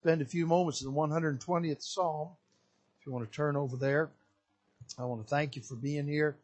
spend 0.00 0.22
a 0.22 0.24
few 0.24 0.46
moments 0.46 0.80
in 0.80 0.86
the 0.86 0.98
120th 0.98 1.82
Psalm. 1.82 2.30
If 2.98 3.06
you 3.06 3.12
want 3.12 3.30
to 3.30 3.36
turn 3.36 3.54
over 3.54 3.76
there, 3.76 4.08
I 4.98 5.04
want 5.04 5.22
to 5.22 5.28
thank 5.28 5.56
you 5.56 5.62
for 5.62 5.74
being 5.74 6.06
here 6.06 6.38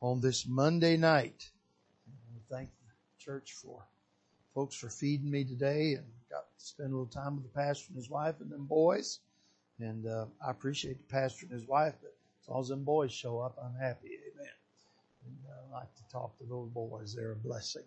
on 0.00 0.22
this 0.22 0.46
Monday 0.46 0.96
night. 0.96 1.50
I 2.08 2.54
thank 2.54 2.70
the 2.70 3.22
church 3.22 3.52
for 3.52 3.82
folks 4.54 4.76
for 4.76 4.88
feeding 4.88 5.30
me 5.30 5.44
today 5.44 5.92
and 5.92 6.06
got 6.30 6.46
to 6.58 6.64
spend 6.64 6.88
a 6.88 6.92
little 6.92 7.04
time 7.04 7.34
with 7.34 7.44
the 7.44 7.50
pastor 7.50 7.88
and 7.88 7.96
his 7.96 8.08
wife 8.08 8.36
and 8.40 8.50
them 8.50 8.64
boys. 8.64 9.20
And 9.78 10.06
uh, 10.06 10.24
I 10.46 10.50
appreciate 10.50 10.96
the 10.96 11.12
pastor 11.12 11.44
and 11.44 11.52
his 11.52 11.68
wife, 11.68 11.96
but 12.00 12.14
as 12.42 12.48
long 12.48 12.60
as 12.62 12.68
them 12.68 12.82
boys 12.82 13.12
show 13.12 13.40
up, 13.40 13.58
I'm 13.62 13.78
happy. 13.78 14.08
Amen. 14.32 14.52
And 15.26 15.36
uh, 15.50 15.76
I 15.76 15.80
like 15.80 15.94
to 15.96 16.02
talk 16.10 16.38
to 16.38 16.44
those 16.44 16.70
boys. 16.70 17.14
They're 17.14 17.32
a 17.32 17.36
blessing. 17.36 17.84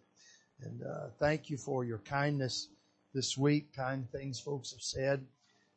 And 0.62 0.84
uh, 0.84 1.08
thank 1.18 1.50
you 1.50 1.58
for 1.58 1.84
your 1.84 1.98
kindness 2.00 2.68
this 3.14 3.38
week, 3.38 3.74
kind 3.76 4.10
things 4.12 4.40
folks 4.40 4.72
have 4.72 4.82
said. 4.82 5.26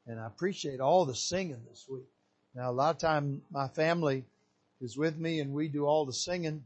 And 0.06 0.20
I 0.20 0.26
appreciate 0.26 0.80
all 0.80 1.04
the 1.04 1.14
singing 1.14 1.62
this 1.68 1.86
week. 1.88 2.08
Now, 2.54 2.70
a 2.70 2.72
lot 2.72 2.94
of 2.94 3.00
time 3.00 3.42
my 3.50 3.68
family 3.68 4.24
is 4.80 4.96
with 4.96 5.16
me 5.16 5.40
and 5.40 5.54
we 5.54 5.68
do 5.68 5.86
all 5.86 6.04
the 6.04 6.12
singing. 6.12 6.64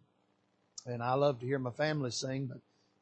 And 0.87 1.03
I 1.03 1.15
love 1.15 1.41
to 1.41 1.47
hear 1.47 1.59
my 1.59 1.71
family 1.71 2.11
sing, 2.11 2.47
but 2.47 2.59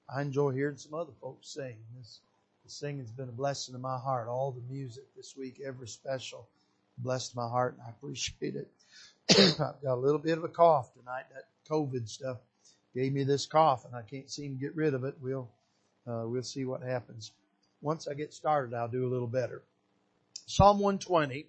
I 0.09 0.23
enjoy 0.23 0.53
hearing 0.53 0.77
some 0.77 0.95
other 0.95 1.13
folks 1.21 1.49
sing. 1.49 1.77
This, 1.97 2.21
the 2.65 2.71
singing's 2.71 3.11
been 3.11 3.29
a 3.29 3.33
blessing 3.33 3.75
to 3.75 3.79
my 3.79 3.99
heart. 3.99 4.29
All 4.29 4.53
the 4.53 4.73
music 4.73 5.05
this 5.17 5.37
week, 5.37 5.61
every 5.65 5.89
special, 5.89 6.49
blessed 6.99 7.37
my 7.37 7.47
heart, 7.49 7.75
and 7.75 7.83
I 7.87 7.91
appreciate 7.91 8.57
it. 8.57 8.71
I've 9.31 9.83
got 9.83 9.95
a 9.95 9.97
little 9.97 10.19
bit 10.19 10.39
of 10.39 10.45
a 10.45 10.49
cough 10.49 10.93
tonight. 10.95 11.25
That 11.35 11.47
COVID 11.71 12.09
stuff 12.09 12.39
gave 12.95 13.13
me 13.13 13.25
this 13.25 13.47
cough, 13.47 13.85
and 13.85 13.95
I 13.95 14.03
can't 14.03 14.31
seem 14.31 14.55
to 14.55 14.61
get 14.61 14.77
rid 14.77 14.95
of 14.95 15.05
it. 15.05 15.15
We'll 15.21 15.49
uh, 16.07 16.25
we'll 16.27 16.43
see 16.43 16.65
what 16.65 16.83
happens. 16.83 17.33
Once 17.85 18.09
I 18.09 18.15
get 18.15 18.33
started, 18.33 18.73
I'll 18.75 18.89
do 18.89 19.07
a 19.07 19.13
little 19.13 19.27
better. 19.27 19.61
Psalm 20.47 20.79
120 20.79 21.47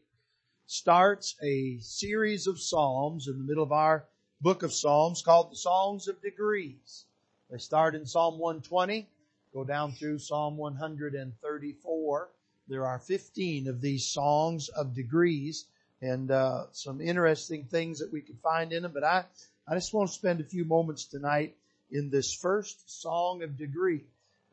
starts 0.65 1.33
a 1.41 1.77
series 1.79 2.45
of 2.47 2.59
psalms 2.59 3.29
in 3.29 3.37
the 3.37 3.43
middle 3.45 3.63
of 3.63 3.71
our 3.71 4.03
book 4.41 4.61
of 4.61 4.73
Psalms 4.73 5.21
called 5.21 5.49
the 5.49 5.55
Songs 5.55 6.09
of 6.09 6.21
Degrees. 6.21 7.05
They 7.49 7.57
start 7.57 7.95
in 7.95 8.05
Psalm 8.05 8.37
120, 8.37 9.07
go 9.53 9.63
down 9.63 9.93
through 9.93 10.19
Psalm 10.19 10.57
134. 10.57 12.29
There 12.67 12.85
are 12.85 12.99
15 12.99 13.69
of 13.69 13.79
these 13.79 14.05
songs 14.05 14.67
of 14.67 14.93
degrees 14.93 15.67
and 16.01 16.29
uh, 16.31 16.65
some 16.73 16.99
interesting 16.99 17.63
things 17.63 17.99
that 17.99 18.11
we 18.11 18.19
can 18.19 18.35
find 18.43 18.73
in 18.73 18.83
them. 18.83 18.91
But 18.93 19.05
I, 19.05 19.23
I 19.65 19.75
just 19.75 19.93
want 19.93 20.09
to 20.09 20.13
spend 20.13 20.41
a 20.41 20.43
few 20.43 20.65
moments 20.65 21.05
tonight 21.05 21.55
in 21.91 22.09
this 22.09 22.33
first 22.33 23.01
song 23.01 23.41
of 23.41 23.57
degree. 23.57 24.03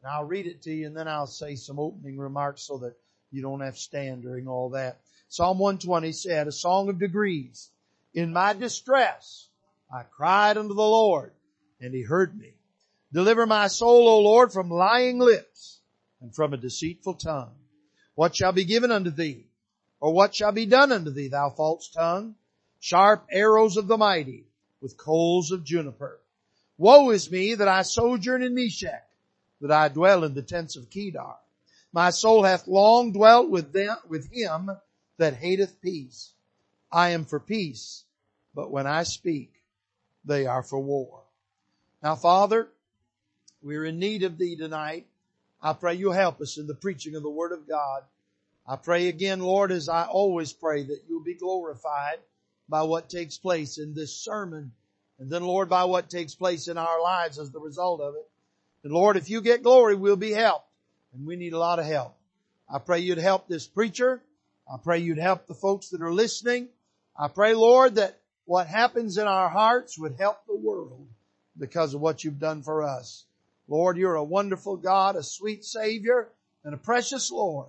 And 0.02 0.10
I'll 0.10 0.24
read 0.24 0.46
it 0.46 0.62
to 0.62 0.72
you 0.72 0.86
and 0.86 0.96
then 0.96 1.06
I'll 1.06 1.28
say 1.28 1.54
some 1.54 1.78
opening 1.78 2.18
remarks 2.18 2.62
so 2.62 2.78
that 2.78 2.96
you 3.30 3.40
don't 3.40 3.60
have 3.60 3.74
to 3.74 3.80
stand 3.80 4.22
during 4.22 4.48
all 4.48 4.70
that. 4.70 5.00
Psalm 5.28 5.58
120 5.58 6.10
said, 6.12 6.48
a 6.48 6.52
song 6.52 6.88
of 6.88 6.98
degrees. 6.98 7.70
In 8.12 8.32
my 8.32 8.52
distress, 8.52 9.48
I 9.94 10.02
cried 10.02 10.58
unto 10.58 10.74
the 10.74 10.82
Lord 10.82 11.32
and 11.80 11.94
he 11.94 12.02
heard 12.02 12.36
me. 12.36 12.52
Deliver 13.12 13.46
my 13.46 13.68
soul, 13.68 14.08
O 14.08 14.20
Lord, 14.20 14.52
from 14.52 14.70
lying 14.70 15.18
lips 15.18 15.80
and 16.20 16.34
from 16.34 16.52
a 16.52 16.56
deceitful 16.58 17.14
tongue. 17.14 17.54
What 18.14 18.34
shall 18.34 18.52
be 18.52 18.64
given 18.64 18.90
unto 18.90 19.10
thee? 19.10 19.46
Or 20.00 20.12
what 20.12 20.34
shall 20.34 20.52
be 20.52 20.66
done 20.66 20.90
unto 20.90 21.10
thee, 21.10 21.28
thou 21.28 21.50
false 21.50 21.88
tongue? 21.88 22.34
Sharp 22.80 23.24
arrows 23.30 23.76
of 23.76 23.86
the 23.86 23.96
mighty 23.96 24.46
with 24.80 24.96
coals 24.96 25.52
of 25.52 25.62
juniper. 25.62 26.18
Woe 26.76 27.10
is 27.10 27.30
me 27.30 27.54
that 27.54 27.68
I 27.68 27.82
sojourn 27.82 28.42
in 28.42 28.54
Meshech 28.54 29.08
that 29.62 29.70
I 29.70 29.88
dwell 29.88 30.24
in 30.24 30.34
the 30.34 30.42
tents 30.42 30.76
of 30.76 30.90
Kedar. 30.90 31.36
My 31.92 32.10
soul 32.10 32.42
hath 32.42 32.66
long 32.66 33.12
dwelt 33.12 33.48
with 33.48 33.72
them, 33.72 33.96
with 34.08 34.30
him 34.30 34.70
that 35.18 35.34
hateth 35.34 35.80
peace. 35.80 36.32
I 36.90 37.10
am 37.10 37.24
for 37.24 37.38
peace, 37.38 38.04
but 38.54 38.70
when 38.70 38.86
I 38.86 39.04
speak, 39.04 39.52
they 40.24 40.46
are 40.46 40.62
for 40.62 40.80
war. 40.80 41.22
Now 42.02 42.16
Father, 42.16 42.68
we're 43.62 43.84
in 43.84 44.00
need 44.00 44.24
of 44.24 44.36
thee 44.36 44.56
tonight. 44.56 45.06
I 45.62 45.74
pray 45.74 45.94
you'll 45.94 46.12
help 46.12 46.40
us 46.40 46.58
in 46.58 46.66
the 46.66 46.74
preaching 46.74 47.14
of 47.14 47.22
the 47.22 47.30
word 47.30 47.52
of 47.52 47.68
God. 47.68 48.02
I 48.66 48.74
pray 48.76 49.08
again, 49.08 49.40
Lord, 49.40 49.70
as 49.70 49.88
I 49.88 50.06
always 50.06 50.52
pray 50.52 50.82
that 50.82 51.04
you'll 51.08 51.22
be 51.22 51.34
glorified 51.34 52.18
by 52.68 52.82
what 52.82 53.08
takes 53.08 53.38
place 53.38 53.78
in 53.78 53.94
this 53.94 54.12
sermon. 54.12 54.72
And 55.20 55.30
then 55.30 55.44
Lord, 55.44 55.68
by 55.68 55.84
what 55.84 56.10
takes 56.10 56.34
place 56.34 56.66
in 56.66 56.78
our 56.78 57.00
lives 57.00 57.38
as 57.38 57.52
the 57.52 57.60
result 57.60 58.00
of 58.00 58.16
it. 58.16 58.28
And 58.84 58.92
Lord, 58.92 59.16
if 59.16 59.30
you 59.30 59.40
get 59.40 59.62
glory, 59.62 59.94
we'll 59.94 60.16
be 60.16 60.32
helped. 60.32 60.66
And 61.14 61.26
we 61.26 61.36
need 61.36 61.52
a 61.52 61.58
lot 61.58 61.78
of 61.78 61.86
help. 61.86 62.16
I 62.68 62.78
pray 62.78 63.00
you'd 63.00 63.18
help 63.18 63.48
this 63.48 63.66
preacher. 63.66 64.22
I 64.72 64.76
pray 64.82 64.98
you'd 64.98 65.18
help 65.18 65.46
the 65.46 65.54
folks 65.54 65.90
that 65.90 66.02
are 66.02 66.12
listening. 66.12 66.68
I 67.18 67.28
pray, 67.28 67.54
Lord, 67.54 67.96
that 67.96 68.18
what 68.44 68.66
happens 68.66 69.18
in 69.18 69.26
our 69.26 69.48
hearts 69.48 69.98
would 69.98 70.16
help 70.18 70.46
the 70.46 70.56
world 70.56 71.06
because 71.58 71.94
of 71.94 72.00
what 72.00 72.24
you've 72.24 72.38
done 72.38 72.62
for 72.62 72.82
us. 72.82 73.24
Lord, 73.68 73.96
you're 73.96 74.14
a 74.14 74.24
wonderful 74.24 74.76
God, 74.76 75.16
a 75.16 75.22
sweet 75.22 75.64
Savior, 75.64 76.28
and 76.64 76.74
a 76.74 76.78
precious 76.78 77.30
Lord. 77.30 77.68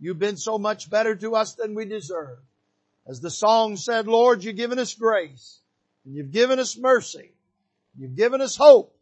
You've 0.00 0.18
been 0.18 0.36
so 0.36 0.58
much 0.58 0.88
better 0.88 1.14
to 1.16 1.34
us 1.34 1.54
than 1.54 1.74
we 1.74 1.84
deserve. 1.84 2.38
As 3.06 3.20
the 3.20 3.30
song 3.30 3.76
said, 3.76 4.06
Lord, 4.06 4.44
you've 4.44 4.56
given 4.56 4.78
us 4.78 4.94
grace, 4.94 5.60
and 6.04 6.14
you've 6.14 6.30
given 6.30 6.58
us 6.58 6.76
mercy, 6.76 7.32
and 7.94 8.02
you've 8.02 8.16
given 8.16 8.40
us 8.40 8.56
hope, 8.56 8.97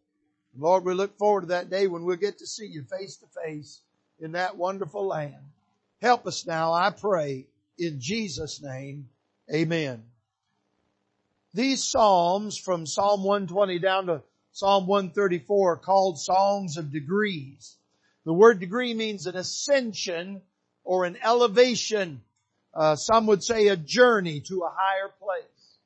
Lord, 0.58 0.84
we 0.84 0.94
look 0.94 1.18
forward 1.18 1.42
to 1.42 1.46
that 1.48 1.70
day 1.70 1.86
when 1.86 2.04
we'll 2.04 2.16
get 2.16 2.38
to 2.38 2.46
see 2.46 2.66
you 2.66 2.84
face 2.84 3.16
to 3.18 3.26
face 3.44 3.80
in 4.20 4.32
that 4.32 4.56
wonderful 4.56 5.06
land. 5.06 5.34
Help 6.00 6.26
us 6.26 6.46
now, 6.46 6.72
I 6.72 6.90
pray, 6.90 7.46
in 7.78 8.00
Jesus' 8.00 8.62
name. 8.62 9.08
Amen. 9.52 10.02
These 11.52 11.84
Psalms 11.84 12.58
from 12.58 12.86
Psalm 12.86 13.22
120 13.22 13.78
down 13.78 14.06
to 14.06 14.22
Psalm 14.52 14.86
134 14.86 15.72
are 15.72 15.76
called 15.76 16.18
Songs 16.18 16.76
of 16.76 16.92
Degrees. 16.92 17.76
The 18.24 18.32
word 18.32 18.58
degree 18.58 18.94
means 18.94 19.26
an 19.26 19.36
ascension 19.36 20.42
or 20.84 21.04
an 21.04 21.16
elevation. 21.22 22.22
Uh, 22.74 22.96
some 22.96 23.26
would 23.26 23.42
say 23.42 23.68
a 23.68 23.76
journey 23.76 24.40
to 24.40 24.62
a 24.62 24.74
higher 24.74 25.10
place. 25.20 25.78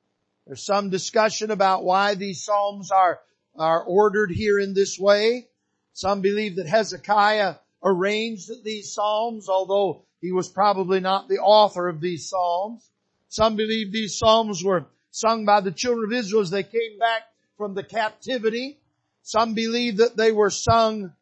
There's 0.46 0.64
some 0.64 0.90
discussion 0.90 1.50
about 1.50 1.84
why 1.84 2.14
these 2.14 2.44
Psalms 2.44 2.90
are 2.90 3.20
are 3.56 3.82
ordered 3.82 4.30
here 4.30 4.58
in 4.58 4.74
this 4.74 4.98
way. 4.98 5.48
Some 5.92 6.20
believe 6.20 6.56
that 6.56 6.66
Hezekiah 6.66 7.56
arranged 7.82 8.50
these 8.64 8.92
Psalms, 8.92 9.48
although 9.48 10.02
he 10.20 10.32
was 10.32 10.48
probably 10.48 11.00
not 11.00 11.28
the 11.28 11.38
author 11.38 11.88
of 11.88 12.00
these 12.00 12.28
Psalms. 12.28 12.88
Some 13.28 13.56
believe 13.56 13.92
these 13.92 14.18
Psalms 14.18 14.62
were 14.62 14.86
sung 15.10 15.44
by 15.44 15.60
the 15.60 15.72
children 15.72 16.12
of 16.12 16.18
Israel 16.18 16.42
as 16.42 16.50
they 16.50 16.62
came 16.62 16.98
back 16.98 17.22
from 17.56 17.74
the 17.74 17.82
captivity. 17.82 18.78
Some 19.22 19.54
believe 19.54 19.98
that 19.98 20.16
they 20.16 20.32
were 20.32 20.50
sung 20.50 21.12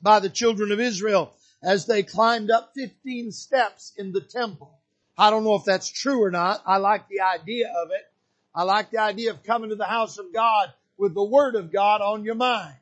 by 0.00 0.20
the 0.20 0.30
children 0.30 0.72
of 0.72 0.80
Israel 0.80 1.32
as 1.62 1.86
they 1.86 2.02
climbed 2.02 2.50
up 2.50 2.72
15 2.74 3.30
steps 3.30 3.92
in 3.96 4.12
the 4.12 4.20
temple. 4.20 4.78
I 5.16 5.30
don't 5.30 5.44
know 5.44 5.54
if 5.54 5.64
that's 5.64 5.88
true 5.88 6.22
or 6.22 6.30
not. 6.30 6.62
I 6.66 6.78
like 6.78 7.08
the 7.08 7.20
idea 7.20 7.72
of 7.82 7.90
it. 7.90 8.10
I 8.54 8.64
like 8.64 8.90
the 8.90 8.98
idea 8.98 9.30
of 9.30 9.42
coming 9.42 9.70
to 9.70 9.76
the 9.76 9.84
house 9.84 10.18
of 10.18 10.32
God 10.32 10.72
with 10.98 11.14
the 11.14 11.24
Word 11.24 11.54
of 11.54 11.72
God 11.72 12.00
on 12.00 12.24
your 12.24 12.34
mind. 12.34 12.74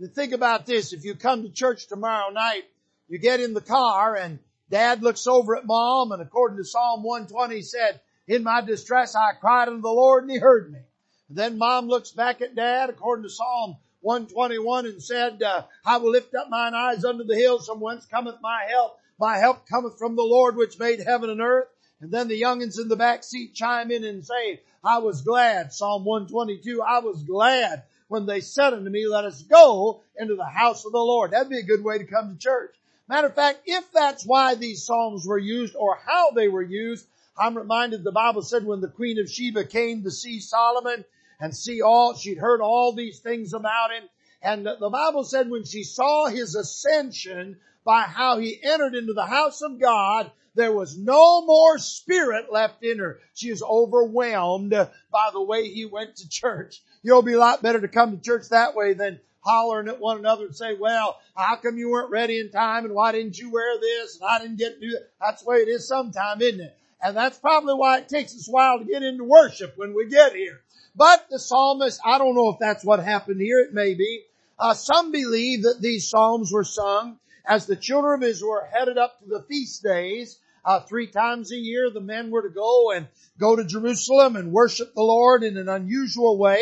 And 0.00 0.12
think 0.12 0.32
about 0.32 0.66
this. 0.66 0.92
If 0.92 1.04
you 1.04 1.14
come 1.14 1.42
to 1.42 1.50
church 1.50 1.86
tomorrow 1.86 2.30
night, 2.30 2.64
you 3.08 3.18
get 3.18 3.40
in 3.40 3.54
the 3.54 3.60
car 3.60 4.16
and 4.16 4.38
dad 4.70 5.02
looks 5.02 5.26
over 5.26 5.56
at 5.56 5.66
mom 5.66 6.12
and 6.12 6.22
according 6.22 6.58
to 6.58 6.64
Psalm 6.64 7.02
120 7.02 7.62
said, 7.62 8.00
in 8.26 8.42
my 8.42 8.60
distress 8.60 9.14
I 9.14 9.32
cried 9.38 9.68
unto 9.68 9.82
the 9.82 9.88
Lord 9.88 10.24
and 10.24 10.32
he 10.32 10.38
heard 10.38 10.72
me. 10.72 10.80
And 11.28 11.38
then 11.38 11.58
mom 11.58 11.86
looks 11.86 12.10
back 12.10 12.40
at 12.40 12.54
dad 12.54 12.90
according 12.90 13.24
to 13.24 13.30
Psalm 13.30 13.76
121 14.00 14.86
and 14.86 15.02
said, 15.02 15.42
uh, 15.42 15.62
I 15.84 15.98
will 15.98 16.10
lift 16.10 16.34
up 16.34 16.50
mine 16.50 16.74
eyes 16.74 17.04
unto 17.04 17.24
the 17.24 17.36
hills 17.36 17.66
from 17.66 17.80
whence 17.80 18.06
cometh 18.06 18.36
my 18.42 18.66
help. 18.68 18.98
My 19.18 19.38
help 19.38 19.68
cometh 19.68 19.98
from 19.98 20.16
the 20.16 20.22
Lord 20.22 20.56
which 20.56 20.78
made 20.78 21.00
heaven 21.00 21.30
and 21.30 21.40
earth. 21.40 21.68
And 22.00 22.10
then 22.10 22.28
the 22.28 22.40
youngins 22.40 22.78
in 22.78 22.88
the 22.88 22.96
back 22.96 23.24
seat 23.24 23.54
chime 23.54 23.90
in 23.90 24.04
and 24.04 24.24
say, 24.26 24.60
I 24.84 24.98
was 24.98 25.22
glad, 25.22 25.72
Psalm 25.72 26.04
122, 26.04 26.82
I 26.82 26.98
was 26.98 27.22
glad 27.22 27.84
when 28.08 28.26
they 28.26 28.40
said 28.40 28.74
unto 28.74 28.90
me, 28.90 29.06
let 29.06 29.24
us 29.24 29.42
go 29.42 30.02
into 30.18 30.36
the 30.36 30.44
house 30.44 30.84
of 30.84 30.92
the 30.92 30.98
Lord. 30.98 31.30
That'd 31.30 31.48
be 31.48 31.58
a 31.58 31.62
good 31.62 31.82
way 31.82 31.98
to 31.98 32.04
come 32.04 32.32
to 32.32 32.38
church. 32.38 32.74
Matter 33.08 33.28
of 33.28 33.34
fact, 33.34 33.60
if 33.66 33.90
that's 33.92 34.26
why 34.26 34.54
these 34.54 34.84
Psalms 34.84 35.26
were 35.26 35.38
used 35.38 35.74
or 35.74 35.98
how 36.06 36.30
they 36.30 36.48
were 36.48 36.62
used, 36.62 37.06
I'm 37.36 37.56
reminded 37.56 38.04
the 38.04 38.12
Bible 38.12 38.42
said 38.42 38.64
when 38.64 38.80
the 38.80 38.88
Queen 38.88 39.18
of 39.18 39.30
Sheba 39.30 39.64
came 39.64 40.02
to 40.02 40.10
see 40.10 40.38
Solomon 40.40 41.04
and 41.40 41.56
see 41.56 41.80
all, 41.82 42.14
she'd 42.14 42.38
heard 42.38 42.60
all 42.60 42.92
these 42.92 43.18
things 43.20 43.54
about 43.54 43.90
him. 43.90 44.04
And 44.42 44.66
the 44.66 44.90
Bible 44.90 45.24
said 45.24 45.48
when 45.48 45.64
she 45.64 45.82
saw 45.82 46.26
his 46.26 46.54
ascension 46.54 47.56
by 47.84 48.02
how 48.02 48.38
he 48.38 48.62
entered 48.62 48.94
into 48.94 49.14
the 49.14 49.26
house 49.26 49.62
of 49.62 49.80
God, 49.80 50.30
there 50.54 50.72
was 50.72 50.96
no 50.96 51.44
more 51.44 51.78
spirit 51.78 52.52
left 52.52 52.82
in 52.82 52.98
her. 52.98 53.20
She 53.34 53.48
is 53.48 53.62
overwhelmed 53.62 54.70
by 54.70 55.30
the 55.32 55.42
way 55.42 55.68
he 55.68 55.84
went 55.84 56.16
to 56.16 56.28
church. 56.28 56.82
You'll 57.02 57.22
be 57.22 57.32
a 57.32 57.38
lot 57.38 57.62
better 57.62 57.80
to 57.80 57.88
come 57.88 58.16
to 58.16 58.22
church 58.22 58.48
that 58.50 58.74
way 58.74 58.94
than 58.94 59.20
hollering 59.40 59.88
at 59.88 60.00
one 60.00 60.18
another 60.18 60.46
and 60.46 60.56
say, 60.56 60.74
well, 60.74 61.18
how 61.36 61.56
come 61.56 61.76
you 61.76 61.90
weren't 61.90 62.10
ready 62.10 62.40
in 62.40 62.50
time 62.50 62.84
and 62.84 62.94
why 62.94 63.12
didn't 63.12 63.38
you 63.38 63.50
wear 63.50 63.78
this 63.78 64.18
and 64.18 64.28
I 64.28 64.38
didn't 64.38 64.58
get 64.58 64.74
to 64.74 64.80
do 64.80 64.90
that? 64.92 65.10
That's 65.20 65.42
the 65.42 65.50
way 65.50 65.56
it 65.58 65.68
is 65.68 65.86
sometime, 65.86 66.40
isn't 66.40 66.60
it? 66.60 66.76
And 67.02 67.16
that's 67.16 67.38
probably 67.38 67.74
why 67.74 67.98
it 67.98 68.08
takes 68.08 68.34
us 68.34 68.48
a 68.48 68.50
while 68.50 68.78
to 68.78 68.84
get 68.84 69.02
into 69.02 69.24
worship 69.24 69.74
when 69.76 69.94
we 69.94 70.08
get 70.08 70.34
here. 70.34 70.60
But 70.96 71.26
the 71.28 71.38
psalmist, 71.38 72.00
I 72.04 72.18
don't 72.18 72.34
know 72.34 72.50
if 72.50 72.58
that's 72.58 72.84
what 72.84 73.00
happened 73.00 73.40
here. 73.40 73.60
It 73.60 73.74
may 73.74 73.94
be. 73.94 74.22
Uh, 74.58 74.72
some 74.72 75.10
believe 75.10 75.64
that 75.64 75.80
these 75.80 76.08
psalms 76.08 76.52
were 76.52 76.64
sung 76.64 77.18
as 77.44 77.66
the 77.66 77.76
children 77.76 78.22
of 78.22 78.28
Israel 78.28 78.52
were 78.52 78.68
headed 78.72 78.96
up 78.96 79.18
to 79.18 79.26
the 79.28 79.42
feast 79.42 79.82
days. 79.82 80.38
Uh, 80.64 80.80
three 80.80 81.06
times 81.06 81.52
a 81.52 81.56
year, 81.56 81.90
the 81.90 82.00
men 82.00 82.30
were 82.30 82.42
to 82.42 82.48
go 82.48 82.90
and 82.92 83.06
go 83.38 83.54
to 83.54 83.64
Jerusalem 83.64 84.36
and 84.36 84.52
worship 84.52 84.94
the 84.94 85.02
Lord 85.02 85.42
in 85.42 85.56
an 85.56 85.68
unusual 85.68 86.38
way. 86.38 86.58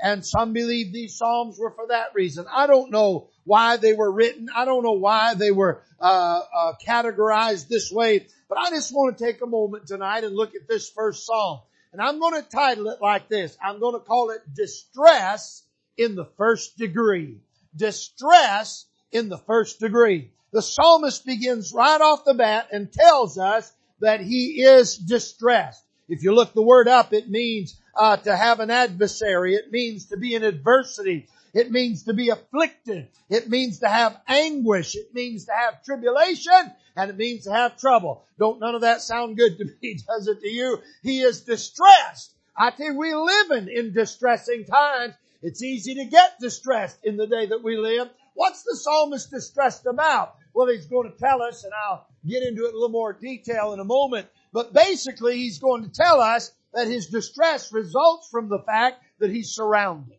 And 0.00 0.26
some 0.26 0.52
believe 0.52 0.92
these 0.92 1.16
psalms 1.16 1.58
were 1.58 1.70
for 1.70 1.86
that 1.88 2.14
reason. 2.14 2.46
I 2.50 2.66
don't 2.66 2.90
know 2.90 3.28
why 3.44 3.76
they 3.76 3.92
were 3.92 4.10
written. 4.10 4.48
I 4.54 4.64
don't 4.64 4.82
know 4.82 4.92
why 4.92 5.34
they 5.34 5.52
were 5.52 5.82
uh, 6.00 6.40
uh, 6.52 6.72
categorized 6.84 7.68
this 7.68 7.92
way. 7.92 8.26
But 8.48 8.58
I 8.58 8.70
just 8.70 8.92
want 8.92 9.16
to 9.16 9.24
take 9.24 9.42
a 9.42 9.46
moment 9.46 9.86
tonight 9.86 10.24
and 10.24 10.34
look 10.34 10.54
at 10.54 10.66
this 10.66 10.90
first 10.90 11.24
psalm. 11.24 11.60
And 11.92 12.00
I'm 12.00 12.18
going 12.18 12.42
to 12.42 12.48
title 12.48 12.88
it 12.88 13.00
like 13.00 13.28
this. 13.28 13.56
I'm 13.62 13.78
going 13.78 13.94
to 13.94 14.00
call 14.00 14.30
it 14.30 14.42
Distress 14.52 15.62
in 15.96 16.16
the 16.16 16.24
First 16.24 16.78
Degree. 16.78 17.38
Distress 17.76 18.86
in 19.12 19.28
the 19.28 19.38
First 19.38 19.78
Degree. 19.78 20.32
The 20.52 20.62
psalmist 20.62 21.24
begins 21.24 21.72
right 21.72 22.00
off 22.00 22.24
the 22.24 22.34
bat 22.34 22.68
and 22.72 22.92
tells 22.92 23.38
us 23.38 23.72
that 24.00 24.20
he 24.20 24.62
is 24.62 24.98
distressed. 24.98 25.82
If 26.08 26.22
you 26.22 26.34
look 26.34 26.52
the 26.52 26.62
word 26.62 26.88
up, 26.88 27.14
it 27.14 27.30
means 27.30 27.80
uh, 27.96 28.18
to 28.18 28.36
have 28.36 28.60
an 28.60 28.70
adversary. 28.70 29.54
It 29.54 29.72
means 29.72 30.06
to 30.06 30.18
be 30.18 30.34
in 30.34 30.44
adversity. 30.44 31.28
It 31.54 31.70
means 31.70 32.04
to 32.04 32.12
be 32.12 32.28
afflicted. 32.28 33.08
It 33.30 33.48
means 33.48 33.78
to 33.78 33.88
have 33.88 34.20
anguish. 34.28 34.94
It 34.94 35.14
means 35.14 35.46
to 35.46 35.52
have 35.52 35.82
tribulation 35.84 36.72
and 36.96 37.10
it 37.10 37.16
means 37.16 37.44
to 37.44 37.52
have 37.52 37.78
trouble. 37.78 38.24
Don't 38.38 38.60
none 38.60 38.74
of 38.74 38.82
that 38.82 39.00
sound 39.00 39.38
good 39.38 39.56
to 39.58 39.64
me, 39.82 39.98
does 40.06 40.28
it 40.28 40.40
to 40.40 40.48
you? 40.48 40.80
He 41.02 41.20
is 41.22 41.42
distressed. 41.42 42.34
I 42.56 42.70
tell 42.70 42.92
you, 42.92 42.98
we 42.98 43.14
living 43.14 43.68
in 43.74 43.94
distressing 43.94 44.66
times. 44.66 45.14
It's 45.42 45.62
easy 45.62 45.94
to 45.94 46.04
get 46.04 46.38
distressed 46.40 46.98
in 47.04 47.16
the 47.16 47.26
day 47.26 47.46
that 47.46 47.62
we 47.62 47.76
live. 47.76 48.10
What's 48.34 48.62
the 48.62 48.76
psalmist 48.76 49.30
distressed 49.30 49.86
about? 49.86 50.36
Well, 50.54 50.68
he's 50.68 50.86
going 50.86 51.10
to 51.10 51.18
tell 51.18 51.42
us, 51.42 51.64
and 51.64 51.72
I'll 51.86 52.06
get 52.26 52.42
into 52.42 52.64
it 52.64 52.68
in 52.68 52.74
a 52.74 52.78
little 52.78 52.88
more 52.90 53.12
detail 53.12 53.72
in 53.72 53.80
a 53.80 53.84
moment, 53.84 54.28
but 54.52 54.72
basically 54.72 55.36
he's 55.36 55.58
going 55.58 55.84
to 55.84 55.90
tell 55.90 56.20
us 56.20 56.52
that 56.74 56.88
his 56.88 57.06
distress 57.06 57.72
results 57.72 58.28
from 58.28 58.48
the 58.48 58.58
fact 58.58 59.02
that 59.18 59.30
he's 59.30 59.50
surrounded. 59.50 60.18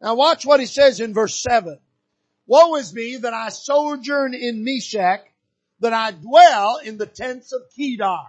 Now 0.00 0.14
watch 0.14 0.44
what 0.46 0.60
he 0.60 0.66
says 0.66 1.00
in 1.00 1.14
verse 1.14 1.40
7. 1.42 1.78
Woe 2.46 2.74
is 2.76 2.92
me 2.92 3.16
that 3.18 3.34
I 3.34 3.50
sojourn 3.50 4.34
in 4.34 4.64
Meshech, 4.64 5.20
that 5.80 5.92
I 5.92 6.10
dwell 6.12 6.78
in 6.78 6.98
the 6.98 7.06
tents 7.06 7.52
of 7.52 7.62
Kedar. 7.76 8.26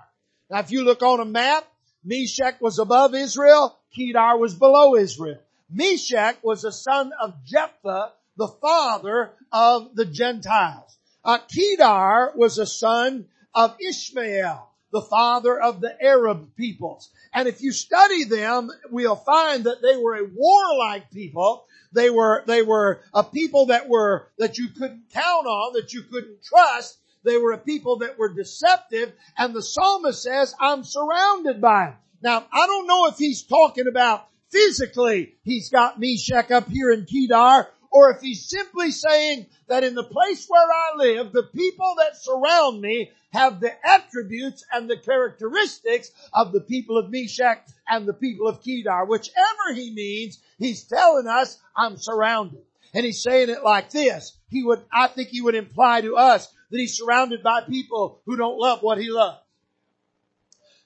Now 0.50 0.60
if 0.60 0.72
you 0.72 0.84
look 0.84 1.02
on 1.02 1.20
a 1.20 1.26
map, 1.26 1.66
Meshech 2.04 2.62
was 2.62 2.78
above 2.78 3.16
Israel, 3.16 3.78
Kedar 3.96 4.38
was 4.38 4.54
below 4.54 4.96
Israel. 4.96 5.40
Meshech 5.70 6.44
was 6.44 6.66
a 6.66 6.72
son 6.72 7.14
of 7.20 7.34
Japheth, 7.46 8.12
the 8.38 8.48
father 8.48 9.32
of 9.52 9.96
the 9.96 10.06
Gentiles. 10.06 10.98
Uh, 11.24 11.38
Kedar 11.38 12.34
was 12.36 12.58
a 12.58 12.66
son 12.66 13.28
of 13.54 13.76
Ishmael, 13.80 14.70
the 14.92 15.02
father 15.02 15.60
of 15.60 15.82
the 15.82 15.96
Arab 16.02 16.56
peoples. 16.56 17.10
And 17.34 17.48
if 17.48 17.62
you 17.62 17.72
study 17.72 18.24
them, 18.24 18.70
we'll 18.90 19.16
find 19.16 19.66
that 19.66 19.82
they 19.82 19.98
were 19.98 20.16
a 20.16 20.30
warlike 20.34 21.12
people. 21.12 21.66
They 21.94 22.10
were, 22.10 22.44
they 22.48 22.64
were 22.64 23.02
a 23.14 23.24
people 23.24 23.68
that 23.68 23.88
were, 23.88 24.30
that 24.38 24.58
you 24.58 24.70
couldn't 24.70 25.12
count 25.14 25.46
on, 25.46 25.74
that 25.74 25.94
you 25.94 26.04
couldn't 26.04 26.44
trust. 26.44 26.98
They 27.24 27.38
were 27.38 27.52
a 27.52 27.58
people 27.58 28.00
that 28.00 28.18
were 28.18 28.34
deceptive. 28.34 29.14
And 29.38 29.54
the 29.54 29.62
psalmist 29.62 30.24
says, 30.24 30.56
I'm 30.60 30.84
surrounded 30.84 31.62
by 31.62 31.86
them. 31.86 31.96
Now, 32.24 32.46
I 32.52 32.68
don't 32.68 32.88
know 32.88 33.08
if 33.08 33.18
he's 33.18 33.44
talking 33.44 33.88
about 33.88 34.28
physically, 34.50 35.36
he's 35.44 35.70
got 35.70 36.00
Meshech 36.00 36.52
up 36.52 36.68
here 36.68 36.92
in 36.92 37.06
Kedar, 37.06 37.68
or 37.92 38.12
if 38.12 38.22
he's 38.22 38.48
simply 38.48 38.92
saying 38.92 39.48
that 39.68 39.84
in 39.84 39.96
the 39.96 40.04
place 40.04 40.48
where 40.48 40.62
I 40.62 40.96
live, 40.96 41.34
the 41.34 41.50
people 41.54 41.96
that 41.98 42.16
surround 42.16 42.82
me 42.82 43.12
have 43.34 43.60
the 43.60 43.74
attributes 43.86 44.64
and 44.72 44.90
the 44.90 44.98
characteristics 44.98 46.12
of 46.34 46.54
the 46.54 46.62
people 46.62 46.98
of 46.98 47.12
Meshech 47.12 47.68
and 47.88 48.08
the 48.08 48.14
people 48.14 48.48
of 48.48 48.64
Kedar. 48.64 49.06
Whichever 49.06 49.74
he 49.76 49.92
means, 49.94 50.40
he's 50.58 50.84
telling 50.84 51.28
us, 51.28 51.60
I'm 51.76 51.98
surrounded. 51.98 52.62
And 52.94 53.06
he's 53.06 53.22
saying 53.22 53.50
it 53.50 53.64
like 53.64 53.90
this. 53.92 54.38
He 54.50 54.64
would, 54.64 54.82
I 54.92 55.08
think 55.08 55.30
he 55.30 55.42
would 55.42 55.56
imply 55.56 56.02
to 56.02 56.16
us 56.16 56.48
that 56.70 56.78
he's 56.78 56.98
surrounded 56.98 57.44
by 57.44 57.62
people 57.62 58.22
who 58.26 58.38
don't 58.38 58.58
love 58.58 58.82
what 58.82 58.98
he 58.98 59.10
loves. 59.10 59.40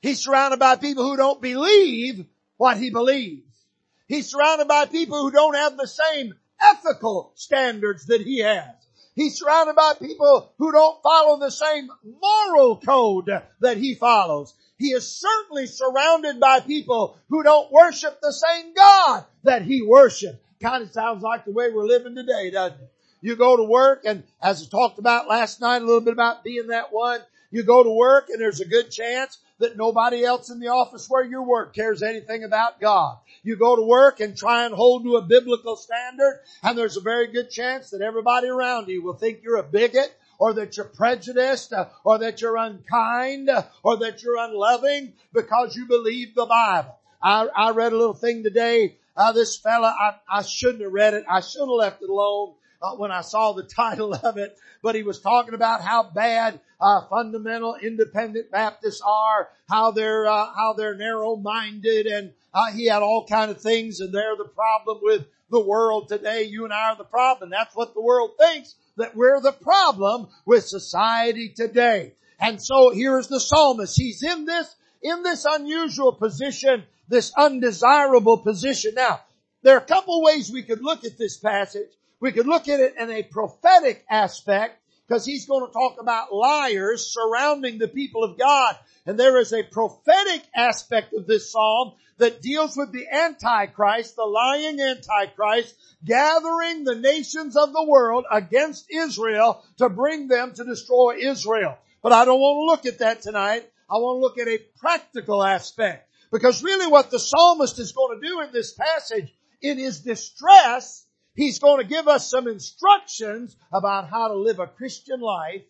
He's 0.01 0.23
surrounded 0.23 0.59
by 0.59 0.75
people 0.75 1.03
who 1.03 1.17
don't 1.17 1.41
believe 1.41 2.25
what 2.57 2.77
he 2.77 2.89
believes. 2.89 3.41
He's 4.07 4.29
surrounded 4.29 4.67
by 4.67 4.85
people 4.85 5.21
who 5.21 5.31
don't 5.31 5.55
have 5.55 5.77
the 5.77 5.87
same 5.87 6.35
ethical 6.71 7.31
standards 7.35 8.05
that 8.07 8.21
he 8.21 8.39
has. 8.39 8.69
He's 9.15 9.39
surrounded 9.39 9.75
by 9.75 9.93
people 9.99 10.51
who 10.57 10.71
don't 10.71 11.01
follow 11.01 11.39
the 11.39 11.51
same 11.51 11.89
moral 12.21 12.77
code 12.77 13.29
that 13.61 13.77
he 13.77 13.95
follows. 13.95 14.53
He 14.77 14.89
is 14.89 15.09
certainly 15.09 15.67
surrounded 15.67 16.39
by 16.39 16.59
people 16.59 17.17
who 17.29 17.43
don't 17.43 17.71
worship 17.71 18.19
the 18.21 18.33
same 18.33 18.73
God 18.73 19.25
that 19.43 19.61
he 19.61 19.81
worships. 19.81 20.37
Kind 20.61 20.83
of 20.83 20.91
sounds 20.91 21.23
like 21.23 21.45
the 21.45 21.51
way 21.51 21.71
we're 21.71 21.85
living 21.85 22.15
today, 22.15 22.51
doesn't 22.51 22.79
it? 22.79 22.91
You 23.21 23.35
go 23.35 23.57
to 23.57 23.63
work 23.63 24.01
and 24.05 24.23
as 24.41 24.61
I 24.61 24.69
talked 24.69 24.99
about 24.99 25.29
last 25.29 25.61
night, 25.61 25.81
a 25.81 25.85
little 25.85 26.01
bit 26.01 26.13
about 26.13 26.43
being 26.43 26.67
that 26.67 26.91
one, 26.91 27.21
you 27.51 27.63
go 27.63 27.83
to 27.83 27.89
work 27.89 28.27
and 28.29 28.39
there's 28.39 28.59
a 28.59 28.65
good 28.65 28.91
chance 28.91 29.37
that 29.59 29.77
nobody 29.77 30.23
else 30.23 30.49
in 30.49 30.59
the 30.59 30.67
office 30.67 31.09
where 31.09 31.23
you 31.23 31.41
work 31.41 31.73
cares 31.73 32.03
anything 32.03 32.43
about 32.43 32.79
God. 32.79 33.17
You 33.43 33.55
go 33.55 33.75
to 33.75 33.81
work 33.81 34.19
and 34.19 34.37
try 34.37 34.65
and 34.65 34.73
hold 34.73 35.03
to 35.03 35.15
a 35.15 35.21
biblical 35.21 35.75
standard 35.75 36.41
and 36.63 36.77
there's 36.77 36.97
a 36.97 37.01
very 37.01 37.27
good 37.27 37.49
chance 37.49 37.91
that 37.91 38.01
everybody 38.01 38.47
around 38.47 38.89
you 38.89 39.01
will 39.01 39.13
think 39.13 39.41
you're 39.43 39.57
a 39.57 39.63
bigot 39.63 40.17
or 40.37 40.53
that 40.53 40.75
you're 40.75 40.85
prejudiced 40.85 41.71
uh, 41.73 41.87
or 42.03 42.17
that 42.19 42.41
you're 42.41 42.57
unkind 42.57 43.49
uh, 43.49 43.63
or 43.83 43.97
that 43.97 44.21
you're 44.21 44.37
unloving 44.37 45.13
because 45.33 45.75
you 45.75 45.85
believe 45.85 46.35
the 46.35 46.45
Bible. 46.45 46.97
I, 47.21 47.47
I 47.55 47.71
read 47.71 47.93
a 47.93 47.97
little 47.97 48.13
thing 48.13 48.43
today. 48.43 48.97
Uh, 49.15 49.31
this 49.31 49.55
fella, 49.55 49.95
I, 49.97 50.39
I 50.39 50.41
shouldn't 50.41 50.83
have 50.83 50.91
read 50.91 51.13
it. 51.13 51.23
I 51.29 51.39
should 51.39 51.61
have 51.61 51.69
left 51.69 52.01
it 52.01 52.09
alone 52.09 52.53
uh, 52.81 52.95
when 52.95 53.11
I 53.11 53.21
saw 53.21 53.53
the 53.53 53.63
title 53.75 54.13
of 54.13 54.37
it, 54.37 54.57
but 54.81 54.95
he 54.95 55.03
was 55.03 55.19
talking 55.19 55.53
about 55.53 55.81
how 55.81 56.03
bad 56.03 56.59
uh, 56.79 57.01
fundamental 57.09 57.75
independent 57.75 58.51
Baptists 58.51 59.01
are, 59.05 59.49
how 59.69 59.91
they're 59.91 60.27
uh, 60.27 60.53
how 60.55 60.73
they're 60.73 60.95
narrow-minded, 60.95 62.07
and 62.07 62.33
uh, 62.53 62.71
he 62.71 62.85
had 62.85 63.01
all 63.01 63.25
kind 63.25 63.51
of 63.51 63.61
things, 63.61 63.99
and 63.99 64.13
they're 64.13 64.37
the 64.37 64.45
problem 64.45 64.99
with 65.01 65.25
the 65.49 65.59
world 65.59 66.09
today. 66.09 66.43
You 66.43 66.65
and 66.65 66.73
I 66.73 66.91
are 66.91 66.97
the 66.97 67.03
problem. 67.03 67.49
That's 67.49 67.75
what 67.75 67.93
the 67.93 68.01
world 68.01 68.31
thinks 68.39 68.75
that 68.97 69.15
we're 69.15 69.41
the 69.41 69.51
problem 69.51 70.27
with 70.45 70.65
society 70.65 71.49
today. 71.49 72.13
And 72.39 72.61
so 72.61 72.91
here's 72.91 73.27
the 73.27 73.39
psalmist. 73.39 73.95
He's 73.97 74.23
in 74.23 74.45
this 74.45 74.75
in 75.01 75.23
this 75.23 75.45
unusual 75.47 76.13
position, 76.13 76.83
this 77.07 77.31
undesirable 77.37 78.39
position. 78.39 78.95
Now, 78.95 79.21
there 79.61 79.75
are 79.75 79.81
a 79.81 79.85
couple 79.85 80.21
ways 80.23 80.51
we 80.51 80.63
could 80.63 80.81
look 80.81 81.05
at 81.05 81.17
this 81.17 81.37
passage. 81.37 81.89
We 82.19 82.31
could 82.31 82.47
look 82.47 82.67
at 82.67 82.79
it 82.79 82.95
in 82.97 83.09
a 83.09 83.23
prophetic 83.23 84.05
aspect 84.09 84.81
because 85.07 85.25
he's 85.25 85.45
going 85.45 85.67
to 85.67 85.73
talk 85.73 85.97
about 85.99 86.33
liars 86.33 87.13
surrounding 87.13 87.77
the 87.77 87.87
people 87.87 88.23
of 88.23 88.37
God. 88.37 88.77
And 89.05 89.19
there 89.19 89.37
is 89.37 89.53
a 89.53 89.63
prophetic 89.63 90.43
aspect 90.55 91.13
of 91.13 91.27
this 91.27 91.51
psalm 91.51 91.93
that 92.17 92.41
deals 92.41 92.75
with 92.75 92.91
the 92.91 93.07
Antichrist, 93.07 94.15
the 94.15 94.23
lying 94.23 94.79
Antichrist, 94.79 95.75
gathering 96.03 96.83
the 96.83 96.95
nations 96.95 97.55
of 97.55 97.73
the 97.73 97.85
world 97.85 98.25
against 98.31 98.85
Israel 98.89 99.63
to 99.77 99.89
bring 99.89 100.27
them 100.27 100.53
to 100.53 100.63
destroy 100.63 101.17
Israel. 101.21 101.77
But 102.01 102.13
I 102.13 102.25
don't 102.25 102.39
want 102.39 102.55
to 102.55 102.71
look 102.71 102.93
at 102.93 102.99
that 102.99 103.21
tonight. 103.21 103.69
I 103.89 103.95
want 103.95 104.17
to 104.17 104.21
look 104.21 104.39
at 104.39 104.47
a 104.47 104.63
practical 104.79 105.43
aspect. 105.43 106.09
Because 106.31 106.63
really 106.63 106.87
what 106.87 107.11
the 107.11 107.19
psalmist 107.19 107.79
is 107.79 107.91
going 107.91 108.19
to 108.19 108.27
do 108.27 108.41
in 108.41 108.51
this 108.51 108.73
passage, 108.73 109.33
in 109.61 109.77
his 109.77 110.01
distress, 110.01 111.04
He's 111.35 111.59
going 111.59 111.81
to 111.81 111.87
give 111.87 112.07
us 112.07 112.29
some 112.29 112.47
instructions 112.47 113.55
about 113.71 114.09
how 114.09 114.29
to 114.29 114.35
live 114.35 114.59
a 114.59 114.67
Christian 114.67 115.19
life 115.19 115.63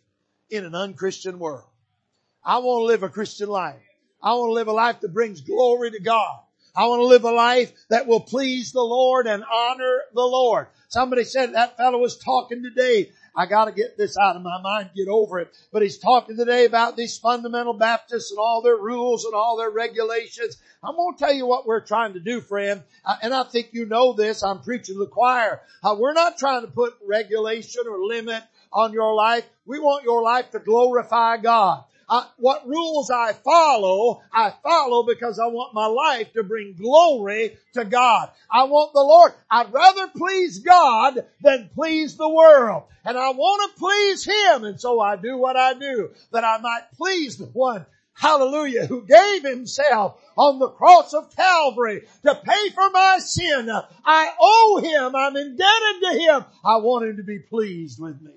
in 0.49 0.63
an 0.63 0.75
unchristian 0.75 1.39
world. 1.39 1.67
I 2.43 2.59
want 2.59 2.81
to 2.81 2.85
live 2.85 3.01
a 3.01 3.09
Christian 3.09 3.49
life. 3.49 3.81
I 4.21 4.33
want 4.35 4.49
to 4.49 4.53
live 4.53 4.67
a 4.67 4.73
life 4.73 5.01
that 5.01 5.13
brings 5.13 5.41
glory 5.41 5.91
to 5.91 5.99
God. 5.99 6.39
I 6.75 6.87
want 6.87 6.99
to 7.01 7.07
live 7.07 7.23
a 7.23 7.31
life 7.31 7.71
that 7.89 8.05
will 8.05 8.19
please 8.19 8.71
the 8.71 8.81
Lord 8.81 9.27
and 9.27 9.43
honor 9.43 10.01
the 10.13 10.21
Lord. 10.21 10.67
Somebody 10.89 11.23
said 11.23 11.53
that 11.53 11.77
fellow 11.77 11.97
was 11.97 12.17
talking 12.17 12.61
today 12.61 13.11
I 13.35 13.45
gotta 13.45 13.71
get 13.71 13.97
this 13.97 14.17
out 14.17 14.35
of 14.35 14.41
my 14.41 14.61
mind, 14.61 14.91
get 14.95 15.07
over 15.07 15.39
it. 15.39 15.53
But 15.71 15.81
he's 15.81 15.97
talking 15.97 16.37
today 16.37 16.65
about 16.65 16.95
these 16.95 17.17
fundamental 17.17 17.73
Baptists 17.73 18.31
and 18.31 18.39
all 18.39 18.61
their 18.61 18.77
rules 18.77 19.25
and 19.25 19.33
all 19.33 19.57
their 19.57 19.69
regulations. 19.69 20.57
I'm 20.83 20.95
gonna 20.95 21.17
tell 21.17 21.33
you 21.33 21.45
what 21.45 21.67
we're 21.67 21.81
trying 21.81 22.13
to 22.13 22.19
do, 22.19 22.39
friend. 22.39 22.81
And 23.21 23.33
I 23.33 23.43
think 23.43 23.69
you 23.73 23.85
know 23.85 24.13
this. 24.13 24.43
I'm 24.43 24.61
preaching 24.61 24.95
to 24.95 24.99
the 24.99 25.07
choir. 25.07 25.61
Uh, 25.83 25.95
we're 25.99 26.13
not 26.13 26.37
trying 26.37 26.61
to 26.61 26.71
put 26.71 26.93
regulation 27.05 27.83
or 27.89 28.05
limit 28.05 28.43
on 28.71 28.93
your 28.93 29.13
life. 29.13 29.45
We 29.65 29.79
want 29.79 30.03
your 30.03 30.21
life 30.21 30.51
to 30.51 30.59
glorify 30.59 31.37
God. 31.37 31.83
I, 32.09 32.27
what 32.37 32.67
rules 32.67 33.09
I 33.09 33.33
follow, 33.33 34.21
I 34.31 34.53
follow 34.63 35.03
because 35.03 35.39
I 35.39 35.47
want 35.47 35.73
my 35.73 35.87
life 35.87 36.33
to 36.33 36.43
bring 36.43 36.75
glory 36.75 37.57
to 37.73 37.85
God. 37.85 38.29
I 38.49 38.65
want 38.65 38.93
the 38.93 39.01
Lord. 39.01 39.33
I'd 39.49 39.73
rather 39.73 40.07
please 40.07 40.59
God 40.59 41.25
than 41.41 41.69
please 41.73 42.15
the 42.15 42.29
world. 42.29 42.83
And 43.03 43.17
I 43.17 43.29
want 43.31 43.71
to 43.71 43.79
please 43.79 44.25
Him. 44.25 44.63
And 44.65 44.79
so 44.79 44.99
I 44.99 45.15
do 45.15 45.37
what 45.37 45.57
I 45.57 45.73
do 45.73 46.11
that 46.31 46.43
I 46.43 46.59
might 46.59 46.83
please 46.97 47.37
the 47.37 47.45
one 47.45 47.85
hallelujah, 48.15 48.85
who 48.85 49.05
gave 49.05 49.43
himself 49.43 50.19
on 50.37 50.59
the 50.59 50.69
cross 50.69 51.13
of 51.13 51.35
Calvary 51.35 52.07
to 52.23 52.35
pay 52.35 52.69
for 52.69 52.89
my 52.89 53.19
sin. 53.19 53.69
I 54.05 54.31
owe 54.39 54.81
him. 54.81 55.15
I'm 55.15 55.35
indebted 55.35 56.01
to 56.01 56.17
him. 56.17 56.45
I 56.63 56.77
want 56.77 57.05
him 57.05 57.17
to 57.17 57.23
be 57.23 57.39
pleased 57.39 57.99
with 58.01 58.21
me. 58.21 58.31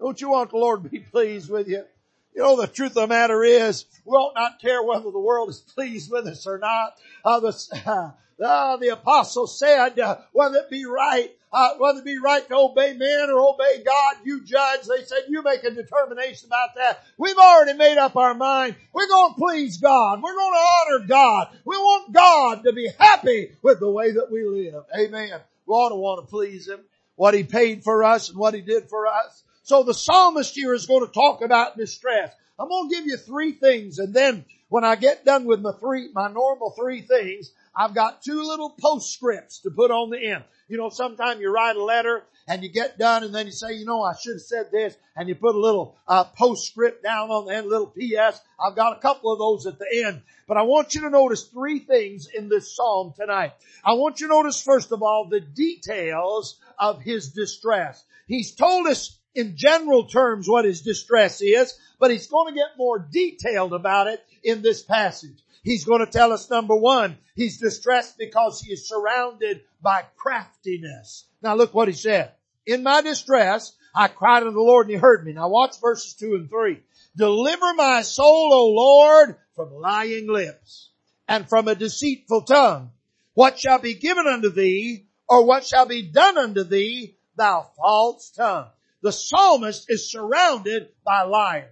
Don't 0.00 0.20
you 0.20 0.30
want 0.30 0.50
the 0.50 0.56
Lord 0.56 0.82
to 0.82 0.88
be 0.88 0.98
pleased 0.98 1.50
with 1.50 1.68
you? 1.68 1.84
You 2.34 2.42
know, 2.42 2.60
the 2.60 2.66
truth 2.66 2.90
of 2.90 2.94
the 2.94 3.06
matter 3.08 3.44
is, 3.44 3.84
we 4.04 4.12
ought 4.12 4.34
not 4.34 4.58
care 4.58 4.82
whether 4.82 5.10
the 5.10 5.18
world 5.18 5.50
is 5.50 5.60
pleased 5.60 6.10
with 6.10 6.26
us 6.26 6.46
or 6.46 6.58
not. 6.58 6.96
Uh, 7.24 7.40
the, 7.40 8.14
uh, 8.42 8.76
the 8.78 8.88
apostle 8.88 9.46
said, 9.46 9.98
uh, 9.98 10.18
whether 10.32 10.58
it 10.58 10.70
be 10.70 10.86
right, 10.86 11.30
uh, 11.52 11.74
whether 11.76 11.98
it 11.98 12.06
be 12.06 12.18
right 12.18 12.46
to 12.48 12.56
obey 12.56 12.94
men 12.94 13.28
or 13.28 13.52
obey 13.52 13.82
God, 13.84 14.16
you 14.24 14.42
judge. 14.44 14.80
They 14.86 15.04
said, 15.04 15.24
you 15.28 15.42
make 15.42 15.62
a 15.64 15.70
determination 15.70 16.46
about 16.46 16.74
that. 16.76 17.04
We've 17.18 17.36
already 17.36 17.76
made 17.76 17.98
up 17.98 18.16
our 18.16 18.34
mind. 18.34 18.76
We're 18.94 19.08
going 19.08 19.34
to 19.34 19.38
please 19.38 19.76
God. 19.76 20.22
We're 20.22 20.34
going 20.34 20.54
to 20.54 20.58
honor 20.58 21.06
God. 21.06 21.48
We 21.66 21.76
want 21.76 22.12
God 22.12 22.64
to 22.64 22.72
be 22.72 22.88
happy 22.98 23.52
with 23.60 23.80
the 23.80 23.90
way 23.90 24.12
that 24.12 24.30
we 24.30 24.44
live. 24.44 24.84
Amen. 24.98 25.38
We 25.66 25.74
ought 25.74 25.90
to 25.90 25.96
want 25.96 26.24
to 26.24 26.30
please 26.30 26.66
Him. 26.66 26.80
What 27.16 27.34
He 27.34 27.44
paid 27.44 27.84
for 27.84 28.02
us 28.02 28.30
and 28.30 28.38
what 28.38 28.54
He 28.54 28.62
did 28.62 28.88
for 28.88 29.06
us. 29.06 29.44
So 29.62 29.82
the 29.82 29.94
psalmist 29.94 30.54
here 30.54 30.74
is 30.74 30.86
going 30.86 31.06
to 31.06 31.12
talk 31.12 31.42
about 31.42 31.76
distress. 31.76 32.34
I'm 32.58 32.68
going 32.68 32.88
to 32.88 32.94
give 32.94 33.06
you 33.06 33.16
three 33.16 33.52
things 33.52 33.98
and 33.98 34.12
then 34.12 34.44
when 34.72 34.84
I 34.84 34.96
get 34.96 35.26
done 35.26 35.44
with 35.44 35.60
my 35.60 35.72
three, 35.72 36.08
my 36.14 36.32
normal 36.32 36.70
three 36.70 37.02
things, 37.02 37.52
I've 37.76 37.94
got 37.94 38.22
two 38.22 38.42
little 38.42 38.70
postscripts 38.70 39.58
to 39.60 39.70
put 39.70 39.90
on 39.90 40.08
the 40.08 40.18
end. 40.18 40.44
You 40.66 40.78
know, 40.78 40.88
sometimes 40.88 41.40
you 41.40 41.52
write 41.52 41.76
a 41.76 41.84
letter 41.84 42.22
and 42.48 42.62
you 42.62 42.70
get 42.70 42.98
done 42.98 43.22
and 43.22 43.34
then 43.34 43.44
you 43.44 43.52
say, 43.52 43.74
you 43.74 43.84
know, 43.84 44.02
I 44.02 44.14
should 44.14 44.36
have 44.36 44.40
said 44.40 44.70
this 44.72 44.96
and 45.14 45.28
you 45.28 45.34
put 45.34 45.54
a 45.54 45.60
little 45.60 45.98
uh, 46.08 46.24
postscript 46.24 47.02
down 47.02 47.30
on 47.30 47.44
the 47.44 47.54
end, 47.54 47.66
a 47.66 47.68
little 47.68 47.86
PS. 47.88 48.40
I've 48.58 48.74
got 48.74 48.96
a 48.96 49.00
couple 49.00 49.30
of 49.30 49.38
those 49.38 49.66
at 49.66 49.78
the 49.78 50.04
end. 50.06 50.22
But 50.48 50.56
I 50.56 50.62
want 50.62 50.94
you 50.94 51.02
to 51.02 51.10
notice 51.10 51.42
three 51.44 51.80
things 51.80 52.26
in 52.34 52.48
this 52.48 52.74
psalm 52.74 53.12
tonight. 53.14 53.52
I 53.84 53.92
want 53.92 54.20
you 54.20 54.28
to 54.28 54.32
notice 54.32 54.62
first 54.62 54.90
of 54.90 55.02
all 55.02 55.28
the 55.28 55.40
details 55.40 56.58
of 56.78 57.02
his 57.02 57.28
distress. 57.28 58.02
He's 58.26 58.54
told 58.54 58.86
us 58.86 59.18
in 59.34 59.56
general 59.56 60.06
terms 60.06 60.48
what 60.48 60.64
his 60.64 60.82
distress 60.82 61.40
is, 61.40 61.78
but 61.98 62.10
he's 62.10 62.26
going 62.26 62.52
to 62.52 62.58
get 62.58 62.76
more 62.76 62.98
detailed 62.98 63.72
about 63.72 64.08
it 64.08 64.22
in 64.42 64.62
this 64.62 64.82
passage. 64.82 65.38
He's 65.62 65.84
going 65.84 66.04
to 66.04 66.10
tell 66.10 66.32
us 66.32 66.50
number 66.50 66.74
one, 66.74 67.18
he's 67.36 67.58
distressed 67.58 68.18
because 68.18 68.60
he 68.60 68.72
is 68.72 68.88
surrounded 68.88 69.62
by 69.80 70.04
craftiness. 70.16 71.24
Now 71.40 71.54
look 71.54 71.72
what 71.74 71.88
he 71.88 71.94
said. 71.94 72.32
In 72.66 72.82
my 72.82 73.00
distress, 73.00 73.74
I 73.94 74.08
cried 74.08 74.42
unto 74.42 74.52
the 74.52 74.60
Lord 74.60 74.86
and 74.86 74.94
he 74.94 75.00
heard 75.00 75.24
me. 75.24 75.32
Now 75.32 75.48
watch 75.48 75.80
verses 75.80 76.14
two 76.14 76.34
and 76.34 76.48
three. 76.48 76.80
Deliver 77.16 77.74
my 77.74 78.02
soul, 78.02 78.50
O 78.52 78.66
Lord, 78.70 79.36
from 79.54 79.74
lying 79.74 80.28
lips 80.28 80.90
and 81.28 81.48
from 81.48 81.68
a 81.68 81.74
deceitful 81.74 82.42
tongue. 82.42 82.90
What 83.34 83.58
shall 83.58 83.78
be 83.78 83.94
given 83.94 84.26
unto 84.26 84.50
thee 84.50 85.06
or 85.28 85.44
what 85.44 85.64
shall 85.64 85.86
be 85.86 86.02
done 86.02 86.38
unto 86.38 86.64
thee, 86.64 87.16
thou 87.36 87.70
false 87.76 88.30
tongue? 88.30 88.68
The 89.02 89.12
psalmist 89.12 89.86
is 89.88 90.10
surrounded 90.10 90.88
by 91.04 91.22
liars. 91.22 91.68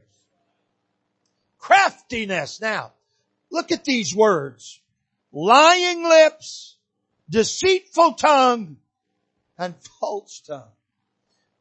Craftiness. 1.58 2.60
Now, 2.60 2.92
look 3.50 3.70
at 3.70 3.84
these 3.84 4.14
words. 4.14 4.80
Lying 5.32 6.02
lips, 6.02 6.76
deceitful 7.28 8.14
tongue, 8.14 8.78
and 9.56 9.74
false 10.00 10.40
tongue. 10.40 10.72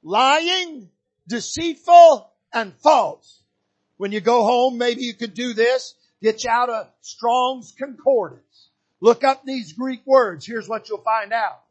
Lying, 0.02 0.90
deceitful, 1.28 2.32
and 2.52 2.74
false. 2.76 3.44
When 3.98 4.12
you 4.12 4.22
go 4.22 4.44
home, 4.44 4.78
maybe 4.78 5.04
you 5.04 5.14
could 5.14 5.36
do 5.36 5.54
this. 5.54 5.94
Get 6.22 6.44
you 6.44 6.50
out 6.50 6.70
a 6.70 6.88
Strong's 7.02 7.74
Concordance. 7.78 8.70
Look 9.02 9.24
up 9.24 9.46
these 9.46 9.74
Greek 9.74 10.02
words. 10.06 10.46
Here's 10.46 10.68
what 10.68 10.90
you'll 10.90 11.04
find 11.04 11.32
out. 11.32 11.62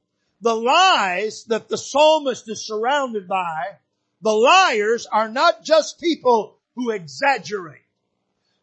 The 0.41 0.55
lies 0.55 1.45
that 1.45 1.69
the 1.69 1.77
psalmist 1.77 2.49
is 2.49 2.65
surrounded 2.65 3.27
by 3.27 3.79
the 4.21 4.33
liars 4.33 5.07
are 5.07 5.29
not 5.29 5.63
just 5.63 6.01
people 6.01 6.59
who 6.75 6.91
exaggerate. 6.91 7.83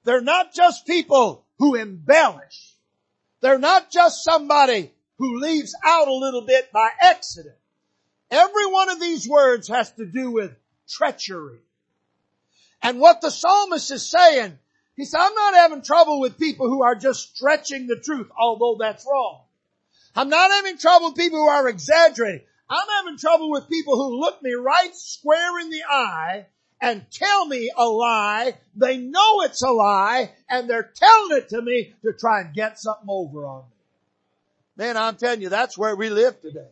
They're 0.03 0.21
not 0.21 0.53
just 0.53 0.85
people 0.85 1.45
who 1.57 1.75
embellish. 1.75 2.73
They're 3.41 3.59
not 3.59 3.91
just 3.91 4.23
somebody 4.23 4.91
who 5.17 5.39
leaves 5.39 5.73
out 5.83 6.07
a 6.07 6.13
little 6.13 6.41
bit 6.41 6.71
by 6.71 6.89
accident. 7.01 7.55
Every 8.29 8.65
one 8.67 8.89
of 8.89 8.99
these 8.99 9.27
words 9.27 9.67
has 9.67 9.91
to 9.93 10.05
do 10.05 10.31
with 10.31 10.51
treachery. 10.89 11.59
And 12.81 12.99
what 12.99 13.21
the 13.21 13.31
psalmist 13.31 13.91
is 13.91 14.09
saying, 14.09 14.57
he 14.95 15.05
said, 15.05 15.19
I'm 15.19 15.33
not 15.33 15.53
having 15.55 15.81
trouble 15.81 16.19
with 16.19 16.37
people 16.37 16.67
who 16.67 16.83
are 16.83 16.95
just 16.95 17.35
stretching 17.35 17.87
the 17.87 17.95
truth, 17.95 18.27
although 18.37 18.77
that's 18.79 19.05
wrong. 19.05 19.41
I'm 20.15 20.29
not 20.29 20.51
having 20.51 20.77
trouble 20.77 21.09
with 21.09 21.17
people 21.17 21.39
who 21.39 21.49
are 21.49 21.67
exaggerating. 21.67 22.45
I'm 22.69 22.87
having 22.97 23.17
trouble 23.17 23.51
with 23.51 23.69
people 23.69 23.95
who 23.95 24.19
look 24.19 24.41
me 24.41 24.53
right 24.53 24.95
square 24.95 25.59
in 25.59 25.69
the 25.69 25.83
eye 25.89 26.47
and 26.81 27.05
tell 27.11 27.45
me 27.45 27.71
a 27.75 27.85
lie. 27.85 28.53
They 28.75 28.97
know 28.97 29.41
it's 29.41 29.61
a 29.61 29.69
lie 29.69 30.31
and 30.49 30.69
they're 30.69 30.91
telling 30.95 31.37
it 31.37 31.49
to 31.49 31.61
me 31.61 31.93
to 32.01 32.13
try 32.13 32.41
and 32.41 32.53
get 32.53 32.79
something 32.79 33.07
over 33.07 33.45
on 33.45 33.63
me. 33.63 33.75
Man, 34.77 34.97
I'm 34.97 35.15
telling 35.15 35.41
you, 35.41 35.49
that's 35.49 35.77
where 35.77 35.95
we 35.95 36.09
live 36.09 36.41
today. 36.41 36.67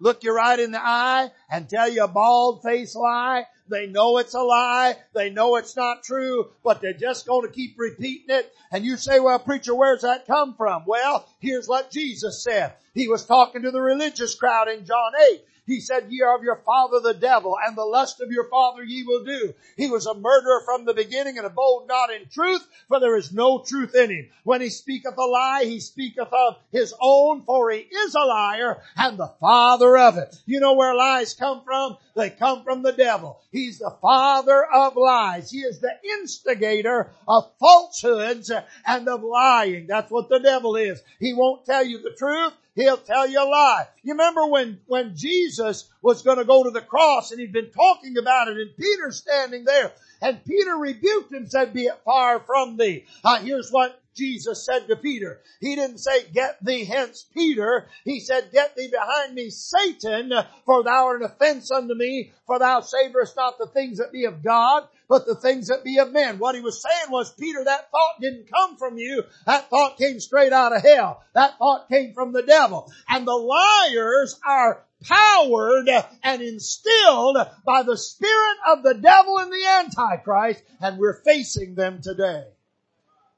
Look 0.00 0.22
you 0.22 0.34
right 0.34 0.58
in 0.58 0.70
the 0.70 0.80
eye 0.80 1.30
and 1.50 1.68
tell 1.68 1.88
you 1.88 2.04
a 2.04 2.08
bald 2.08 2.62
faced 2.62 2.96
lie. 2.96 3.44
They 3.70 3.86
know 3.86 4.18
it's 4.18 4.34
a 4.34 4.42
lie. 4.42 4.96
They 5.14 5.30
know 5.30 5.56
it's 5.56 5.76
not 5.76 6.02
true, 6.02 6.50
but 6.64 6.80
they're 6.80 6.92
just 6.92 7.26
going 7.26 7.46
to 7.46 7.52
keep 7.52 7.76
repeating 7.78 8.34
it. 8.34 8.52
And 8.72 8.84
you 8.84 8.96
say, 8.96 9.20
well, 9.20 9.38
preacher, 9.38 9.74
where's 9.74 10.02
that 10.02 10.26
come 10.26 10.54
from? 10.54 10.84
Well, 10.86 11.26
here's 11.38 11.68
what 11.68 11.90
Jesus 11.90 12.42
said. 12.42 12.74
He 12.94 13.08
was 13.08 13.24
talking 13.24 13.62
to 13.62 13.70
the 13.70 13.80
religious 13.80 14.34
crowd 14.34 14.68
in 14.68 14.84
John 14.84 15.12
8. 15.32 15.44
He 15.70 15.80
said, 15.80 16.06
ye 16.10 16.20
are 16.22 16.36
of 16.36 16.42
your 16.42 16.60
father 16.66 16.98
the 16.98 17.14
devil, 17.14 17.56
and 17.64 17.76
the 17.76 17.84
lust 17.84 18.20
of 18.20 18.32
your 18.32 18.48
father 18.48 18.82
ye 18.82 19.04
will 19.04 19.24
do. 19.24 19.54
He 19.76 19.88
was 19.88 20.06
a 20.06 20.14
murderer 20.14 20.62
from 20.64 20.84
the 20.84 20.94
beginning 20.94 21.38
and 21.38 21.46
abode 21.46 21.86
not 21.86 22.12
in 22.12 22.28
truth, 22.28 22.66
for 22.88 22.98
there 22.98 23.16
is 23.16 23.32
no 23.32 23.60
truth 23.60 23.94
in 23.94 24.10
him. 24.10 24.28
When 24.42 24.60
he 24.60 24.68
speaketh 24.68 25.16
a 25.16 25.22
lie, 25.22 25.64
he 25.64 25.78
speaketh 25.78 26.32
of 26.32 26.56
his 26.72 26.92
own, 27.00 27.42
for 27.42 27.70
he 27.70 27.78
is 27.78 28.14
a 28.16 28.26
liar 28.26 28.82
and 28.96 29.16
the 29.16 29.32
father 29.40 29.96
of 29.96 30.18
it. 30.18 30.36
You 30.44 30.58
know 30.58 30.74
where 30.74 30.94
lies 30.94 31.34
come 31.34 31.62
from? 31.64 31.96
They 32.16 32.30
come 32.30 32.64
from 32.64 32.82
the 32.82 32.92
devil. 32.92 33.40
He's 33.52 33.78
the 33.78 33.96
father 34.02 34.64
of 34.64 34.96
lies. 34.96 35.52
He 35.52 35.60
is 35.60 35.80
the 35.80 35.92
instigator 36.18 37.12
of 37.28 37.50
falsehoods 37.60 38.50
and 38.84 39.08
of 39.08 39.22
lying. 39.22 39.86
That's 39.86 40.10
what 40.10 40.28
the 40.28 40.40
devil 40.40 40.74
is. 40.74 41.00
He 41.20 41.32
won't 41.32 41.64
tell 41.64 41.84
you 41.84 42.02
the 42.02 42.14
truth. 42.18 42.54
He'll 42.80 42.96
tell 42.96 43.28
you 43.28 43.42
a 43.42 43.44
lie. 43.44 43.88
You 44.02 44.14
remember 44.14 44.46
when, 44.46 44.80
when 44.86 45.14
Jesus 45.14 45.88
was 46.02 46.22
going 46.22 46.38
to 46.38 46.44
go 46.44 46.64
to 46.64 46.70
the 46.70 46.80
cross 46.80 47.30
and 47.30 47.40
he'd 47.40 47.52
been 47.52 47.70
talking 47.70 48.16
about 48.18 48.48
it 48.48 48.56
and 48.56 48.76
Peter's 48.76 49.18
standing 49.18 49.64
there 49.64 49.92
and 50.22 50.44
Peter 50.44 50.76
rebuked 50.76 51.32
him 51.32 51.46
said, 51.46 51.72
be 51.72 51.84
it 51.84 52.00
far 52.04 52.40
from 52.40 52.76
thee. 52.76 53.04
Uh, 53.24 53.38
here's 53.40 53.70
what 53.70 54.00
Jesus 54.20 54.66
said 54.66 54.86
to 54.86 54.96
Peter. 54.96 55.40
He 55.60 55.74
didn't 55.74 55.98
say, 55.98 56.24
get 56.32 56.62
thee 56.62 56.84
hence, 56.84 57.26
Peter. 57.34 57.88
He 58.04 58.20
said, 58.20 58.52
get 58.52 58.76
thee 58.76 58.90
behind 58.92 59.34
me, 59.34 59.48
Satan, 59.48 60.30
for 60.66 60.84
thou 60.84 61.06
art 61.06 61.22
an 61.22 61.26
offense 61.26 61.70
unto 61.70 61.94
me, 61.94 62.32
for 62.46 62.58
thou 62.58 62.80
savorest 62.80 63.34
not 63.34 63.56
the 63.58 63.66
things 63.66 63.96
that 63.96 64.12
be 64.12 64.26
of 64.26 64.44
God, 64.44 64.84
but 65.08 65.26
the 65.26 65.34
things 65.34 65.68
that 65.68 65.84
be 65.84 65.98
of 65.98 66.12
men. 66.12 66.38
What 66.38 66.54
he 66.54 66.60
was 66.60 66.82
saying 66.82 67.10
was, 67.10 67.32
Peter, 67.32 67.64
that 67.64 67.90
thought 67.90 68.20
didn't 68.20 68.52
come 68.52 68.76
from 68.76 68.98
you. 68.98 69.24
That 69.46 69.70
thought 69.70 69.96
came 69.96 70.20
straight 70.20 70.52
out 70.52 70.76
of 70.76 70.82
hell. 70.82 71.24
That 71.32 71.56
thought 71.58 71.88
came 71.88 72.12
from 72.12 72.32
the 72.32 72.42
devil. 72.42 72.92
And 73.08 73.26
the 73.26 73.32
liars 73.32 74.38
are 74.46 74.84
powered 75.02 75.88
and 76.22 76.42
instilled 76.42 77.38
by 77.64 77.82
the 77.84 77.96
spirit 77.96 78.56
of 78.68 78.82
the 78.82 78.94
devil 78.94 79.38
and 79.38 79.50
the 79.50 79.66
Antichrist, 79.66 80.62
and 80.78 80.98
we're 80.98 81.22
facing 81.22 81.74
them 81.74 82.02
today. 82.02 82.44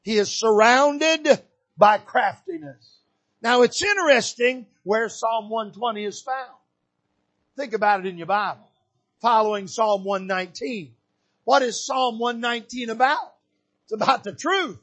He 0.02 0.16
is 0.16 0.30
surrounded 0.30 1.42
by 1.76 1.98
craftiness. 1.98 2.98
Now 3.40 3.62
it's 3.62 3.82
interesting 3.82 4.66
where 4.82 5.08
Psalm 5.08 5.48
120 5.48 6.04
is 6.04 6.20
found. 6.20 6.50
Think 7.56 7.72
about 7.72 8.00
it 8.00 8.06
in 8.06 8.18
your 8.18 8.26
Bible. 8.26 8.68
following 9.20 9.68
Psalm 9.68 10.04
119. 10.04 10.94
What 11.44 11.62
is 11.62 11.86
Psalm 11.86 12.18
119 12.18 12.90
about? 12.90 13.34
It's 13.84 13.92
about 13.92 14.24
the 14.24 14.32
truth, 14.32 14.78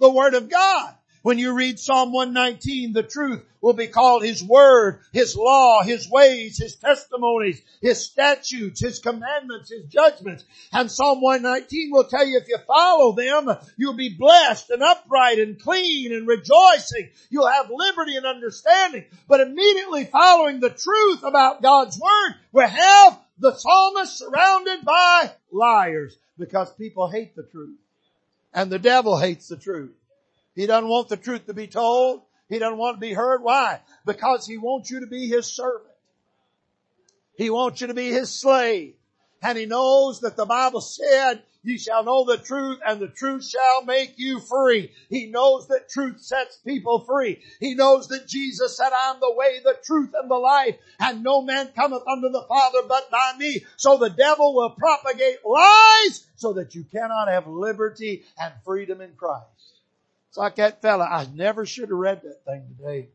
the 0.00 0.10
Word 0.10 0.34
of 0.34 0.48
God. 0.48 0.94
When 1.22 1.38
you 1.38 1.54
read 1.54 1.78
Psalm 1.78 2.12
119, 2.12 2.92
the 2.92 3.04
truth 3.04 3.44
will 3.60 3.74
be 3.74 3.86
called 3.86 4.24
His 4.24 4.42
Word, 4.42 5.00
His 5.12 5.36
law, 5.36 5.82
His 5.84 6.10
ways, 6.10 6.58
His 6.58 6.74
testimonies, 6.74 7.62
His 7.80 8.04
statutes, 8.04 8.80
His 8.80 8.98
commandments, 8.98 9.70
His 9.70 9.84
judgments. 9.84 10.44
And 10.72 10.90
Psalm 10.90 11.20
119 11.20 11.90
will 11.92 12.04
tell 12.04 12.26
you 12.26 12.38
if 12.38 12.48
you 12.48 12.58
follow 12.66 13.12
them, 13.12 13.56
you'll 13.76 13.94
be 13.94 14.16
blessed 14.18 14.70
and 14.70 14.82
upright 14.82 15.38
and 15.38 15.62
clean 15.62 16.12
and 16.12 16.26
rejoicing. 16.26 17.10
You'll 17.30 17.46
have 17.46 17.70
liberty 17.70 18.16
and 18.16 18.26
understanding. 18.26 19.04
But 19.28 19.40
immediately 19.40 20.06
following 20.06 20.58
the 20.58 20.70
truth 20.70 21.22
about 21.22 21.62
God's 21.62 22.00
Word, 22.00 22.34
we 22.50 22.64
have 22.64 23.18
the 23.38 23.54
psalmist 23.54 24.18
surrounded 24.18 24.84
by 24.84 25.30
liars 25.52 26.16
because 26.36 26.72
people 26.72 27.08
hate 27.08 27.36
the 27.36 27.44
truth. 27.44 27.78
And 28.52 28.72
the 28.72 28.80
devil 28.80 29.16
hates 29.18 29.46
the 29.46 29.56
truth. 29.56 29.92
He 30.54 30.66
doesn't 30.66 30.88
want 30.88 31.08
the 31.08 31.16
truth 31.16 31.46
to 31.46 31.54
be 31.54 31.66
told. 31.66 32.22
He 32.48 32.58
doesn't 32.58 32.78
want 32.78 32.96
to 32.96 33.00
be 33.00 33.14
heard. 33.14 33.42
Why? 33.42 33.80
Because 34.04 34.46
he 34.46 34.58
wants 34.58 34.90
you 34.90 35.00
to 35.00 35.06
be 35.06 35.28
his 35.28 35.46
servant. 35.46 35.88
He 37.36 37.50
wants 37.50 37.80
you 37.80 37.86
to 37.86 37.94
be 37.94 38.10
his 38.10 38.30
slave. 38.32 38.94
And 39.42 39.58
he 39.58 39.66
knows 39.66 40.20
that 40.20 40.36
the 40.36 40.46
Bible 40.46 40.80
said, 40.80 41.42
you 41.64 41.78
shall 41.78 42.02
know 42.04 42.24
the 42.24 42.38
truth 42.38 42.80
and 42.84 43.00
the 43.00 43.08
truth 43.08 43.48
shall 43.48 43.84
make 43.84 44.14
you 44.16 44.40
free. 44.40 44.90
He 45.08 45.26
knows 45.26 45.68
that 45.68 45.88
truth 45.88 46.20
sets 46.20 46.56
people 46.56 47.00
free. 47.00 47.40
He 47.60 47.74
knows 47.74 48.08
that 48.08 48.26
Jesus 48.26 48.76
said, 48.76 48.90
I'm 48.92 49.20
the 49.20 49.32
way, 49.32 49.60
the 49.62 49.76
truth, 49.84 50.10
and 50.20 50.28
the 50.28 50.36
life, 50.36 50.76
and 50.98 51.22
no 51.22 51.40
man 51.40 51.68
cometh 51.68 52.02
unto 52.06 52.30
the 52.30 52.44
Father 52.48 52.80
but 52.88 53.10
by 53.10 53.34
me. 53.38 53.64
So 53.76 53.96
the 53.96 54.10
devil 54.10 54.54
will 54.54 54.70
propagate 54.70 55.38
lies 55.44 56.26
so 56.34 56.52
that 56.54 56.74
you 56.74 56.84
cannot 56.84 57.28
have 57.28 57.46
liberty 57.46 58.24
and 58.38 58.52
freedom 58.64 59.00
in 59.00 59.12
Christ. 59.16 59.46
It's 60.32 60.38
like 60.38 60.54
that 60.54 60.80
fella. 60.80 61.04
I 61.04 61.26
never 61.34 61.66
should 61.66 61.90
have 61.90 61.98
read 61.98 62.22
that 62.22 62.42
thing 62.46 62.74
today. 62.78 63.10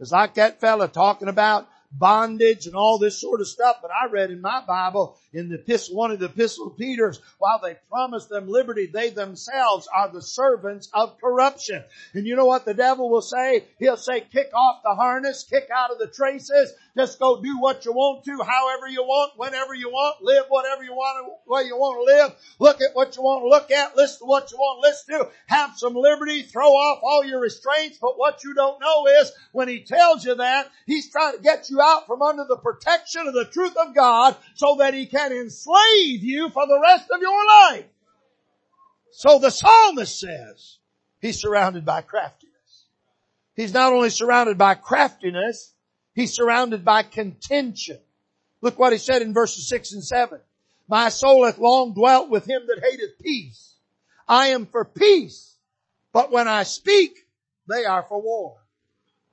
It's 0.00 0.12
like 0.12 0.34
that 0.34 0.60
fella 0.60 0.86
talking 0.86 1.28
about 1.28 1.66
bondage 1.90 2.66
and 2.66 2.74
all 2.74 2.98
this 2.98 3.20
sort 3.20 3.40
of 3.40 3.48
stuff. 3.48 3.78
But 3.82 3.90
I 3.90 4.10
read 4.10 4.30
in 4.30 4.40
my 4.40 4.62
Bible 4.66 5.18
in 5.32 5.48
the 5.48 5.56
epistle, 5.56 5.96
one 5.96 6.10
of 6.10 6.18
the 6.18 6.26
epistle 6.26 6.68
of 6.68 6.78
Peter's, 6.78 7.20
while 7.38 7.60
they 7.62 7.76
promise 7.90 8.26
them 8.26 8.48
liberty, 8.48 8.86
they 8.86 9.10
themselves 9.10 9.88
are 9.94 10.10
the 10.10 10.22
servants 10.22 10.88
of 10.94 11.18
corruption. 11.20 11.82
And 12.14 12.26
you 12.26 12.36
know 12.36 12.46
what 12.46 12.64
the 12.64 12.74
devil 12.74 13.10
will 13.10 13.22
say? 13.22 13.64
He'll 13.78 13.96
say, 13.96 14.20
kick 14.20 14.50
off 14.54 14.82
the 14.82 14.94
harness, 14.94 15.44
kick 15.44 15.68
out 15.74 15.90
of 15.90 15.98
the 15.98 16.06
traces, 16.06 16.72
just 16.96 17.18
go 17.18 17.42
do 17.42 17.58
what 17.58 17.84
you 17.84 17.92
want 17.92 18.24
to, 18.24 18.42
however 18.42 18.88
you 18.88 19.02
want, 19.02 19.32
whenever 19.36 19.74
you 19.74 19.90
want, 19.90 20.22
live 20.22 20.44
whatever 20.48 20.82
you 20.82 20.92
want, 20.92 21.32
where 21.46 21.62
you 21.62 21.76
want 21.76 21.98
to 21.98 22.14
live, 22.14 22.34
look 22.58 22.80
at 22.80 22.94
what 22.94 23.16
you 23.16 23.22
want 23.22 23.42
to 23.42 23.48
look 23.48 23.70
at, 23.70 23.96
listen 23.96 24.20
to 24.20 24.24
what 24.24 24.50
you 24.50 24.56
want 24.56 24.82
to 24.82 24.88
listen 24.88 25.18
to, 25.18 25.30
have 25.46 25.76
some 25.76 25.94
liberty, 25.94 26.42
throw 26.42 26.70
off 26.70 27.00
all 27.02 27.24
your 27.24 27.40
restraints, 27.40 27.98
but 28.00 28.18
what 28.18 28.42
you 28.44 28.54
don't 28.54 28.80
know 28.80 29.06
is 29.20 29.32
when 29.52 29.68
he 29.68 29.80
tells 29.80 30.24
you 30.24 30.34
that, 30.36 30.70
he's 30.86 31.10
trying 31.10 31.36
to 31.36 31.42
get 31.42 31.70
you 31.70 31.77
out 31.80 32.06
from 32.06 32.22
under 32.22 32.44
the 32.44 32.56
protection 32.56 33.26
of 33.26 33.34
the 33.34 33.46
truth 33.46 33.76
of 33.76 33.94
God 33.94 34.36
so 34.54 34.76
that 34.78 34.94
he 34.94 35.06
can 35.06 35.32
enslave 35.32 36.22
you 36.22 36.50
for 36.50 36.66
the 36.66 36.80
rest 36.80 37.10
of 37.10 37.20
your 37.20 37.46
life. 37.46 37.86
So 39.12 39.38
the 39.38 39.50
psalmist 39.50 40.20
says, 40.20 40.78
he's 41.20 41.40
surrounded 41.40 41.84
by 41.84 42.02
craftiness. 42.02 42.86
He's 43.54 43.72
not 43.72 43.92
only 43.92 44.10
surrounded 44.10 44.58
by 44.58 44.74
craftiness, 44.74 45.74
He's 46.18 46.34
surrounded 46.34 46.84
by 46.84 47.04
contention. 47.04 48.00
Look 48.60 48.76
what 48.76 48.92
he 48.92 48.98
said 48.98 49.22
in 49.22 49.32
verses 49.32 49.68
six 49.68 49.92
and 49.92 50.02
seven. 50.02 50.40
My 50.88 51.10
soul 51.10 51.44
hath 51.44 51.58
long 51.58 51.94
dwelt 51.94 52.28
with 52.28 52.44
him 52.44 52.62
that 52.66 52.82
hateth 52.82 53.20
peace. 53.22 53.76
I 54.26 54.48
am 54.48 54.66
for 54.66 54.84
peace, 54.84 55.54
but 56.12 56.32
when 56.32 56.48
I 56.48 56.64
speak, 56.64 57.24
they 57.68 57.84
are 57.84 58.02
for 58.02 58.20
war. 58.20 58.56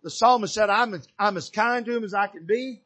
The 0.05 0.11
psalmist 0.11 0.53
said, 0.53 0.69
I'm 0.69 0.93
as, 0.93 1.07
I'm 1.17 1.35
as 1.35 1.49
kind 1.49 1.83
to 1.83 1.97
him 1.97 2.03
as 2.03 2.13
I 2.13 2.27
can 2.27 2.45
be. 2.45 2.79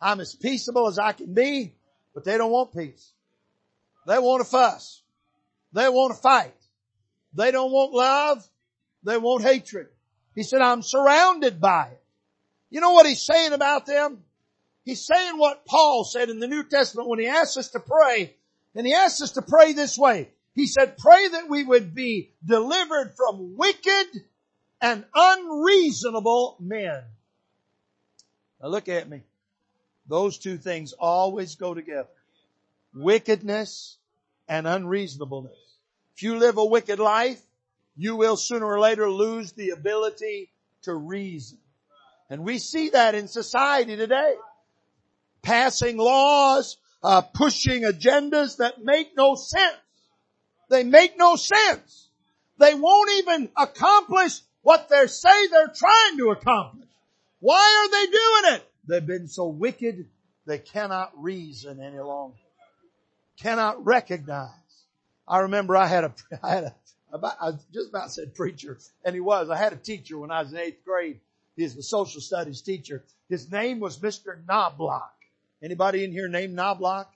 I'm 0.00 0.20
as 0.20 0.36
peaceable 0.36 0.86
as 0.86 0.96
I 0.96 1.10
can 1.10 1.34
be, 1.34 1.74
but 2.14 2.22
they 2.24 2.38
don't 2.38 2.52
want 2.52 2.72
peace. 2.72 3.10
They 4.06 4.16
want 4.20 4.44
to 4.44 4.48
fuss. 4.48 5.02
They 5.72 5.88
want 5.88 6.14
to 6.14 6.22
fight. 6.22 6.54
They 7.34 7.50
don't 7.50 7.72
want 7.72 7.92
love. 7.92 8.48
They 9.02 9.18
want 9.18 9.42
hatred. 9.42 9.88
He 10.36 10.44
said, 10.44 10.60
I'm 10.60 10.82
surrounded 10.82 11.60
by 11.60 11.88
it. 11.90 12.02
You 12.70 12.80
know 12.80 12.92
what 12.92 13.06
he's 13.06 13.26
saying 13.26 13.52
about 13.52 13.86
them? 13.86 14.22
He's 14.84 15.04
saying 15.04 15.38
what 15.38 15.66
Paul 15.66 16.04
said 16.04 16.30
in 16.30 16.38
the 16.38 16.46
New 16.46 16.62
Testament 16.62 17.08
when 17.08 17.18
he 17.18 17.26
asked 17.26 17.58
us 17.58 17.70
to 17.70 17.80
pray, 17.80 18.36
and 18.76 18.86
he 18.86 18.94
asked 18.94 19.20
us 19.20 19.32
to 19.32 19.42
pray 19.42 19.72
this 19.72 19.98
way. 19.98 20.30
He 20.54 20.68
said, 20.68 20.96
pray 20.96 21.26
that 21.26 21.48
we 21.48 21.64
would 21.64 21.92
be 21.92 22.30
delivered 22.46 23.14
from 23.16 23.56
wicked 23.56 24.06
and 24.82 25.04
unreasonable 25.14 26.56
men. 26.60 27.02
Now 28.60 28.68
look 28.68 28.88
at 28.88 29.08
me. 29.08 29.22
Those 30.08 30.38
two 30.38 30.58
things 30.58 30.92
always 30.92 31.54
go 31.54 31.72
together. 31.72 32.08
Wickedness 32.92 33.96
and 34.48 34.66
unreasonableness. 34.66 35.56
If 36.16 36.24
you 36.24 36.36
live 36.36 36.58
a 36.58 36.64
wicked 36.64 36.98
life, 36.98 37.40
you 37.96 38.16
will 38.16 38.36
sooner 38.36 38.66
or 38.66 38.80
later 38.80 39.08
lose 39.08 39.52
the 39.52 39.70
ability 39.70 40.50
to 40.82 40.94
reason. 40.94 41.58
And 42.28 42.44
we 42.44 42.58
see 42.58 42.90
that 42.90 43.14
in 43.14 43.28
society 43.28 43.96
today. 43.96 44.34
Passing 45.42 45.96
laws, 45.96 46.76
uh, 47.02 47.22
pushing 47.22 47.82
agendas 47.82 48.56
that 48.56 48.82
make 48.82 49.16
no 49.16 49.36
sense. 49.36 49.76
They 50.68 50.82
make 50.82 51.16
no 51.16 51.36
sense. 51.36 52.08
They 52.58 52.74
won't 52.74 53.10
even 53.18 53.48
accomplish 53.56 54.40
what 54.62 54.88
they 54.88 55.06
say 55.06 55.46
they're 55.48 55.68
trying 55.68 56.16
to 56.18 56.30
accomplish. 56.30 56.88
Why 57.40 57.84
are 57.84 57.90
they 57.90 58.10
doing 58.10 58.54
it? 58.56 58.70
They've 58.88 59.06
been 59.06 59.28
so 59.28 59.46
wicked 59.46 60.06
they 60.46 60.58
cannot 60.58 61.12
reason 61.20 61.80
any 61.80 62.00
longer. 62.00 62.36
Cannot 63.38 63.84
recognize. 63.84 64.50
I 65.26 65.40
remember 65.40 65.76
I 65.76 65.86
had 65.86 66.04
a, 66.04 66.14
I 66.42 66.50
had 66.50 66.64
a, 66.64 66.74
I 67.12 67.52
just 67.72 67.90
about 67.90 68.10
said 68.10 68.34
preacher, 68.34 68.78
and 69.04 69.14
he 69.14 69.20
was. 69.20 69.50
I 69.50 69.56
had 69.56 69.72
a 69.72 69.76
teacher 69.76 70.18
when 70.18 70.30
I 70.30 70.42
was 70.42 70.52
in 70.52 70.58
eighth 70.58 70.84
grade 70.84 71.20
He's 71.56 71.76
a 71.76 71.82
social 71.82 72.20
studies 72.20 72.62
teacher. 72.62 73.04
His 73.28 73.50
name 73.50 73.80
was 73.80 73.98
Mr. 73.98 74.38
Knobloch. 74.46 75.12
Anybody 75.62 76.04
in 76.04 76.12
here 76.12 76.28
named 76.28 76.54
Knobloch? 76.54 77.12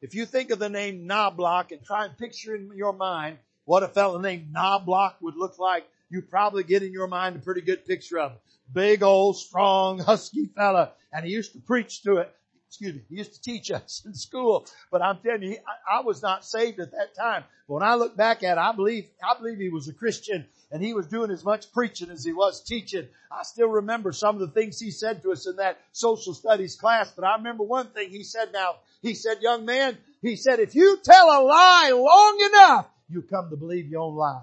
If 0.00 0.14
you 0.14 0.26
think 0.26 0.50
of 0.50 0.58
the 0.58 0.68
name 0.68 1.06
Knobloch 1.06 1.72
and 1.72 1.82
try 1.82 2.04
and 2.04 2.16
picture 2.16 2.54
in 2.54 2.70
your 2.76 2.92
mind 2.92 3.38
what 3.64 3.82
a 3.82 3.88
fellow 3.88 4.18
named 4.18 4.52
Knobloch 4.52 5.16
would 5.20 5.36
look 5.36 5.58
like, 5.58 5.88
you 6.10 6.22
probably 6.22 6.64
get 6.64 6.82
in 6.82 6.92
your 6.92 7.06
mind 7.06 7.36
a 7.36 7.40
pretty 7.40 7.60
good 7.60 7.84
picture 7.86 8.18
of 8.18 8.32
him. 8.32 8.38
Big 8.72 9.02
old 9.02 9.36
strong 9.36 9.98
husky 9.98 10.46
fella. 10.46 10.92
And 11.12 11.24
he 11.24 11.32
used 11.32 11.52
to 11.52 11.60
preach 11.60 12.02
to 12.02 12.18
it. 12.18 12.34
Excuse 12.68 12.94
me. 12.94 13.02
He 13.08 13.16
used 13.16 13.34
to 13.34 13.40
teach 13.40 13.70
us 13.70 14.02
in 14.04 14.14
school. 14.14 14.66
But 14.90 15.02
I'm 15.02 15.18
telling 15.18 15.42
you, 15.42 15.56
I, 15.66 15.98
I 15.98 16.00
was 16.02 16.22
not 16.22 16.44
saved 16.44 16.80
at 16.80 16.90
that 16.92 17.14
time. 17.16 17.44
But 17.66 17.74
when 17.74 17.82
I 17.82 17.94
look 17.94 18.16
back 18.16 18.42
at 18.42 18.58
it, 18.58 18.60
I 18.60 18.72
believe, 18.72 19.08
I 19.22 19.38
believe 19.38 19.58
he 19.58 19.70
was 19.70 19.88
a 19.88 19.94
Christian 19.94 20.46
and 20.70 20.82
he 20.82 20.92
was 20.92 21.06
doing 21.06 21.30
as 21.30 21.44
much 21.44 21.72
preaching 21.72 22.10
as 22.10 22.24
he 22.24 22.32
was 22.32 22.62
teaching. 22.62 23.08
I 23.30 23.42
still 23.42 23.68
remember 23.68 24.12
some 24.12 24.34
of 24.34 24.40
the 24.40 24.48
things 24.48 24.78
he 24.78 24.90
said 24.90 25.22
to 25.22 25.32
us 25.32 25.46
in 25.46 25.56
that 25.56 25.78
social 25.92 26.34
studies 26.34 26.76
class, 26.76 27.10
but 27.10 27.24
I 27.24 27.36
remember 27.36 27.64
one 27.64 27.88
thing 27.88 28.10
he 28.10 28.22
said 28.22 28.52
now, 28.52 28.76
he 29.00 29.14
said, 29.14 29.38
young 29.40 29.64
man, 29.64 29.96
he 30.20 30.36
said, 30.36 30.58
if 30.58 30.74
you 30.74 30.98
tell 31.02 31.26
a 31.26 31.40
lie 31.42 31.90
long 31.94 32.50
enough, 32.52 32.86
you 33.08 33.22
come 33.22 33.48
to 33.48 33.56
believe 33.56 33.88
your 33.88 34.02
own 34.02 34.16
lies. 34.16 34.42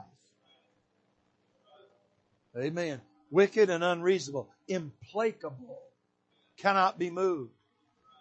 Amen. 2.58 3.02
Wicked 3.32 3.70
and 3.70 3.84
unreasonable, 3.84 4.50
implacable, 4.68 5.80
cannot 6.58 6.98
be 6.98 7.10
moved. 7.10 7.52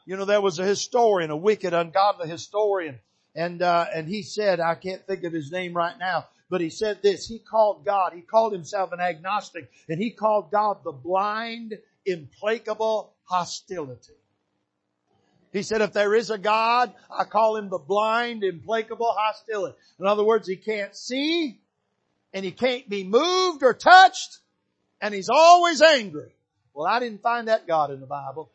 You 0.06 0.16
know, 0.16 0.24
there 0.24 0.40
was 0.40 0.58
a 0.58 0.64
historian, 0.64 1.30
a 1.30 1.36
wicked, 1.36 1.72
ungodly 1.72 2.28
historian, 2.28 2.98
and 3.34 3.62
uh, 3.62 3.86
and 3.94 4.08
he 4.08 4.22
said, 4.22 4.60
I 4.60 4.74
can't 4.74 5.06
think 5.06 5.24
of 5.24 5.32
his 5.32 5.52
name 5.52 5.72
right 5.72 5.98
now, 5.98 6.26
but 6.50 6.60
he 6.60 6.70
said 6.70 7.00
this, 7.02 7.26
he 7.26 7.38
called 7.38 7.84
God, 7.84 8.12
he 8.12 8.20
called 8.22 8.52
himself 8.52 8.92
an 8.92 9.00
agnostic, 9.00 9.70
and 9.88 10.00
he 10.00 10.10
called 10.10 10.50
God 10.50 10.78
the 10.84 10.92
blind, 10.92 11.78
implacable 12.04 13.14
hostility. 13.24 14.12
He 15.52 15.62
said, 15.62 15.80
if 15.80 15.92
there 15.92 16.14
is 16.16 16.30
a 16.30 16.38
God, 16.38 16.92
I 17.08 17.24
call 17.24 17.56
him 17.56 17.70
the 17.70 17.78
blind, 17.78 18.42
implacable 18.42 19.14
hostility. 19.16 19.76
In 20.00 20.06
other 20.06 20.24
words, 20.24 20.48
he 20.48 20.56
can't 20.56 20.96
see, 20.96 21.60
and 22.34 22.44
he 22.44 22.50
can't 22.50 22.88
be 22.90 23.04
moved 23.04 23.62
or 23.62 23.72
touched, 23.72 24.40
and 25.00 25.14
he's 25.14 25.30
always 25.30 25.80
angry. 25.80 26.32
Well, 26.74 26.86
I 26.86 26.98
didn't 26.98 27.22
find 27.22 27.48
that 27.48 27.68
God 27.68 27.92
in 27.92 28.00
the 28.00 28.06
Bible. 28.06 28.50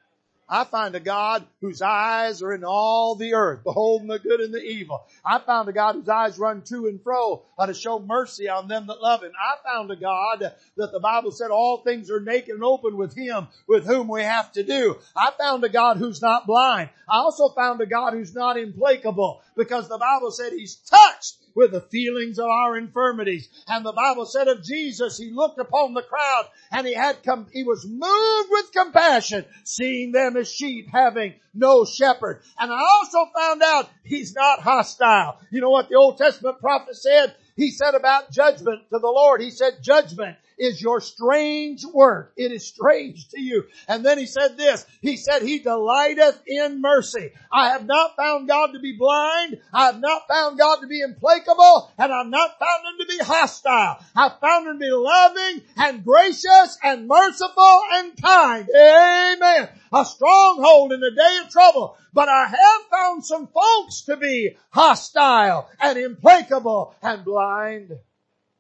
I 0.52 0.64
find 0.64 0.96
a 0.96 1.00
God 1.00 1.46
whose 1.62 1.80
eyes 1.80 2.42
are 2.42 2.52
in 2.52 2.64
all 2.64 3.14
the 3.14 3.36
earth, 3.36 3.64
beholding 3.64 4.08
the 4.08 4.18
good 4.18 4.40
and 4.40 4.52
the 4.52 4.62
evil. 4.62 5.06
I 5.24 5.38
found 5.38 5.70
a 5.70 5.74
God 5.74 5.94
whose 5.94 6.10
eyes 6.10 6.40
run 6.40 6.64
to 6.64 6.88
and 6.88 7.00
fro 7.02 7.44
uh, 7.58 7.68
to 7.68 7.74
show 7.76 8.00
mercy 8.00 8.50
on 8.50 8.68
them 8.68 8.88
that 8.88 9.00
love 9.00 9.22
Him. 9.22 9.32
I 9.40 9.58
found 9.64 9.92
a 9.92 9.96
God 9.96 10.40
that 10.40 10.92
the 10.92 11.00
Bible 11.00 11.32
said 11.32 11.52
all 11.52 11.78
things 11.78 12.10
are 12.10 12.20
naked 12.20 12.56
and 12.56 12.64
open 12.64 12.98
with 12.98 13.16
Him 13.16 13.48
with 13.68 13.86
whom 13.86 14.08
we 14.08 14.24
have 14.24 14.52
to 14.54 14.64
do. 14.64 14.98
I 15.16 15.32
found 15.38 15.64
a 15.64 15.70
God 15.70 15.98
who's 15.98 16.22
not 16.22 16.48
blind. 16.48 16.90
I 17.08 17.20
also 17.20 17.50
found 17.50 17.80
a 17.82 17.86
God 17.86 18.14
who's 18.14 18.34
not 18.34 18.58
implacable 18.58 19.44
because 19.56 19.88
the 19.88 20.00
Bible 20.00 20.32
said 20.32 20.52
He's 20.52 20.78
touched 20.78 21.38
with 21.56 21.72
the 21.72 21.82
feelings 21.82 22.40
of 22.40 22.46
our 22.46 22.78
infirmities. 22.78 23.50
And 23.68 23.86
the 23.86 23.94
Bible 23.94 24.26
said 24.26 24.48
of 24.48 24.64
Jesus, 24.64 25.18
He 25.18 25.32
looked 25.32 25.60
upon 25.60 25.94
the 25.94 26.02
crowd 26.02 26.46
and 26.72 26.86
He 26.86 26.94
had 26.94 27.24
come, 27.24 27.48
He 27.52 27.64
was 27.64 27.86
moved 27.88 28.50
with 28.52 28.72
compassion, 28.72 29.46
seeing 29.64 30.12
them 30.12 30.38
as 30.38 30.52
sheep 30.52 30.88
having 30.92 31.36
no 31.54 31.86
shepherd. 31.86 32.42
And 32.58 32.72
I 32.72 32.80
also 32.80 33.20
found 33.36 33.62
out 33.64 33.90
He's 34.04 34.34
not 34.34 34.62
hostile. 34.62 35.40
You 35.52 35.62
know 35.62 35.70
what 35.70 35.90
the 35.90 35.96
Old 35.96 36.18
Testament 36.18 36.60
prophet 36.60 36.96
said? 36.96 37.36
He 37.56 37.72
said 37.72 37.94
about 37.94 38.32
judgment 38.32 38.84
to 38.90 39.00
the 39.00 39.08
Lord, 39.08 39.42
He 39.42 39.52
said 39.52 39.84
judgment 39.84 40.38
is 40.60 40.82
your 40.82 41.00
strange 41.02 41.86
work. 41.86 42.34
It 42.36 42.52
is 42.52 42.68
strange 42.68 43.30
to 43.30 43.42
you. 43.42 43.64
And 43.88 44.06
then 44.06 44.18
he 44.18 44.26
said 44.26 44.58
this, 44.58 44.86
he 45.02 45.18
said, 45.18 45.42
he 45.42 45.60
delighteth 45.60 46.42
in 46.46 46.82
mercy. 46.82 47.32
I 47.52 47.70
have 47.70 47.86
not 47.86 48.16
found 48.18 48.48
God 48.48 48.74
to 48.74 48.80
be 48.80 48.98
blind. 48.98 49.60
I 49.74 49.88
have 49.88 50.00
not 50.00 50.28
found 50.28 50.60
God 50.60 50.82
to 50.82 50.88
be 50.88 51.02
implacable 51.02 51.92
and 51.98 52.12
I've 52.12 52.28
not 52.28 52.60
found 52.60 52.86
him 52.86 53.08
to 53.08 53.18
be 53.18 53.24
hostile. 53.24 54.00
I've 54.16 54.40
found 54.40 54.68
him 54.68 54.74
to 54.74 54.80
be 54.80 54.92
loving 54.92 55.62
and 55.78 56.04
gracious 56.04 56.78
and 56.84 57.08
merciful 57.08 57.82
and 57.94 58.22
kind. 58.22 58.68
Amen. 58.70 59.70
A 59.94 60.06
stronghold 60.06 60.94
in 60.94 61.00
the 61.00 61.12
day 61.12 61.40
of 61.44 61.50
trouble. 61.50 61.98
But 62.14 62.28
I 62.28 62.48
have 62.48 62.90
found 62.92 63.26
some 63.26 63.48
folks 63.48 64.02
to 64.02 64.18
be 64.18 64.58
hostile 64.72 65.70
and 65.80 65.98
implacable 65.98 66.96
and 67.02 67.24
blind. 67.24 67.92
And 67.92 68.00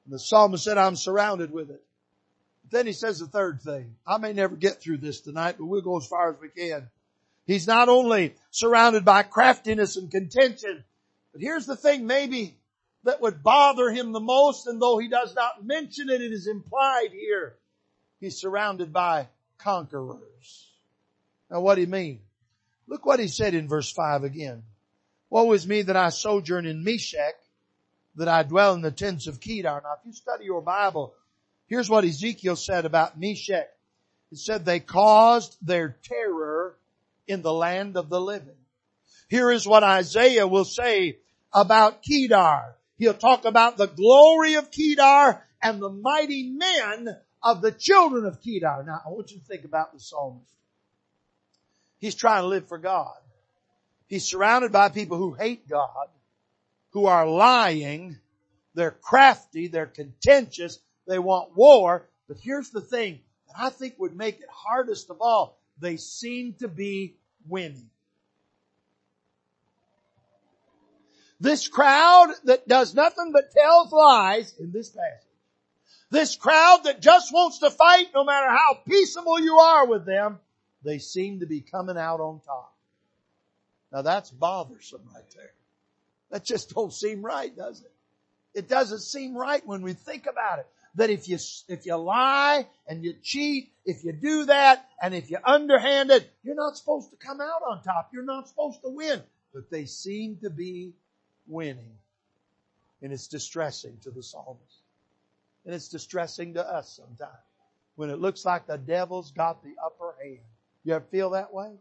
the 0.07 0.19
psalmist 0.19 0.63
said, 0.63 0.77
I'm 0.77 0.95
surrounded 0.95 1.51
with 1.51 1.69
it. 1.69 1.83
Then 2.71 2.85
he 2.85 2.93
says 2.93 3.19
the 3.19 3.27
third 3.27 3.61
thing. 3.61 3.95
I 4.05 4.17
may 4.17 4.33
never 4.33 4.55
get 4.55 4.81
through 4.81 4.97
this 4.97 5.21
tonight, 5.21 5.55
but 5.57 5.65
we'll 5.65 5.81
go 5.81 5.97
as 5.97 6.07
far 6.07 6.31
as 6.31 6.39
we 6.39 6.49
can. 6.49 6.89
He's 7.45 7.67
not 7.67 7.89
only 7.89 8.35
surrounded 8.51 9.03
by 9.03 9.23
craftiness 9.23 9.95
and 9.97 10.11
contention, 10.11 10.83
but 11.33 11.41
here's 11.41 11.65
the 11.65 11.75
thing 11.75 12.05
maybe 12.05 12.57
that 13.03 13.21
would 13.21 13.41
bother 13.41 13.89
him 13.89 14.11
the 14.11 14.19
most, 14.19 14.67
and 14.67 14.81
though 14.81 14.97
he 14.97 15.07
does 15.07 15.33
not 15.33 15.65
mention 15.65 16.09
it, 16.09 16.21
it 16.21 16.31
is 16.31 16.47
implied 16.47 17.09
here. 17.11 17.55
He's 18.19 18.39
surrounded 18.39 18.93
by 18.93 19.29
conquerors. 19.57 20.69
Now 21.49 21.61
what 21.61 21.75
do 21.75 21.81
you 21.81 21.87
mean? 21.87 22.19
Look 22.87 23.05
what 23.05 23.19
he 23.19 23.27
said 23.27 23.53
in 23.53 23.67
verse 23.67 23.91
5 23.91 24.23
again. 24.23 24.63
Woe 25.29 25.51
is 25.53 25.67
me 25.67 25.83
that 25.83 25.95
I 25.95 26.09
sojourn 26.09 26.65
in 26.65 26.83
Meshech, 26.83 27.35
that 28.15 28.27
I 28.27 28.43
dwell 28.43 28.73
in 28.73 28.81
the 28.81 28.91
tents 28.91 29.27
of 29.27 29.39
Kedar. 29.39 29.81
Now 29.83 29.93
if 29.93 30.05
you 30.05 30.13
study 30.13 30.45
your 30.45 30.61
Bible, 30.61 31.13
Here's 31.69 31.89
what 31.89 32.03
Ezekiel 32.03 32.55
said 32.55 32.85
about 32.85 33.19
Meshech. 33.19 33.69
He 34.31 34.35
said 34.35 34.65
they 34.65 34.79
caused 34.79 35.55
their 35.61 35.97
terror 36.03 36.75
in 37.27 37.43
the 37.43 37.53
land 37.53 37.95
of 37.95 38.09
the 38.09 38.19
living. 38.19 38.57
Here 39.29 39.51
is 39.51 39.67
what 39.67 39.83
Isaiah 39.83 40.47
will 40.47 40.65
say 40.65 41.19
about 41.53 42.01
Kedar. 42.01 42.75
He'll 42.97 43.13
talk 43.13 43.45
about 43.45 43.77
the 43.77 43.87
glory 43.87 44.55
of 44.55 44.71
Kedar 44.71 45.43
and 45.61 45.79
the 45.79 45.91
mighty 45.91 46.49
men 46.49 47.15
of 47.43 47.61
the 47.61 47.71
children 47.71 48.25
of 48.25 48.41
Kedar. 48.41 48.83
Now 48.85 49.01
I 49.05 49.09
want 49.09 49.31
you 49.31 49.37
to 49.37 49.45
think 49.45 49.63
about 49.63 49.93
the 49.93 49.99
psalmist. 49.99 50.51
He's 51.99 52.15
trying 52.15 52.43
to 52.43 52.47
live 52.47 52.67
for 52.67 52.79
God. 52.79 53.15
He's 54.07 54.25
surrounded 54.25 54.71
by 54.71 54.89
people 54.89 55.17
who 55.17 55.33
hate 55.33 55.69
God, 55.69 56.07
who 56.91 57.05
are 57.05 57.27
lying, 57.27 58.17
they're 58.73 58.91
crafty, 58.91 59.67
they're 59.67 59.85
contentious, 59.85 60.79
they 61.09 61.19
want 61.19 61.57
war. 61.57 62.07
But 62.27 62.37
here's 62.37 62.69
the 62.69 62.81
thing 62.81 63.19
that 63.47 63.55
I 63.59 63.69
think 63.71 63.95
would 63.97 64.15
make 64.15 64.39
it 64.39 64.47
hardest 64.49 65.09
of 65.09 65.17
all. 65.19 65.59
They 65.79 65.97
seem 65.97 66.53
to 66.59 66.67
be 66.67 67.15
winning. 67.47 67.89
This 71.41 71.67
crowd 71.67 72.33
that 72.43 72.67
does 72.67 72.93
nothing 72.93 73.31
but 73.31 73.51
tells 73.51 73.91
lies 73.91 74.53
in 74.59 74.71
this 74.71 74.89
passage. 74.89 75.25
This 76.11 76.35
crowd 76.35 76.81
that 76.83 77.01
just 77.01 77.33
wants 77.33 77.59
to 77.59 77.69
fight 77.69 78.07
no 78.13 78.23
matter 78.23 78.49
how 78.49 78.79
peaceable 78.87 79.39
you 79.39 79.57
are 79.57 79.87
with 79.87 80.05
them, 80.05 80.39
they 80.83 80.97
seem 80.97 81.39
to 81.39 81.45
be 81.45 81.61
coming 81.61 81.97
out 81.97 82.19
on 82.19 82.41
top. 82.41 82.75
Now 83.91 84.01
that's 84.01 84.29
bothersome 84.29 85.01
right 85.13 85.23
there. 85.35 85.53
That 86.31 86.43
just 86.43 86.75
don't 86.75 86.93
seem 86.93 87.23
right, 87.23 87.55
does 87.55 87.81
it? 87.81 87.91
It 88.53 88.67
doesn't 88.67 89.01
seem 89.01 89.35
right 89.35 89.65
when 89.65 89.81
we 89.81 89.93
think 89.93 90.25
about 90.27 90.59
it 90.59 90.67
that 90.95 91.09
if 91.09 91.27
you, 91.27 91.37
if 91.67 91.85
you 91.85 91.95
lie 91.95 92.67
and 92.87 93.03
you 93.03 93.13
cheat, 93.21 93.71
if 93.85 94.03
you 94.03 94.11
do 94.11 94.45
that 94.45 94.87
and 95.01 95.13
if 95.13 95.29
you're 95.29 95.47
underhanded, 95.47 96.25
you're 96.43 96.55
not 96.55 96.77
supposed 96.77 97.11
to 97.11 97.17
come 97.17 97.39
out 97.41 97.61
on 97.69 97.83
top. 97.83 98.09
You're 98.13 98.23
not 98.23 98.47
supposed 98.47 98.81
to 98.81 98.89
win. 98.89 99.21
But 99.53 99.69
they 99.69 99.85
seem 99.85 100.37
to 100.43 100.49
be 100.49 100.93
winning. 101.47 101.97
And 103.01 103.13
it's 103.13 103.27
distressing 103.27 103.97
to 104.03 104.11
the 104.11 104.23
psalmist. 104.23 104.83
And 105.65 105.73
it's 105.73 105.89
distressing 105.89 106.55
to 106.55 106.67
us 106.67 106.89
sometimes 106.89 107.37
when 107.95 108.09
it 108.09 108.19
looks 108.19 108.45
like 108.45 108.65
the 108.65 108.77
devil's 108.77 109.31
got 109.31 109.61
the 109.61 109.75
upper 109.83 110.15
hand. 110.23 110.39
You 110.85 110.93
ever 110.93 111.05
feel 111.11 111.31
that 111.31 111.53
way? 111.53 111.71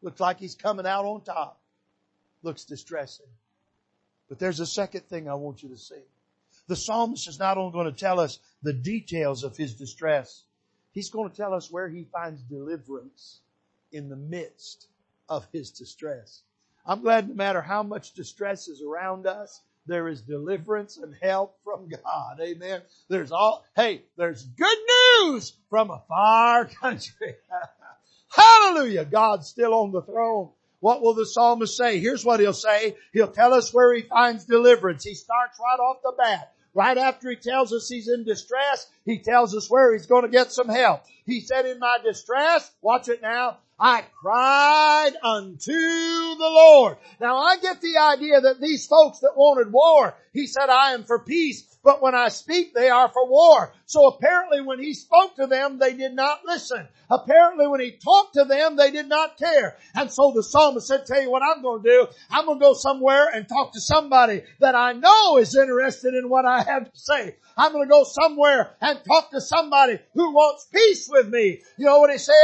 Looks 0.00 0.20
like 0.20 0.38
he's 0.38 0.54
coming 0.54 0.86
out 0.86 1.04
on 1.04 1.22
top. 1.22 1.60
Looks 2.42 2.64
distressing. 2.64 3.26
But 4.28 4.38
there's 4.38 4.60
a 4.60 4.66
second 4.66 5.08
thing 5.08 5.28
I 5.28 5.34
want 5.34 5.62
you 5.62 5.70
to 5.70 5.76
see. 5.76 6.02
The 6.66 6.76
psalmist 6.76 7.28
is 7.28 7.38
not 7.38 7.58
only 7.58 7.72
going 7.72 7.92
to 7.92 7.98
tell 7.98 8.20
us 8.20 8.38
the 8.62 8.72
details 8.72 9.44
of 9.44 9.56
his 9.56 9.74
distress, 9.74 10.44
he's 10.92 11.10
going 11.10 11.30
to 11.30 11.36
tell 11.36 11.52
us 11.52 11.70
where 11.70 11.88
he 11.88 12.04
finds 12.12 12.42
deliverance 12.42 13.40
in 13.92 14.08
the 14.08 14.16
midst 14.16 14.88
of 15.28 15.46
his 15.52 15.70
distress. 15.70 16.42
I'm 16.86 17.02
glad 17.02 17.28
no 17.28 17.34
matter 17.34 17.62
how 17.62 17.82
much 17.82 18.12
distress 18.12 18.68
is 18.68 18.82
around 18.82 19.26
us, 19.26 19.62
there 19.86 20.08
is 20.08 20.22
deliverance 20.22 20.96
and 20.96 21.14
help 21.20 21.58
from 21.62 21.88
God. 21.88 22.40
Amen. 22.40 22.80
There's 23.08 23.32
all, 23.32 23.64
hey, 23.76 24.02
there's 24.16 24.42
good 24.42 24.78
news 25.20 25.52
from 25.68 25.90
a 25.90 26.02
far 26.08 26.64
country. 26.80 27.36
Hallelujah. 28.28 29.04
God's 29.04 29.48
still 29.48 29.74
on 29.74 29.92
the 29.92 30.02
throne. 30.02 30.50
What 30.80 31.02
will 31.02 31.14
the 31.14 31.26
psalmist 31.26 31.76
say? 31.76 31.98
Here's 31.98 32.24
what 32.24 32.40
he'll 32.40 32.52
say. 32.52 32.96
He'll 33.12 33.28
tell 33.30 33.54
us 33.54 33.72
where 33.72 33.94
he 33.94 34.02
finds 34.02 34.44
deliverance. 34.44 35.04
He 35.04 35.14
starts 35.14 35.58
right 35.58 35.80
off 35.80 36.02
the 36.02 36.12
bat. 36.16 36.53
Right 36.74 36.98
after 36.98 37.30
he 37.30 37.36
tells 37.36 37.72
us 37.72 37.88
he's 37.88 38.08
in 38.08 38.24
distress, 38.24 38.88
he 39.04 39.18
tells 39.18 39.54
us 39.54 39.70
where 39.70 39.92
he's 39.92 40.06
going 40.06 40.22
to 40.24 40.28
get 40.28 40.50
some 40.50 40.68
help. 40.68 41.02
He 41.24 41.40
said, 41.40 41.66
in 41.66 41.78
my 41.78 41.98
distress, 42.04 42.70
watch 42.82 43.08
it 43.08 43.22
now, 43.22 43.58
I 43.78 44.04
cried 44.20 45.12
unto 45.22 45.72
the 45.72 46.50
Lord. 46.50 46.96
Now 47.20 47.38
I 47.38 47.56
get 47.58 47.80
the 47.80 47.96
idea 47.96 48.40
that 48.40 48.60
these 48.60 48.86
folks 48.86 49.20
that 49.20 49.36
wanted 49.36 49.72
war, 49.72 50.14
he 50.32 50.46
said, 50.46 50.68
I 50.68 50.92
am 50.92 51.04
for 51.04 51.20
peace, 51.20 51.73
but 51.84 52.02
when 52.02 52.14
I 52.14 52.28
speak, 52.28 52.72
they 52.74 52.88
are 52.88 53.08
for 53.08 53.28
war. 53.28 53.74
So 53.84 54.06
apparently 54.06 54.62
when 54.62 54.78
he 54.78 54.94
spoke 54.94 55.36
to 55.36 55.46
them, 55.46 55.78
they 55.78 55.92
did 55.92 56.14
not 56.14 56.40
listen. 56.46 56.88
Apparently 57.10 57.68
when 57.68 57.80
he 57.80 57.92
talked 57.92 58.34
to 58.34 58.44
them, 58.44 58.76
they 58.76 58.90
did 58.90 59.06
not 59.06 59.36
care. 59.38 59.76
And 59.94 60.10
so 60.10 60.32
the 60.34 60.42
psalmist 60.42 60.88
said, 60.88 61.04
tell 61.04 61.20
you 61.20 61.30
what 61.30 61.42
I'm 61.42 61.62
going 61.62 61.82
to 61.82 61.88
do. 61.88 62.06
I'm 62.30 62.46
going 62.46 62.58
to 62.58 62.64
go 62.64 62.72
somewhere 62.72 63.28
and 63.32 63.46
talk 63.46 63.74
to 63.74 63.80
somebody 63.80 64.42
that 64.60 64.74
I 64.74 64.94
know 64.94 65.36
is 65.36 65.54
interested 65.54 66.14
in 66.14 66.30
what 66.30 66.46
I 66.46 66.62
have 66.62 66.90
to 66.90 66.98
say. 66.98 67.36
I'm 67.56 67.72
going 67.72 67.86
to 67.86 67.90
go 67.90 68.04
somewhere 68.04 68.70
and 68.80 68.98
talk 69.04 69.30
to 69.30 69.40
somebody 69.40 69.98
who 70.14 70.32
wants 70.32 70.66
peace 70.72 71.08
with 71.10 71.28
me. 71.28 71.60
You 71.76 71.84
know 71.84 72.00
what 72.00 72.10
he 72.10 72.18
said? 72.18 72.34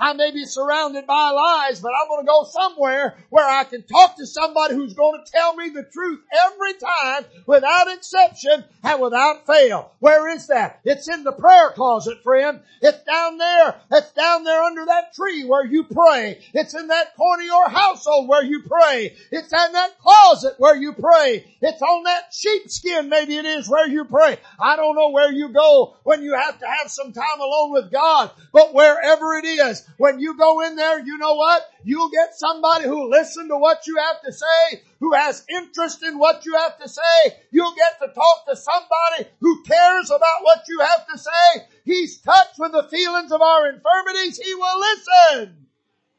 I 0.00 0.14
may 0.14 0.30
be 0.30 0.46
surrounded 0.46 1.06
by 1.06 1.30
lies, 1.30 1.80
but 1.80 1.92
I'm 1.94 2.08
going 2.08 2.24
to 2.24 2.26
go 2.26 2.44
somewhere 2.44 3.18
where 3.28 3.46
I 3.46 3.64
can 3.64 3.82
talk 3.82 4.16
to 4.16 4.26
somebody 4.26 4.74
who's 4.74 4.94
going 4.94 5.22
to 5.22 5.30
tell 5.30 5.54
me 5.54 5.68
the 5.68 5.82
truth 5.82 6.20
every 6.46 6.72
time 6.74 7.24
without 7.46 7.92
exception 7.92 8.64
and 8.82 9.00
without 9.00 9.46
fail. 9.46 9.92
Where 9.98 10.30
is 10.30 10.46
that? 10.46 10.80
It's 10.84 11.08
in 11.08 11.22
the 11.22 11.32
prayer 11.32 11.70
closet, 11.72 12.22
friend. 12.22 12.60
It's 12.80 13.04
down 13.04 13.36
there. 13.36 13.76
It's 13.92 14.12
down 14.12 14.44
there 14.44 14.62
under 14.62 14.86
that 14.86 15.12
tree 15.14 15.44
where 15.44 15.66
you 15.66 15.84
pray. 15.84 16.40
It's 16.54 16.74
in 16.74 16.88
that 16.88 17.14
corner 17.14 17.42
of 17.42 17.46
your 17.46 17.68
household 17.68 18.26
where 18.26 18.42
you 18.42 18.62
pray. 18.62 19.14
It's 19.30 19.52
in 19.52 19.72
that 19.72 19.98
closet 19.98 20.54
where 20.56 20.76
you 20.76 20.94
pray. 20.94 21.44
It's 21.60 21.82
on 21.82 22.04
that 22.04 22.32
sheepskin 22.32 23.10
maybe 23.10 23.36
it 23.36 23.44
is 23.44 23.68
where 23.68 23.86
you 23.86 24.06
pray. 24.06 24.38
I 24.58 24.76
don't 24.76 24.94
know 24.94 25.10
where 25.10 25.30
you 25.30 25.50
go 25.50 25.96
when 26.04 26.22
you 26.22 26.34
have 26.34 26.58
to 26.60 26.66
have 26.66 26.90
some 26.90 27.12
time 27.12 27.40
alone 27.40 27.72
with 27.72 27.92
God, 27.92 28.30
but 28.52 28.72
wherever 28.72 29.34
it 29.34 29.44
is, 29.44 29.86
when 29.96 30.20
you 30.20 30.36
go 30.36 30.62
in 30.62 30.76
there, 30.76 30.98
you 30.98 31.18
know 31.18 31.34
what? 31.34 31.62
You'll 31.84 32.10
get 32.10 32.34
somebody 32.34 32.84
who 32.84 33.10
listen 33.10 33.48
to 33.48 33.56
what 33.56 33.86
you 33.86 33.96
have 33.96 34.22
to 34.22 34.32
say, 34.32 34.82
who 35.00 35.12
has 35.14 35.44
interest 35.48 36.02
in 36.02 36.18
what 36.18 36.44
you 36.44 36.54
have 36.56 36.78
to 36.78 36.88
say. 36.88 37.36
You'll 37.50 37.74
get 37.74 37.98
to 38.00 38.14
talk 38.14 38.46
to 38.48 38.56
somebody 38.56 39.30
who 39.40 39.62
cares 39.62 40.10
about 40.10 40.42
what 40.42 40.60
you 40.68 40.80
have 40.80 41.06
to 41.08 41.18
say. 41.18 41.66
He's 41.84 42.18
touched 42.18 42.58
with 42.58 42.72
the 42.72 42.84
feelings 42.84 43.32
of 43.32 43.40
our 43.42 43.68
infirmities. 43.68 44.38
He 44.38 44.54
will 44.54 44.80
listen. 44.80 45.66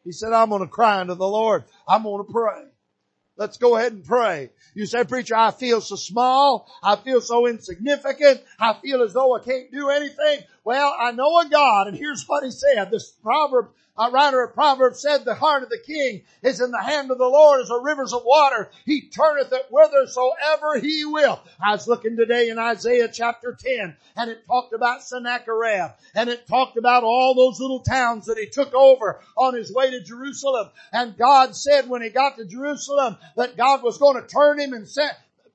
He 0.03 0.11
said, 0.11 0.33
I'm 0.33 0.49
going 0.49 0.61
to 0.61 0.67
cry 0.67 0.99
unto 0.99 1.15
the 1.15 1.27
Lord. 1.27 1.63
I'm 1.87 2.03
going 2.03 2.25
to 2.25 2.31
pray. 2.31 2.63
Let's 3.37 3.57
go 3.57 3.75
ahead 3.75 3.93
and 3.93 4.03
pray. 4.03 4.49
You 4.75 4.85
say, 4.85 5.03
preacher, 5.03 5.35
I 5.35 5.51
feel 5.51 5.81
so 5.81 5.95
small. 5.95 6.71
I 6.83 6.95
feel 6.95 7.21
so 7.21 7.47
insignificant. 7.47 8.41
I 8.59 8.73
feel 8.73 9.01
as 9.01 9.13
though 9.13 9.35
I 9.35 9.43
can't 9.43 9.71
do 9.71 9.89
anything. 9.89 10.45
Well, 10.63 10.95
I 10.99 11.11
know 11.11 11.39
a 11.39 11.49
God, 11.49 11.87
and 11.87 11.97
here's 11.97 12.25
what 12.27 12.43
he 12.43 12.51
said. 12.51 12.91
This 12.91 13.11
proverb 13.23 13.69
a 13.97 14.09
writer 14.09 14.41
of 14.41 14.53
Proverbs 14.53 15.01
said, 15.01 15.25
the 15.25 15.35
heart 15.35 15.63
of 15.63 15.69
the 15.69 15.77
king 15.77 16.23
is 16.41 16.61
in 16.61 16.71
the 16.71 16.81
hand 16.81 17.11
of 17.11 17.17
the 17.17 17.27
Lord 17.27 17.61
as 17.61 17.67
the 17.67 17.79
rivers 17.79 18.13
of 18.13 18.23
water. 18.25 18.71
He 18.85 19.09
turneth 19.09 19.51
it 19.51 19.67
whithersoever 19.69 20.79
he 20.79 21.03
will. 21.05 21.41
I 21.63 21.71
was 21.73 21.87
looking 21.87 22.15
today 22.15 22.49
in 22.49 22.57
Isaiah 22.57 23.09
chapter 23.11 23.55
10 23.59 23.95
and 24.15 24.31
it 24.31 24.47
talked 24.47 24.73
about 24.73 25.03
Sennacherib 25.03 25.91
and 26.15 26.29
it 26.29 26.47
talked 26.47 26.77
about 26.77 27.03
all 27.03 27.35
those 27.35 27.59
little 27.59 27.81
towns 27.81 28.27
that 28.27 28.37
he 28.37 28.47
took 28.47 28.73
over 28.73 29.19
on 29.37 29.55
his 29.55 29.73
way 29.73 29.91
to 29.91 30.01
Jerusalem. 30.01 30.69
And 30.93 31.17
God 31.17 31.55
said 31.55 31.89
when 31.89 32.01
he 32.01 32.09
got 32.09 32.37
to 32.37 32.45
Jerusalem 32.45 33.17
that 33.35 33.57
God 33.57 33.83
was 33.83 33.97
going 33.97 34.21
to 34.21 34.27
turn 34.27 34.59
him 34.59 34.73
and 34.73 34.87
send, 34.87 35.11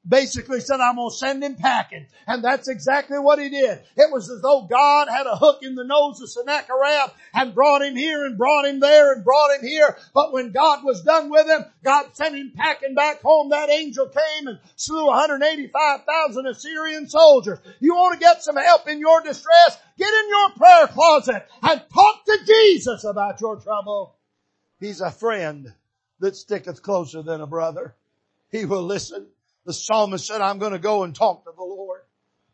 basically 0.09 0.61
said, 0.61 0.81
I'm 0.81 0.97
going 0.97 1.11
to 1.11 1.17
send 1.17 1.43
him 1.43 1.57
packing. 1.57 2.07
And 2.27 2.43
that's 2.43 2.69
exactly 2.69 3.19
what 3.19 3.39
he 3.39 3.49
did. 3.49 3.81
It 3.97 4.13
was 4.13 4.31
as 4.31 4.41
though 4.43 4.67
God 4.71 5.09
had 5.09 5.27
a 5.27 5.37
hook 5.37 5.61
in 5.63 5.75
the 5.75 5.85
nose 5.85 6.21
of 6.21 6.31
Sennacherib 6.31 7.11
and 7.35 7.55
brought 7.55 7.83
him 7.83 7.97
here 7.97 8.25
and 8.25 8.39
brought 8.39 8.67
him 8.67 8.81
there 8.81 9.13
and 9.13 9.25
brought 9.25 9.57
him 9.57 9.67
here. 9.67 9.97
But 10.15 10.33
when 10.33 10.53
God 10.53 10.85
was 10.85 11.03
done 11.03 11.31
with 11.31 11.47
him, 11.47 11.65
God 11.83 12.15
sent 12.15 12.37
him 12.37 12.53
packing 12.55 12.95
back 12.95 13.23
home. 13.23 13.51
That 13.51 13.71
angel 13.71 14.09
came 14.09 14.47
and 14.47 14.59
slew 14.77 15.07
185,000 15.07 16.47
Assyrian 16.47 17.09
soldiers. 17.09 17.59
You 17.81 17.95
want 17.95 18.15
to 18.15 18.25
get 18.25 18.43
some 18.43 18.57
help 18.57 18.89
in 18.89 19.01
your 19.01 19.23
distress? 19.23 19.79
Get 19.99 20.13
in 20.13 20.29
your 20.29 20.51
prayer 20.51 20.87
closet 20.89 21.47
and 21.63 21.83
talk 21.93 22.25
to 22.27 22.39
Jesus 22.47 23.05
about 23.05 23.41
your 23.41 23.57
trouble. 23.57 24.17
He's 24.79 25.01
a 25.01 25.11
friend 25.11 25.73
that 26.21 26.37
sticketh 26.37 26.83
closer 26.83 27.23
than 27.23 27.41
a 27.41 27.47
brother. 27.47 27.95
He 28.51 28.65
will 28.65 28.83
listen 28.83 29.27
the 29.67 29.73
psalmist 29.73 30.27
said, 30.27 30.41
I'm 30.41 30.59
going 30.59 30.73
to 30.73 30.79
go 30.79 31.03
and 31.03 31.15
talk 31.15 31.45
to 31.45 31.51
the 31.55 31.63
Lord. 31.63 32.01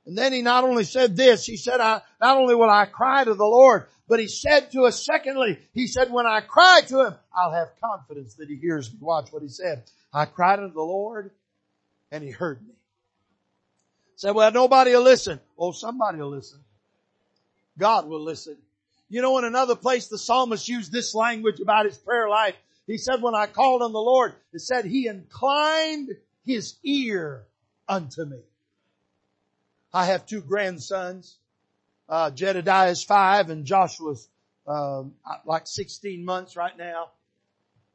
And 0.06 0.18
then 0.18 0.32
he 0.32 0.42
not 0.42 0.64
only 0.64 0.84
said 0.84 1.16
this, 1.16 1.46
he 1.46 1.56
said, 1.56 1.80
I, 1.80 2.00
not 2.20 2.38
only 2.38 2.56
will 2.56 2.70
I 2.70 2.86
cry 2.86 3.22
to 3.22 3.34
the 3.34 3.44
Lord, 3.44 3.86
but 4.08 4.18
he 4.18 4.26
said 4.26 4.72
to 4.72 4.82
us 4.82 5.04
secondly, 5.04 5.58
he 5.74 5.86
said, 5.86 6.10
when 6.10 6.26
I 6.26 6.40
cry 6.40 6.80
to 6.88 7.06
him, 7.06 7.14
I'll 7.36 7.52
have 7.52 7.68
confidence 7.80 8.34
that 8.34 8.48
he 8.48 8.56
hears 8.56 8.92
me. 8.92 8.98
Watch 9.00 9.30
what 9.30 9.42
he 9.42 9.48
said. 9.48 9.84
I 10.12 10.24
cried 10.24 10.58
unto 10.58 10.74
the 10.74 10.80
Lord 10.80 11.30
and 12.10 12.24
he 12.24 12.30
heard 12.30 12.60
me. 12.66 12.74
Said, 14.16 14.34
well, 14.34 14.50
nobody 14.50 14.92
will 14.92 15.02
listen. 15.02 15.38
Oh, 15.58 15.72
somebody 15.72 16.18
will 16.18 16.30
listen. 16.30 16.60
God 17.78 18.08
will 18.08 18.22
listen. 18.22 18.56
You 19.08 19.22
know, 19.22 19.38
in 19.38 19.44
another 19.44 19.76
place, 19.76 20.08
the 20.08 20.18
psalmist 20.18 20.68
used 20.68 20.90
this 20.90 21.14
language 21.14 21.60
about 21.60 21.86
his 21.86 21.98
prayer 21.98 22.28
life. 22.28 22.56
He 22.86 22.98
said, 22.98 23.22
when 23.22 23.34
I 23.34 23.46
called 23.46 23.82
on 23.82 23.92
the 23.92 24.00
Lord, 24.00 24.34
it 24.52 24.60
said 24.60 24.84
he 24.84 25.06
inclined 25.06 26.10
his 26.44 26.74
ear 26.84 27.46
unto 27.88 28.24
me. 28.24 28.40
I 29.92 30.06
have 30.06 30.26
two 30.26 30.40
grandsons. 30.40 31.38
Uh, 32.08 32.30
five 33.06 33.50
and 33.50 33.64
Joshua's, 33.64 34.28
uh, 34.66 35.04
like 35.46 35.66
16 35.66 36.24
months 36.24 36.56
right 36.56 36.76
now. 36.76 37.10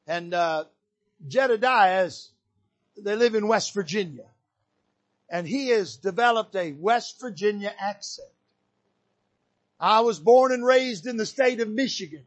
And, 0.07 0.33
uh, 0.33 0.65
Jedediah 1.27 2.05
is, 2.05 2.31
they 2.97 3.15
live 3.15 3.36
in 3.36 3.47
West 3.47 3.73
Virginia. 3.73 4.25
And 5.29 5.47
he 5.47 5.69
has 5.69 5.97
developed 5.97 6.55
a 6.55 6.71
West 6.71 7.19
Virginia 7.19 7.73
accent. 7.77 8.29
I 9.79 9.99
was 9.99 10.19
born 10.19 10.51
and 10.51 10.65
raised 10.65 11.05
in 11.05 11.17
the 11.17 11.25
state 11.25 11.60
of 11.60 11.69
Michigan. 11.69 12.25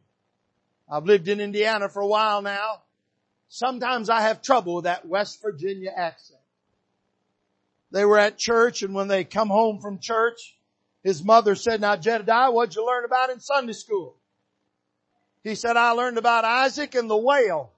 I've 0.89 1.05
lived 1.05 1.27
in 1.27 1.39
Indiana 1.39 1.89
for 1.89 2.01
a 2.01 2.07
while 2.07 2.41
now. 2.41 2.83
Sometimes 3.53 4.09
I 4.09 4.21
have 4.21 4.41
trouble 4.41 4.75
with 4.75 4.85
that 4.85 5.05
West 5.05 5.41
Virginia 5.41 5.91
accent. 5.93 6.39
They 7.91 8.05
were 8.05 8.17
at 8.17 8.37
church 8.37 8.81
and 8.81 8.95
when 8.95 9.09
they 9.09 9.25
come 9.25 9.49
home 9.49 9.81
from 9.81 9.99
church, 9.99 10.57
his 11.03 11.21
mother 11.21 11.55
said, 11.55 11.81
now 11.81 11.97
Jedediah, 11.97 12.49
what'd 12.49 12.77
you 12.77 12.87
learn 12.87 13.03
about 13.03 13.29
in 13.29 13.41
Sunday 13.41 13.73
school? 13.73 14.15
He 15.43 15.55
said, 15.55 15.75
I 15.75 15.91
learned 15.91 16.17
about 16.17 16.45
Isaac 16.45 16.95
and 16.95 17.09
the 17.09 17.17
whale. 17.17 17.73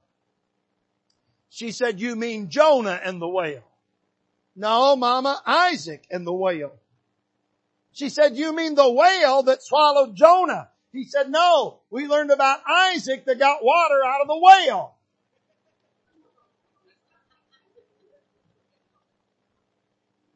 She 1.50 1.72
said, 1.72 2.00
you 2.00 2.16
mean 2.16 2.50
Jonah 2.50 3.02
and 3.04 3.20
the 3.20 3.28
whale. 3.28 3.64
No, 4.56 4.96
mama, 4.96 5.42
Isaac 5.44 6.06
and 6.12 6.28
the 6.28 6.34
whale. 6.34 6.74
She 7.94 8.10
said, 8.10 8.36
you 8.38 8.56
mean 8.56 8.76
the 8.76 8.92
whale 8.92 9.42
that 9.42 9.64
swallowed 9.64 10.16
Jonah? 10.16 10.70
He 10.92 11.06
said, 11.06 11.32
no, 11.32 11.80
we 11.90 12.06
learned 12.06 12.30
about 12.30 12.60
Isaac 12.70 13.26
that 13.26 13.40
got 13.40 13.64
water 13.64 14.06
out 14.06 14.22
of 14.22 14.28
the 14.28 14.40
whale. 14.40 14.94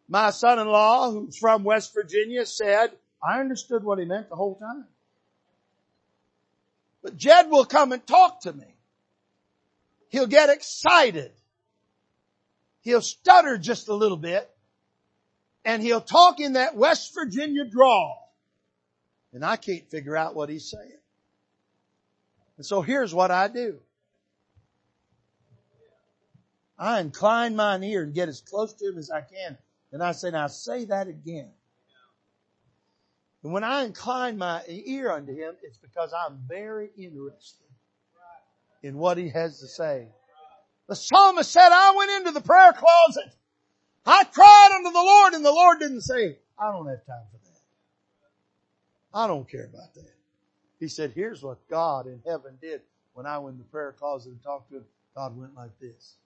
My 0.07 0.29
son-in-law, 0.29 1.11
who's 1.11 1.37
from 1.37 1.63
West 1.63 1.93
Virginia, 1.93 2.45
said, 2.45 2.91
I 3.21 3.39
understood 3.39 3.83
what 3.83 3.99
he 3.99 4.05
meant 4.05 4.29
the 4.29 4.35
whole 4.35 4.55
time. 4.55 4.85
But 7.03 7.17
Jed 7.17 7.49
will 7.49 7.65
come 7.65 7.91
and 7.91 8.05
talk 8.05 8.41
to 8.41 8.53
me. 8.53 8.75
He'll 10.09 10.27
get 10.27 10.49
excited. 10.49 11.31
He'll 12.81 13.01
stutter 13.01 13.57
just 13.57 13.89
a 13.89 13.93
little 13.93 14.17
bit. 14.17 14.49
And 15.65 15.83
he'll 15.83 16.01
talk 16.01 16.39
in 16.39 16.53
that 16.53 16.75
West 16.75 17.13
Virginia 17.13 17.65
drawl. 17.65 18.33
And 19.33 19.43
I 19.43 19.57
can't 19.57 19.89
figure 19.91 20.15
out 20.15 20.35
what 20.35 20.47
he's 20.47 20.69
saying. 20.69 20.97
And 22.55 22.65
so 22.65 22.81
here's 22.81 23.13
what 23.13 23.29
I 23.29 23.49
do. 23.49 23.79
I 26.79 27.01
incline 27.01 27.57
mine 27.57 27.83
ear 27.83 28.03
and 28.03 28.13
get 28.13 28.29
as 28.29 28.39
close 28.39 28.73
to 28.75 28.87
him 28.87 28.97
as 28.97 29.11
I 29.11 29.21
can 29.21 29.57
and 29.97 30.03
I 30.03 30.11
say, 30.11 30.29
now 30.29 30.45
say 30.45 30.85
that 30.85 31.07
again. 31.07 31.49
And 33.43 33.51
when 33.51 33.63
I 33.63 33.83
incline 33.83 34.37
my 34.37 34.61
ear 34.67 35.09
unto 35.11 35.33
him, 35.33 35.55
it's 35.63 35.79
because 35.79 36.13
I'm 36.13 36.37
very 36.47 36.91
interested 36.95 37.65
in 38.83 38.95
what 38.99 39.17
he 39.17 39.29
has 39.29 39.59
to 39.61 39.67
say. 39.67 40.09
The 40.87 40.95
psalmist 40.95 41.51
said, 41.51 41.69
I 41.71 41.95
went 41.95 42.11
into 42.11 42.31
the 42.31 42.45
prayer 42.45 42.73
closet. 42.73 43.33
I 44.05 44.23
cried 44.25 44.69
unto 44.75 44.91
the 44.91 45.01
Lord 45.01 45.33
and 45.33 45.43
the 45.43 45.51
Lord 45.51 45.79
didn't 45.79 46.01
say, 46.01 46.37
I 46.59 46.71
don't 46.71 46.87
have 46.87 47.03
time 47.07 47.25
for 47.31 47.39
that. 47.45 47.59
I 49.15 49.25
don't 49.25 49.49
care 49.49 49.65
about 49.65 49.95
that. 49.95 50.13
He 50.79 50.89
said, 50.89 51.13
here's 51.15 51.41
what 51.41 51.67
God 51.71 52.05
in 52.05 52.21
heaven 52.23 52.59
did 52.61 52.81
when 53.15 53.25
I 53.25 53.39
went 53.39 53.55
in 53.55 53.57
the 53.57 53.65
prayer 53.65 53.95
closet 53.97 54.29
and 54.29 54.43
talked 54.43 54.69
to 54.69 54.77
him. 54.77 54.85
God 55.15 55.35
went 55.35 55.55
like 55.55 55.71
this. 55.79 56.17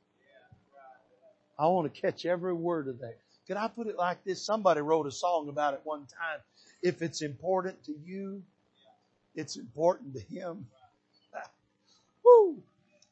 I 1.57 1.67
want 1.67 1.93
to 1.93 2.01
catch 2.01 2.25
every 2.25 2.53
word 2.53 2.89
of 2.89 2.99
that. 2.99 3.19
Could 3.47 3.57
I 3.57 3.67
put 3.67 3.87
it 3.87 3.97
like 3.97 4.23
this? 4.23 4.41
Somebody 4.41 4.81
wrote 4.81 5.07
a 5.07 5.11
song 5.11 5.49
about 5.49 5.73
it 5.73 5.81
one 5.83 6.05
time. 6.05 6.39
If 6.81 7.01
it's 7.01 7.21
important 7.21 7.83
to 7.85 7.93
you, 8.05 8.43
it's 9.35 9.57
important 9.57 10.13
to 10.13 10.19
him. 10.19 10.67
Woo! 12.25 12.61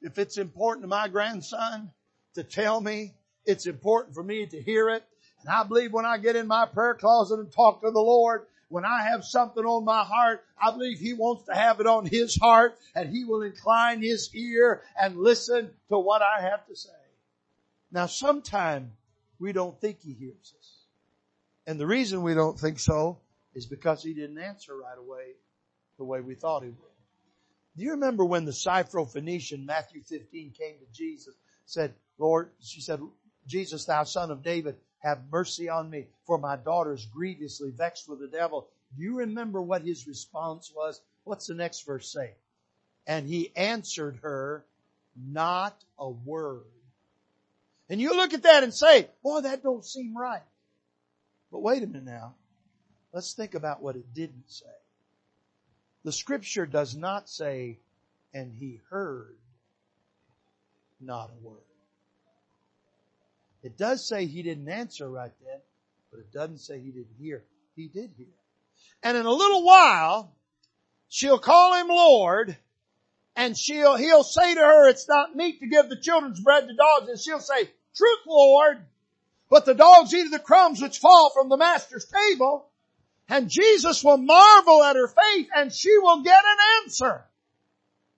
If 0.02 0.18
it's 0.18 0.38
important 0.38 0.84
to 0.84 0.88
my 0.88 1.08
grandson 1.08 1.92
to 2.36 2.44
tell 2.44 2.80
me, 2.80 3.14
it's 3.46 3.66
important 3.66 4.14
for 4.14 4.24
me 4.24 4.46
to 4.46 4.62
hear 4.62 4.90
it. 4.90 5.04
And 5.42 5.50
I 5.50 5.64
believe 5.64 5.94
when 5.94 6.06
I 6.06 6.18
get 6.18 6.36
in 6.36 6.48
my 6.48 6.66
prayer 6.66 6.94
closet 6.94 7.40
and 7.40 7.52
talk 7.52 7.82
to 7.82 7.92
the 7.92 8.00
Lord, 8.00 8.46
when 8.68 8.86
I 8.86 9.04
have 9.04 9.26
something 9.26 9.66
on 9.66 9.84
my 9.84 10.04
heart, 10.04 10.44
I 10.62 10.72
believe 10.72 11.00
He 11.00 11.14
wants 11.14 11.46
to 11.46 11.56
have 11.56 11.80
it 11.80 11.88
on 11.88 12.06
His 12.06 12.38
heart 12.38 12.78
and 12.94 13.10
He 13.10 13.26
will 13.26 13.42
incline 13.42 14.02
His 14.02 14.34
ear 14.36 14.84
and 15.00 15.18
listen 15.18 15.72
to 15.90 15.98
what 15.98 16.22
I 16.22 16.42
have 16.42 16.68
to 16.68 16.76
say. 16.76 16.90
Now 17.92 18.06
sometime 18.06 18.92
we 19.40 19.52
don't 19.54 19.80
think 19.80 20.02
he 20.02 20.14
hears 20.14 20.54
us. 20.58 20.86
And 21.66 21.80
the 21.80 21.88
reason 21.88 22.24
we 22.24 22.34
don't 22.34 22.60
think 22.60 22.80
so 22.80 23.20
is 23.54 23.66
because 23.66 24.04
he 24.04 24.14
didn't 24.14 24.40
answer 24.40 24.76
right 24.76 24.98
away 24.98 25.34
the 25.98 26.04
way 26.04 26.22
we 26.22 26.36
thought 26.36 26.64
he 26.64 26.70
would. 26.70 26.78
Do 27.78 27.84
you 27.84 27.92
remember 27.92 28.26
when 28.26 28.46
the 28.46 28.52
Syrophoenician, 28.52 29.66
Matthew 29.66 30.02
15, 30.02 30.52
came 30.58 30.76
to 30.80 30.94
Jesus, 30.94 31.36
said, 31.66 31.94
Lord, 32.18 32.50
she 32.60 32.82
said, 32.82 33.00
Jesus, 33.48 33.86
thou 33.86 34.04
son 34.04 34.32
of 34.32 34.44
David, 34.44 34.76
have 35.00 35.32
mercy 35.32 35.70
on 35.70 35.90
me, 35.90 36.08
for 36.26 36.38
my 36.38 36.58
daughter 36.58 36.94
is 36.94 37.06
grievously 37.06 37.72
vexed 37.72 38.10
with 38.10 38.20
the 38.20 38.28
devil. 38.28 38.68
Do 38.98 39.04
you 39.04 39.20
remember 39.20 39.62
what 39.62 39.84
his 39.84 40.08
response 40.08 40.72
was? 40.76 41.00
What's 41.24 41.48
the 41.48 41.54
next 41.54 41.86
verse 41.86 42.12
say? 42.12 42.34
And 43.08 43.28
he 43.28 43.52
answered 43.56 44.20
her, 44.24 44.66
not 45.16 45.76
a 45.98 46.10
word. 46.10 46.64
And 47.90 48.00
you 48.00 48.16
look 48.16 48.34
at 48.34 48.44
that 48.44 48.64
and 48.64 48.74
say, 48.74 49.08
boy, 49.24 49.42
that 49.42 49.64
don't 49.64 49.86
seem 49.86 50.16
right. 50.16 50.44
But 51.52 51.62
wait 51.62 51.82
a 51.82 51.88
minute 51.88 52.06
now. 52.06 52.36
Let's 53.12 53.34
think 53.34 53.56
about 53.56 53.82
what 53.82 53.96
it 53.96 54.14
didn't 54.14 54.50
say. 54.50 54.66
The 56.04 56.12
scripture 56.12 56.66
does 56.66 56.96
not 56.96 57.28
say, 57.28 57.80
and 58.34 58.54
he 58.54 58.80
heard 58.90 59.36
not 61.02 61.32
a 61.32 61.48
word. 61.48 61.58
It 63.64 63.78
does 63.78 64.08
say 64.08 64.26
he 64.26 64.44
didn't 64.44 64.70
answer 64.70 65.10
right 65.10 65.32
then, 65.44 65.60
but 66.12 66.20
it 66.20 66.32
doesn't 66.32 66.60
say 66.60 66.80
he 66.80 66.92
didn't 66.92 67.16
hear. 67.20 67.44
He 67.76 67.88
did 67.88 68.12
hear. 68.16 68.28
And 69.04 69.18
in 69.18 69.26
a 69.26 69.32
little 69.32 69.64
while, 69.64 70.32
she'll 71.10 71.40
call 71.40 71.74
him 71.76 71.88
Lord, 71.88 72.56
and 73.36 73.58
she'll, 73.58 73.96
he'll 73.96 74.24
say 74.24 74.54
to 74.54 74.60
her, 74.60 74.90
it's 74.90 75.08
not 75.08 75.36
meet 75.36 75.60
to 75.60 75.68
give 75.68 75.90
the 75.90 76.00
children's 76.00 76.40
bread 76.40 76.68
to 76.68 76.76
dogs. 76.76 77.10
And 77.10 77.20
she'll 77.20 77.40
say, 77.40 77.70
truth, 78.00 78.20
Lord. 78.26 78.78
But 79.50 79.66
the 79.66 79.74
dogs 79.74 80.14
eat 80.14 80.26
of 80.26 80.32
the 80.32 80.40
crumbs 80.40 80.82
which 80.82 81.00
fall 81.00 81.32
from 81.32 81.50
the 81.50 81.58
master's 81.58 82.06
table. 82.06 82.66
And 83.28 83.50
Jesus 83.50 84.04
will 84.04 84.18
marvel 84.18 84.84
at 84.84 84.96
her 84.96 85.08
faith 85.08 85.50
and 85.56 85.72
she 85.72 85.98
will 85.98 86.24
get 86.24 86.44
an 86.44 86.58
answer. 86.84 87.24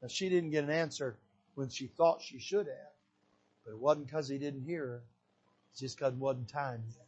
Now 0.01 0.07
she 0.07 0.29
didn't 0.29 0.51
get 0.51 0.63
an 0.63 0.69
answer 0.69 1.17
when 1.55 1.69
she 1.69 1.87
thought 1.87 2.21
she 2.21 2.39
should 2.39 2.67
have. 2.67 2.91
But 3.65 3.71
it 3.71 3.79
wasn't 3.79 4.07
because 4.07 4.27
he 4.27 4.37
didn't 4.37 4.63
hear 4.63 4.85
her. 4.85 5.01
It's 5.71 5.81
just 5.81 5.97
because 5.97 6.13
it 6.13 6.19
wasn't 6.19 6.49
time 6.49 6.83
yet. 6.87 7.07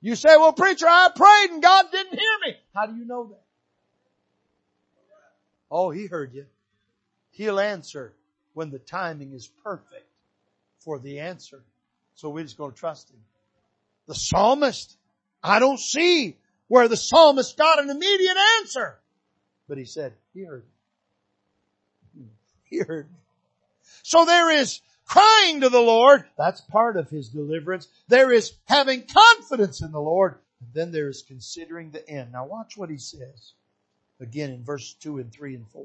You 0.00 0.14
say, 0.14 0.36
well 0.36 0.52
preacher, 0.52 0.86
I 0.86 1.10
prayed 1.14 1.50
and 1.50 1.62
God 1.62 1.86
didn't 1.90 2.18
hear 2.18 2.38
me. 2.46 2.56
How 2.74 2.86
do 2.86 2.96
you 2.96 3.04
know 3.04 3.28
that? 3.28 3.42
Oh, 5.70 5.90
he 5.90 6.06
heard 6.06 6.32
you. 6.32 6.46
He'll 7.30 7.60
answer 7.60 8.12
when 8.54 8.70
the 8.70 8.78
timing 8.78 9.32
is 9.32 9.48
perfect 9.62 10.06
for 10.78 10.98
the 10.98 11.20
answer. 11.20 11.62
So 12.16 12.30
we're 12.30 12.42
just 12.42 12.58
going 12.58 12.72
to 12.72 12.76
trust 12.76 13.10
him. 13.10 13.18
The 14.06 14.14
psalmist, 14.14 14.96
I 15.42 15.58
don't 15.58 15.78
see 15.78 16.36
where 16.68 16.88
the 16.88 16.96
psalmist 16.96 17.56
got 17.56 17.82
an 17.82 17.90
immediate 17.90 18.36
answer. 18.58 18.98
But 19.68 19.78
he 19.78 19.84
said, 19.84 20.14
he 20.34 20.44
heard. 20.44 20.64
He 22.64 22.78
heard. 22.78 23.08
So 24.02 24.24
there 24.24 24.50
is 24.50 24.80
crying 25.06 25.60
to 25.60 25.68
the 25.68 25.80
Lord. 25.80 26.24
That's 26.36 26.60
part 26.62 26.96
of 26.96 27.08
his 27.10 27.28
deliverance. 27.28 27.88
There 28.08 28.32
is 28.32 28.54
having 28.64 29.04
confidence 29.04 29.82
in 29.82 29.92
the 29.92 30.00
Lord. 30.00 30.38
And 30.60 30.70
then 30.72 30.92
there 30.92 31.08
is 31.08 31.22
considering 31.22 31.90
the 31.90 32.08
end. 32.08 32.32
Now 32.32 32.46
watch 32.46 32.76
what 32.76 32.90
he 32.90 32.98
says. 32.98 33.52
Again 34.20 34.50
in 34.50 34.64
verse 34.64 34.94
2 35.00 35.18
and 35.18 35.30
3 35.30 35.56
and 35.56 35.68
4. 35.68 35.84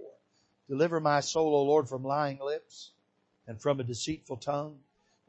Deliver 0.70 1.00
my 1.02 1.20
soul, 1.20 1.54
O 1.54 1.64
Lord, 1.64 1.90
from 1.90 2.04
lying 2.04 2.40
lips 2.44 2.92
and 3.48 3.62
from 3.62 3.80
a 3.80 3.84
deceitful 3.84 4.38
tongue. 4.38 4.78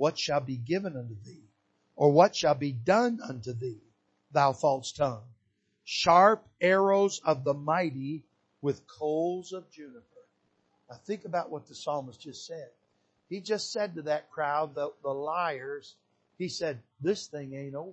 What 0.03 0.19
shall 0.19 0.41
be 0.41 0.57
given 0.57 0.97
unto 0.97 1.15
thee? 1.23 1.45
Or 1.95 2.11
what 2.11 2.35
shall 2.35 2.57
be 2.57 2.73
done 2.73 3.21
unto 3.23 3.53
thee, 3.53 3.79
thou 4.33 4.53
false 4.53 4.91
tongue? 4.91 5.23
Sharp 5.85 6.45
arrows 6.61 7.21
of 7.25 7.45
the 7.45 7.55
mighty 7.55 8.25
with 8.62 8.85
coals 8.88 9.53
of 9.53 9.71
juniper. 9.71 10.27
Now 10.91 10.97
think 10.97 11.25
about 11.25 11.51
what 11.51 11.69
the 11.69 11.77
psalmist 11.77 12.21
just 12.21 12.49
said. 12.49 12.71
He 13.29 13.38
just 13.38 13.71
said 13.71 13.95
to 13.95 14.03
that 14.03 14.29
crowd, 14.33 14.75
the, 14.75 14.91
the 15.05 15.15
liars, 15.15 15.95
he 16.37 16.49
said, 16.49 16.81
this 17.01 17.29
thing 17.29 17.55
ain't 17.55 17.77
over. 17.77 17.93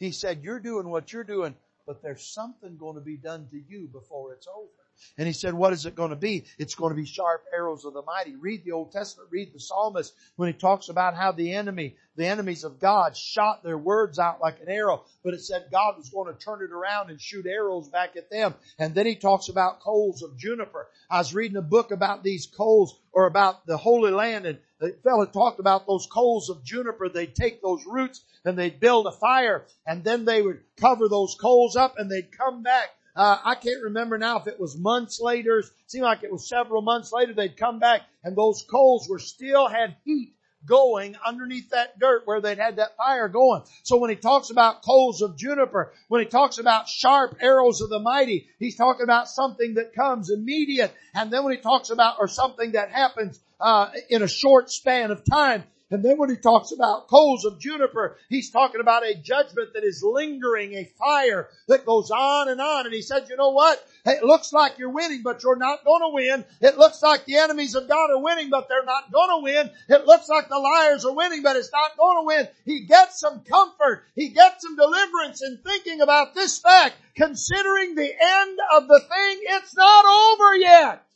He 0.00 0.10
said, 0.10 0.42
you're 0.42 0.58
doing 0.58 0.88
what 0.88 1.12
you're 1.12 1.22
doing, 1.22 1.54
but 1.86 2.02
there's 2.02 2.26
something 2.26 2.76
going 2.76 2.96
to 2.96 3.00
be 3.00 3.16
done 3.16 3.46
to 3.52 3.62
you 3.68 3.86
before 3.92 4.32
it's 4.32 4.48
over. 4.48 4.85
And 5.18 5.26
he 5.26 5.32
said, 5.32 5.54
what 5.54 5.72
is 5.72 5.86
it 5.86 5.94
going 5.94 6.10
to 6.10 6.16
be? 6.16 6.44
It's 6.58 6.74
going 6.74 6.90
to 6.90 7.00
be 7.00 7.06
sharp 7.06 7.44
arrows 7.52 7.84
of 7.84 7.94
the 7.94 8.02
mighty. 8.02 8.36
Read 8.36 8.64
the 8.64 8.72
Old 8.72 8.92
Testament, 8.92 9.30
read 9.30 9.52
the 9.52 9.60
psalmist 9.60 10.14
when 10.36 10.48
he 10.48 10.52
talks 10.52 10.88
about 10.88 11.14
how 11.14 11.32
the 11.32 11.54
enemy, 11.54 11.96
the 12.16 12.26
enemies 12.26 12.64
of 12.64 12.78
God 12.78 13.16
shot 13.16 13.62
their 13.62 13.78
words 13.78 14.18
out 14.18 14.40
like 14.40 14.60
an 14.60 14.68
arrow, 14.68 15.04
but 15.24 15.34
it 15.34 15.40
said 15.40 15.68
God 15.70 15.96
was 15.96 16.10
going 16.10 16.32
to 16.32 16.38
turn 16.38 16.62
it 16.62 16.72
around 16.72 17.10
and 17.10 17.20
shoot 17.20 17.46
arrows 17.46 17.88
back 17.88 18.16
at 18.16 18.30
them. 18.30 18.54
And 18.78 18.94
then 18.94 19.06
he 19.06 19.16
talks 19.16 19.48
about 19.48 19.80
coals 19.80 20.22
of 20.22 20.36
juniper. 20.38 20.88
I 21.10 21.18
was 21.18 21.34
reading 21.34 21.56
a 21.56 21.62
book 21.62 21.90
about 21.90 22.22
these 22.22 22.46
coals 22.46 22.98
or 23.12 23.26
about 23.26 23.66
the 23.66 23.76
Holy 23.76 24.10
Land 24.10 24.46
and 24.46 24.58
the 24.78 24.94
fellow 25.02 25.24
talked 25.24 25.58
about 25.58 25.86
those 25.86 26.06
coals 26.06 26.50
of 26.50 26.62
juniper. 26.62 27.08
They'd 27.08 27.34
take 27.34 27.62
those 27.62 27.84
roots 27.86 28.22
and 28.44 28.58
they'd 28.58 28.78
build 28.78 29.06
a 29.06 29.12
fire 29.12 29.64
and 29.86 30.04
then 30.04 30.24
they 30.24 30.42
would 30.42 30.60
cover 30.76 31.08
those 31.08 31.34
coals 31.34 31.76
up 31.76 31.94
and 31.98 32.10
they'd 32.10 32.36
come 32.36 32.62
back 32.62 32.90
uh, 33.16 33.38
I 33.44 33.54
can't 33.54 33.82
remember 33.84 34.18
now 34.18 34.38
if 34.38 34.46
it 34.46 34.60
was 34.60 34.76
months 34.78 35.18
later. 35.20 35.60
It 35.60 35.66
seemed 35.86 36.04
like 36.04 36.22
it 36.22 36.30
was 36.30 36.48
several 36.48 36.82
months 36.82 37.12
later. 37.12 37.32
They'd 37.32 37.56
come 37.56 37.78
back 37.78 38.02
and 38.22 38.36
those 38.36 38.64
coals 38.70 39.08
were 39.08 39.18
still 39.18 39.68
had 39.68 39.96
heat 40.04 40.34
going 40.66 41.16
underneath 41.24 41.70
that 41.70 41.98
dirt 41.98 42.22
where 42.26 42.40
they'd 42.40 42.58
had 42.58 42.76
that 42.76 42.96
fire 42.96 43.28
going. 43.28 43.62
So 43.84 43.98
when 43.98 44.10
he 44.10 44.16
talks 44.16 44.50
about 44.50 44.82
coals 44.82 45.22
of 45.22 45.36
juniper, 45.36 45.92
when 46.08 46.20
he 46.20 46.26
talks 46.26 46.58
about 46.58 46.88
sharp 46.88 47.36
arrows 47.40 47.80
of 47.80 47.88
the 47.88 48.00
mighty, 48.00 48.48
he's 48.58 48.76
talking 48.76 49.04
about 49.04 49.28
something 49.28 49.74
that 49.74 49.94
comes 49.94 50.30
immediate. 50.30 50.92
And 51.14 51.32
then 51.32 51.44
when 51.44 51.54
he 51.54 51.60
talks 51.60 51.90
about, 51.90 52.16
or 52.18 52.28
something 52.28 52.72
that 52.72 52.90
happens, 52.90 53.40
uh, 53.60 53.90
in 54.10 54.22
a 54.22 54.28
short 54.28 54.70
span 54.70 55.10
of 55.10 55.22
time, 55.24 55.64
and 55.88 56.04
then 56.04 56.18
when 56.18 56.30
he 56.30 56.36
talks 56.36 56.72
about 56.72 57.06
coals 57.06 57.44
of 57.44 57.60
juniper, 57.60 58.16
he's 58.28 58.50
talking 58.50 58.80
about 58.80 59.06
a 59.06 59.14
judgment 59.14 59.72
that 59.74 59.84
is 59.84 60.02
lingering, 60.02 60.74
a 60.74 60.90
fire 60.98 61.48
that 61.68 61.86
goes 61.86 62.10
on 62.10 62.48
and 62.48 62.60
on. 62.60 62.86
And 62.86 62.94
he 62.94 63.02
said, 63.02 63.28
you 63.28 63.36
know 63.36 63.50
what? 63.50 63.80
It 64.04 64.24
looks 64.24 64.52
like 64.52 64.78
you're 64.78 64.90
winning, 64.90 65.22
but 65.22 65.44
you're 65.44 65.54
not 65.54 65.84
going 65.84 66.02
to 66.02 66.12
win. 66.12 66.44
It 66.60 66.76
looks 66.76 67.02
like 67.04 67.24
the 67.24 67.36
enemies 67.36 67.76
of 67.76 67.88
God 67.88 68.10
are 68.10 68.20
winning, 68.20 68.50
but 68.50 68.68
they're 68.68 68.84
not 68.84 69.12
going 69.12 69.30
to 69.30 69.44
win. 69.44 69.70
It 69.88 70.06
looks 70.06 70.28
like 70.28 70.48
the 70.48 70.58
liars 70.58 71.04
are 71.04 71.14
winning, 71.14 71.44
but 71.44 71.54
it's 71.54 71.72
not 71.72 71.96
going 71.96 72.18
to 72.18 72.26
win. 72.26 72.48
He 72.64 72.86
gets 72.86 73.20
some 73.20 73.44
comfort. 73.44 74.02
He 74.16 74.30
gets 74.30 74.64
some 74.64 74.74
deliverance 74.74 75.40
in 75.40 75.58
thinking 75.58 76.00
about 76.00 76.34
this 76.34 76.58
fact, 76.58 76.96
considering 77.14 77.94
the 77.94 78.10
end 78.10 78.58
of 78.74 78.88
the 78.88 78.98
thing. 78.98 79.40
It's 79.42 79.76
not 79.76 80.04
over 80.04 80.56
yet. 80.56 81.06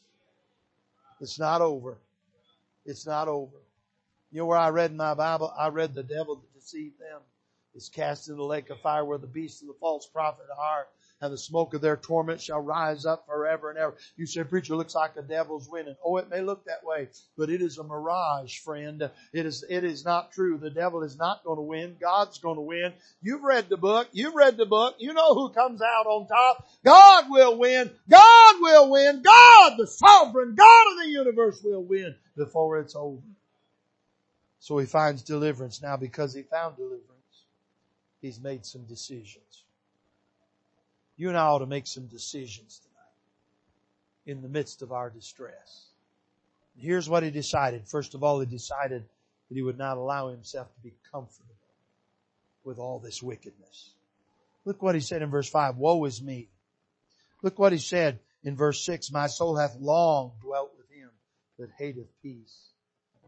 It's 1.21 1.41
not 1.41 1.61
over. 1.61 1.99
It's 2.87 3.05
not 3.05 3.27
over. 3.27 3.60
You 4.33 4.39
know 4.39 4.47
where 4.47 4.59
I 4.59 4.71
read 4.71 4.93
in 4.93 4.97
my 4.97 5.15
Bible? 5.15 5.53
I 5.59 5.69
read 5.69 5.95
the 5.95 6.05
devil 6.05 6.37
that 6.37 6.55
deceived 6.55 7.01
them 7.01 7.21
is 7.75 7.89
cast 7.89 8.29
into 8.29 8.37
the 8.37 8.45
lake 8.45 8.71
of 8.71 8.81
fire 8.81 9.05
where 9.05 9.19
the 9.19 9.27
beast 9.27 9.63
of 9.63 9.69
the 9.69 9.75
false 9.81 10.07
prophet 10.07 10.47
are 10.57 10.87
and 11.21 11.33
the 11.33 11.39
smoke 11.39 11.75
of 11.75 11.81
their 11.81 11.97
torment 11.97 12.41
shall 12.41 12.61
rise 12.61 13.05
up 13.05 13.27
forever 13.27 13.71
and 13.71 13.79
ever. 13.79 13.97
You 14.17 14.27
say, 14.27 14.43
preacher, 14.45 14.75
looks 14.75 14.95
like 14.95 15.15
the 15.15 15.23
devil's 15.23 15.69
winning. 15.69 15.97
Oh, 16.05 16.17
it 16.17 16.31
may 16.31 16.41
look 16.41 16.65
that 16.65 16.85
way, 16.85 17.09
but 17.37 17.51
it 17.51 17.61
is 17.61 17.79
a 17.79 17.85
mirage, 17.85 18.59
friend. 18.59 19.03
It 19.33 19.47
is, 19.47 19.65
it 19.69 19.85
is 19.85 20.05
not 20.05 20.33
true. 20.33 20.59
The 20.59 20.71
devil 20.71 21.03
is 21.03 21.19
not 21.19 21.45
going 21.45 21.59
to 21.59 21.63
win. 21.63 21.97
God's 22.01 22.39
going 22.39 22.57
to 22.57 22.63
win. 22.63 22.95
You've 23.23 23.43
read 23.43 23.69
the 23.69 23.77
book. 23.77 24.09
You've 24.13 24.35
read 24.35 24.57
the 24.57 24.67
book. 24.67 24.97
You 24.99 25.13
know 25.13 25.35
who 25.35 25.51
comes 25.51 25.83
out 25.83 26.07
on 26.07 26.27
top. 26.27 26.69
God 26.85 27.25
will 27.29 27.59
win. 27.59 27.91
God 28.09 28.55
will 28.61 28.91
win. 28.91 29.23
God, 29.23 29.75
the 29.77 29.87
sovereign 29.87 30.55
God 30.55 30.93
of 30.93 31.05
the 31.05 31.11
universe 31.11 31.61
will 31.63 31.83
win 31.83 32.15
before 32.37 32.79
it's 32.79 32.95
over. 32.97 33.21
So 34.61 34.77
he 34.79 34.87
finds 34.87 35.23
deliverance. 35.23 35.83
Now 35.83 35.97
because 35.97 36.35
he 36.35 36.43
found 36.43 36.77
deliverance, 36.77 37.45
he's 38.21 38.39
made 38.39 38.65
some 38.65 38.85
decisions. 38.85 39.65
You 41.17 41.29
and 41.29 41.37
I 41.37 41.47
ought 41.47 41.59
to 41.59 41.67
make 41.67 41.87
some 41.87 42.07
decisions 42.07 42.79
tonight 42.79 44.37
in 44.37 44.43
the 44.43 44.49
midst 44.49 44.83
of 44.83 44.93
our 44.93 45.11
distress. 45.11 45.89
Here's 46.79 47.09
what 47.09 47.23
he 47.23 47.31
decided. 47.31 47.89
First 47.89 48.15
of 48.15 48.23
all, 48.23 48.41
he 48.41 48.47
decided 48.47 49.03
that 49.49 49.55
he 49.55 49.63
would 49.63 49.79
not 49.79 49.97
allow 49.97 50.29
himself 50.29 50.73
to 50.75 50.81
be 50.81 50.95
comfortable 51.11 51.57
with 52.65 52.79
all 52.79 52.99
this 52.99 53.23
wickedness. 53.23 53.91
Look 54.65 54.83
what 54.83 54.95
he 54.95 55.01
said 55.01 55.23
in 55.23 55.31
verse 55.31 55.49
5. 55.49 55.77
Woe 55.77 56.05
is 56.05 56.23
me. 56.23 56.49
Look 57.43 57.59
what 57.59 57.73
he 57.73 57.79
said 57.79 58.21
in 58.45 58.57
verse 58.57 58.85
6. 58.85 59.11
My 59.11 59.27
soul 59.27 59.57
hath 59.57 59.77
long 59.77 60.33
dwelt 60.43 60.73
with 60.77 60.89
him 60.91 61.11
that 61.59 61.71
hateth 61.79 62.09
peace. 62.23 62.70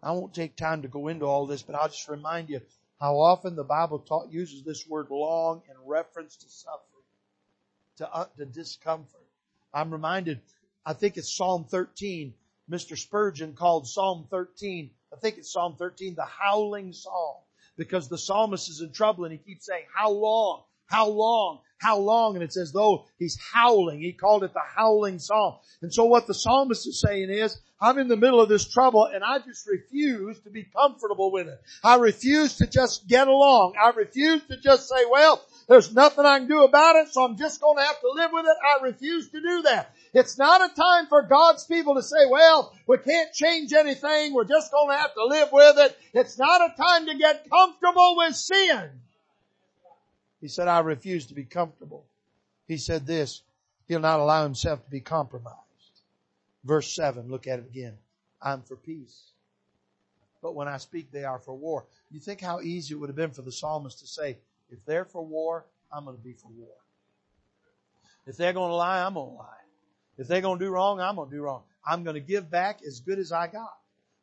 I 0.02 0.12
won't 0.12 0.34
take 0.34 0.56
time 0.56 0.82
to 0.82 0.88
go 0.88 1.08
into 1.08 1.26
all 1.26 1.46
this, 1.46 1.62
but 1.62 1.74
I'll 1.76 1.88
just 1.88 2.08
remind 2.08 2.48
you 2.48 2.60
how 3.00 3.18
often 3.18 3.56
the 3.56 3.64
Bible 3.64 3.98
taught, 4.00 4.32
uses 4.32 4.62
this 4.62 4.86
word 4.86 5.08
long 5.10 5.62
in 5.68 5.76
reference 5.86 6.36
to 6.36 6.48
suffering, 6.48 7.04
to, 7.98 8.12
uh, 8.12 8.26
to 8.36 8.44
discomfort. 8.46 9.26
I'm 9.72 9.90
reminded, 9.90 10.40
I 10.84 10.92
think 10.92 11.16
it's 11.16 11.34
Psalm 11.34 11.64
13. 11.64 12.34
Mr. 12.70 12.96
Spurgeon 12.96 13.54
called 13.54 13.86
Psalm 13.86 14.26
13, 14.30 14.90
I 15.12 15.16
think 15.16 15.36
it's 15.38 15.52
Psalm 15.52 15.76
13, 15.76 16.14
the 16.14 16.24
howling 16.24 16.92
psalm, 16.92 17.36
because 17.76 18.08
the 18.08 18.16
psalmist 18.16 18.70
is 18.70 18.80
in 18.80 18.92
trouble 18.92 19.24
and 19.24 19.32
he 19.32 19.38
keeps 19.38 19.66
saying, 19.66 19.84
how 19.94 20.10
long? 20.10 20.62
How 20.86 21.08
long? 21.08 21.60
How 21.82 21.98
long? 21.98 22.36
And 22.36 22.44
it's 22.44 22.56
as 22.56 22.72
though 22.72 23.06
he's 23.18 23.36
howling. 23.52 24.00
He 24.00 24.12
called 24.12 24.44
it 24.44 24.54
the 24.54 24.60
howling 24.60 25.18
psalm. 25.18 25.56
And 25.82 25.92
so 25.92 26.04
what 26.04 26.28
the 26.28 26.34
psalmist 26.34 26.86
is 26.86 27.00
saying 27.00 27.28
is, 27.28 27.58
I'm 27.80 27.98
in 27.98 28.06
the 28.06 28.16
middle 28.16 28.40
of 28.40 28.48
this 28.48 28.64
trouble 28.64 29.06
and 29.12 29.24
I 29.24 29.40
just 29.40 29.66
refuse 29.66 30.38
to 30.40 30.50
be 30.50 30.62
comfortable 30.62 31.32
with 31.32 31.48
it. 31.48 31.60
I 31.82 31.96
refuse 31.96 32.58
to 32.58 32.68
just 32.68 33.08
get 33.08 33.26
along. 33.26 33.74
I 33.82 33.90
refuse 33.90 34.44
to 34.44 34.56
just 34.56 34.88
say, 34.88 35.04
well, 35.10 35.44
there's 35.68 35.92
nothing 35.92 36.24
I 36.24 36.38
can 36.38 36.48
do 36.48 36.62
about 36.62 36.94
it, 36.96 37.08
so 37.12 37.24
I'm 37.24 37.36
just 37.36 37.60
going 37.60 37.78
to 37.78 37.82
have 37.82 38.00
to 38.00 38.10
live 38.14 38.30
with 38.32 38.44
it. 38.44 38.56
I 38.64 38.84
refuse 38.84 39.30
to 39.30 39.40
do 39.40 39.62
that. 39.62 39.92
It's 40.14 40.38
not 40.38 40.60
a 40.60 40.72
time 40.72 41.06
for 41.08 41.22
God's 41.22 41.64
people 41.64 41.96
to 41.96 42.02
say, 42.02 42.26
well, 42.28 42.72
we 42.86 42.98
can't 42.98 43.32
change 43.32 43.72
anything. 43.72 44.34
We're 44.34 44.44
just 44.44 44.70
going 44.70 44.90
to 44.90 44.98
have 44.98 45.14
to 45.14 45.24
live 45.24 45.48
with 45.52 45.78
it. 45.78 45.98
It's 46.14 46.38
not 46.38 46.60
a 46.60 46.76
time 46.80 47.06
to 47.06 47.18
get 47.18 47.50
comfortable 47.50 48.14
with 48.18 48.36
sin. 48.36 49.01
He 50.42 50.48
said, 50.48 50.66
I 50.66 50.80
refuse 50.80 51.26
to 51.26 51.34
be 51.34 51.44
comfortable. 51.44 52.04
He 52.66 52.76
said 52.76 53.06
this, 53.06 53.42
he'll 53.86 54.00
not 54.00 54.18
allow 54.18 54.42
himself 54.42 54.84
to 54.84 54.90
be 54.90 55.00
compromised. 55.00 55.56
Verse 56.64 56.92
7, 56.94 57.28
look 57.30 57.46
at 57.46 57.60
it 57.60 57.66
again. 57.66 57.96
I'm 58.42 58.62
for 58.62 58.76
peace. 58.76 59.30
But 60.42 60.56
when 60.56 60.66
I 60.66 60.78
speak, 60.78 61.12
they 61.12 61.24
are 61.24 61.38
for 61.38 61.54
war. 61.54 61.86
You 62.10 62.18
think 62.18 62.40
how 62.40 62.60
easy 62.60 62.92
it 62.92 62.98
would 62.98 63.08
have 63.08 63.16
been 63.16 63.30
for 63.30 63.42
the 63.42 63.52
psalmist 63.52 64.00
to 64.00 64.06
say, 64.08 64.36
if 64.68 64.84
they're 64.84 65.04
for 65.04 65.24
war, 65.24 65.64
I'm 65.92 66.04
going 66.04 66.16
to 66.16 66.22
be 66.22 66.32
for 66.32 66.48
war. 66.48 66.74
If 68.26 68.36
they're 68.36 68.52
going 68.52 68.70
to 68.70 68.74
lie, 68.74 69.04
I'm 69.04 69.14
going 69.14 69.30
to 69.30 69.36
lie. 69.36 69.46
If 70.18 70.26
they're 70.26 70.40
going 70.40 70.58
to 70.58 70.64
do 70.64 70.72
wrong, 70.72 71.00
I'm 71.00 71.14
going 71.14 71.30
to 71.30 71.36
do 71.36 71.42
wrong. 71.42 71.62
I'm 71.86 72.02
going 72.02 72.14
to 72.14 72.20
give 72.20 72.50
back 72.50 72.80
as 72.84 72.98
good 72.98 73.20
as 73.20 73.30
I 73.30 73.46
got. 73.46 73.76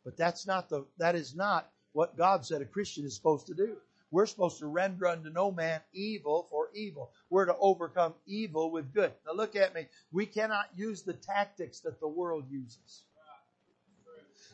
But 0.03 0.17
that's 0.17 0.45
not 0.45 0.70
the, 0.70 0.86
that 0.97 1.15
is 1.15 1.34
not 1.34 1.70
what 1.93 2.17
God 2.17 2.45
said 2.45 2.61
a 2.61 2.65
Christian 2.65 3.05
is 3.05 3.15
supposed 3.15 3.47
to 3.47 3.53
do. 3.53 3.78
We're 4.12 4.26
supposed 4.26 4.60
to 4.60 4.68
render 4.68 5.07
unto 5.07 5.30
no 5.30 5.51
man 5.51 5.82
evil 5.93 6.47
for 6.49 6.70
evil. 6.74 7.12
We're 7.30 7.45
to 7.45 7.55
overcome 7.57 8.16
evil 8.26 8.72
with 8.72 8.93
good. 8.93 9.12
Now 9.26 9.34
look 9.34 9.55
at 9.55 9.76
me. 9.76 9.88
We 10.12 10.26
cannot 10.26 10.66
use 10.76 11.03
the 11.03 11.14
tactics 11.14 11.82
that 11.82 11.99
the 11.99 12.07
world 12.07 12.45
uses. 12.49 13.03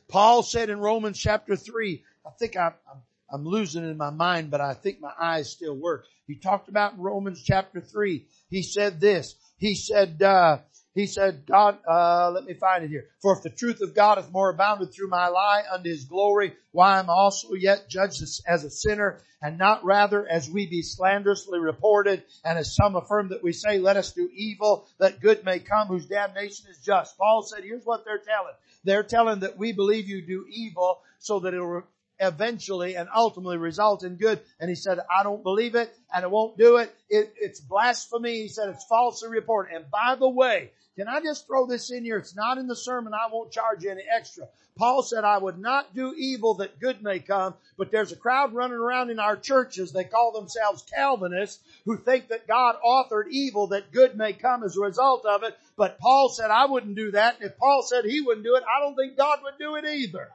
Paul 0.08 0.44
said 0.44 0.70
in 0.70 0.80
Romans 0.80 1.18
chapter 1.18 1.56
3, 1.56 2.04
I 2.26 2.30
think 2.38 2.56
I'm, 2.58 2.74
I'm, 2.92 3.02
I'm 3.32 3.46
losing 3.46 3.84
in 3.84 3.98
my 3.98 4.12
mind, 4.12 4.52
but 4.52 4.62
I 4.62 4.74
think 4.74 5.00
my 5.00 5.14
eyes 5.20 5.50
still 5.50 5.76
work. 5.76 6.06
He 6.28 6.36
talked 6.36 6.70
about 6.70 7.00
Romans 7.00 7.42
chapter 7.44 7.82
3. 7.82 8.26
He 8.50 8.62
said 8.62 9.00
this. 9.00 9.36
He 9.58 9.76
said, 9.76 10.22
uh, 10.22 10.60
he 10.96 11.08
said, 11.08 11.46
God, 11.46 11.78
uh, 11.86 12.32
let 12.32 12.46
me 12.46 12.54
find 12.54 12.86
it 12.86 12.88
here. 12.88 13.10
For 13.22 13.36
if 13.36 13.44
the 13.44 13.50
truth 13.50 13.82
of 13.82 13.94
God 13.94 14.18
is 14.18 14.32
more 14.32 14.50
abounded 14.50 14.94
through 14.94 15.10
my 15.10 15.28
lie 15.28 15.64
unto 15.70 15.90
his 15.90 16.06
glory, 16.06 16.54
why 16.72 17.00
am 17.00 17.10
I 17.10 17.14
also 17.14 17.54
yet 17.54 17.90
judged 17.90 18.24
as 18.48 18.64
a 18.64 18.70
sinner 18.70 19.20
and 19.42 19.58
not 19.58 19.84
rather 19.84 20.26
as 20.26 20.50
we 20.50 20.68
be 20.68 20.82
slanderously 20.82 21.60
reported 21.60 22.24
and 22.46 22.58
as 22.58 22.74
some 22.74 22.96
affirm 22.96 23.30
that 23.30 23.44
we 23.44 23.52
say, 23.52 23.78
let 23.78 23.98
us 23.98 24.14
do 24.14 24.30
evil 24.34 24.88
that 24.98 25.20
good 25.20 25.44
may 25.44 25.60
come 25.60 25.90
whose 25.90 26.06
damnation 26.06 26.68
is 26.72 26.80
just. 26.80 27.18
Paul 27.18 27.44
said, 27.44 27.66
here's 27.66 27.86
what 27.86 28.06
they're 28.06 28.18
telling. 28.18 28.54
They're 28.86 29.04
telling 29.04 29.42
that 29.42 29.58
we 29.58 29.74
believe 29.74 30.08
you 30.08 30.26
do 30.26 30.46
evil 30.50 31.02
so 31.20 31.42
that 31.42 31.54
it'll 31.54 31.84
eventually 32.20 32.96
and 32.96 33.10
ultimately 33.14 33.58
result 33.58 34.04
in 34.04 34.16
good. 34.16 34.40
And 34.60 34.70
he 34.70 34.76
said, 34.76 35.00
I 35.10 35.24
don't 35.24 35.44
believe 35.44 35.76
it 35.76 35.94
and 36.14 36.24
I 36.24 36.28
won't 36.28 36.58
do 36.58 36.78
it. 36.78 36.94
it 37.10 37.34
it's 37.38 37.60
blasphemy. 37.60 38.42
He 38.42 38.48
said 38.48 38.70
it's 38.70 38.86
falsely 38.86 39.30
reported. 39.30 39.76
And 39.76 39.90
by 39.92 40.16
the 40.16 40.30
way, 40.30 40.72
can 40.96 41.08
I 41.10 41.20
just 41.20 41.46
throw 41.46 41.66
this 41.66 41.92
in 41.92 42.06
here? 42.06 42.18
It's 42.18 42.36
not 42.36 42.58
in 42.58 42.68
the 42.68 42.76
sermon. 42.76 43.14
I 43.14 43.32
won't 43.32 43.52
charge 43.52 43.84
you 43.84 43.92
any 43.92 44.04
extra. 44.10 44.48
Paul 44.78 45.04
said, 45.04 45.24
I 45.24 45.38
would 45.38 45.58
not 45.58 45.94
do 45.96 46.14
evil 46.18 46.56
that 46.56 46.80
good 46.80 47.02
may 47.02 47.20
come, 47.20 47.54
but 47.78 47.92
there's 47.92 48.12
a 48.12 48.18
crowd 48.18 48.54
running 48.54 48.78
around 48.78 49.10
in 49.10 49.20
our 49.20 49.38
churches. 49.38 49.92
They 49.92 50.04
call 50.04 50.32
themselves 50.34 50.84
Calvinists 50.94 51.64
who 51.86 51.98
think 51.98 52.30
that 52.30 52.48
God 52.48 52.76
authored 52.86 53.30
evil 53.30 53.68
that 53.68 53.92
good 53.92 54.18
may 54.18 54.34
come 54.34 54.64
as 54.64 54.76
a 54.76 54.82
result 54.82 55.26
of 55.26 55.44
it. 55.44 55.58
But 55.78 56.00
Paul 56.00 56.30
said, 56.30 56.52
I 56.52 56.66
wouldn't 56.66 56.96
do 56.96 57.12
that. 57.12 57.36
And 57.36 57.50
if 57.50 57.58
Paul 57.58 57.84
said 57.84 58.06
he 58.06 58.22
wouldn't 58.22 58.46
do 58.46 58.56
it, 58.56 58.64
I 58.64 58.82
don't 58.82 58.96
think 58.96 59.18
God 59.18 59.40
would 59.44 59.58
do 59.58 59.76
it 59.76 59.86
either. 59.86 60.30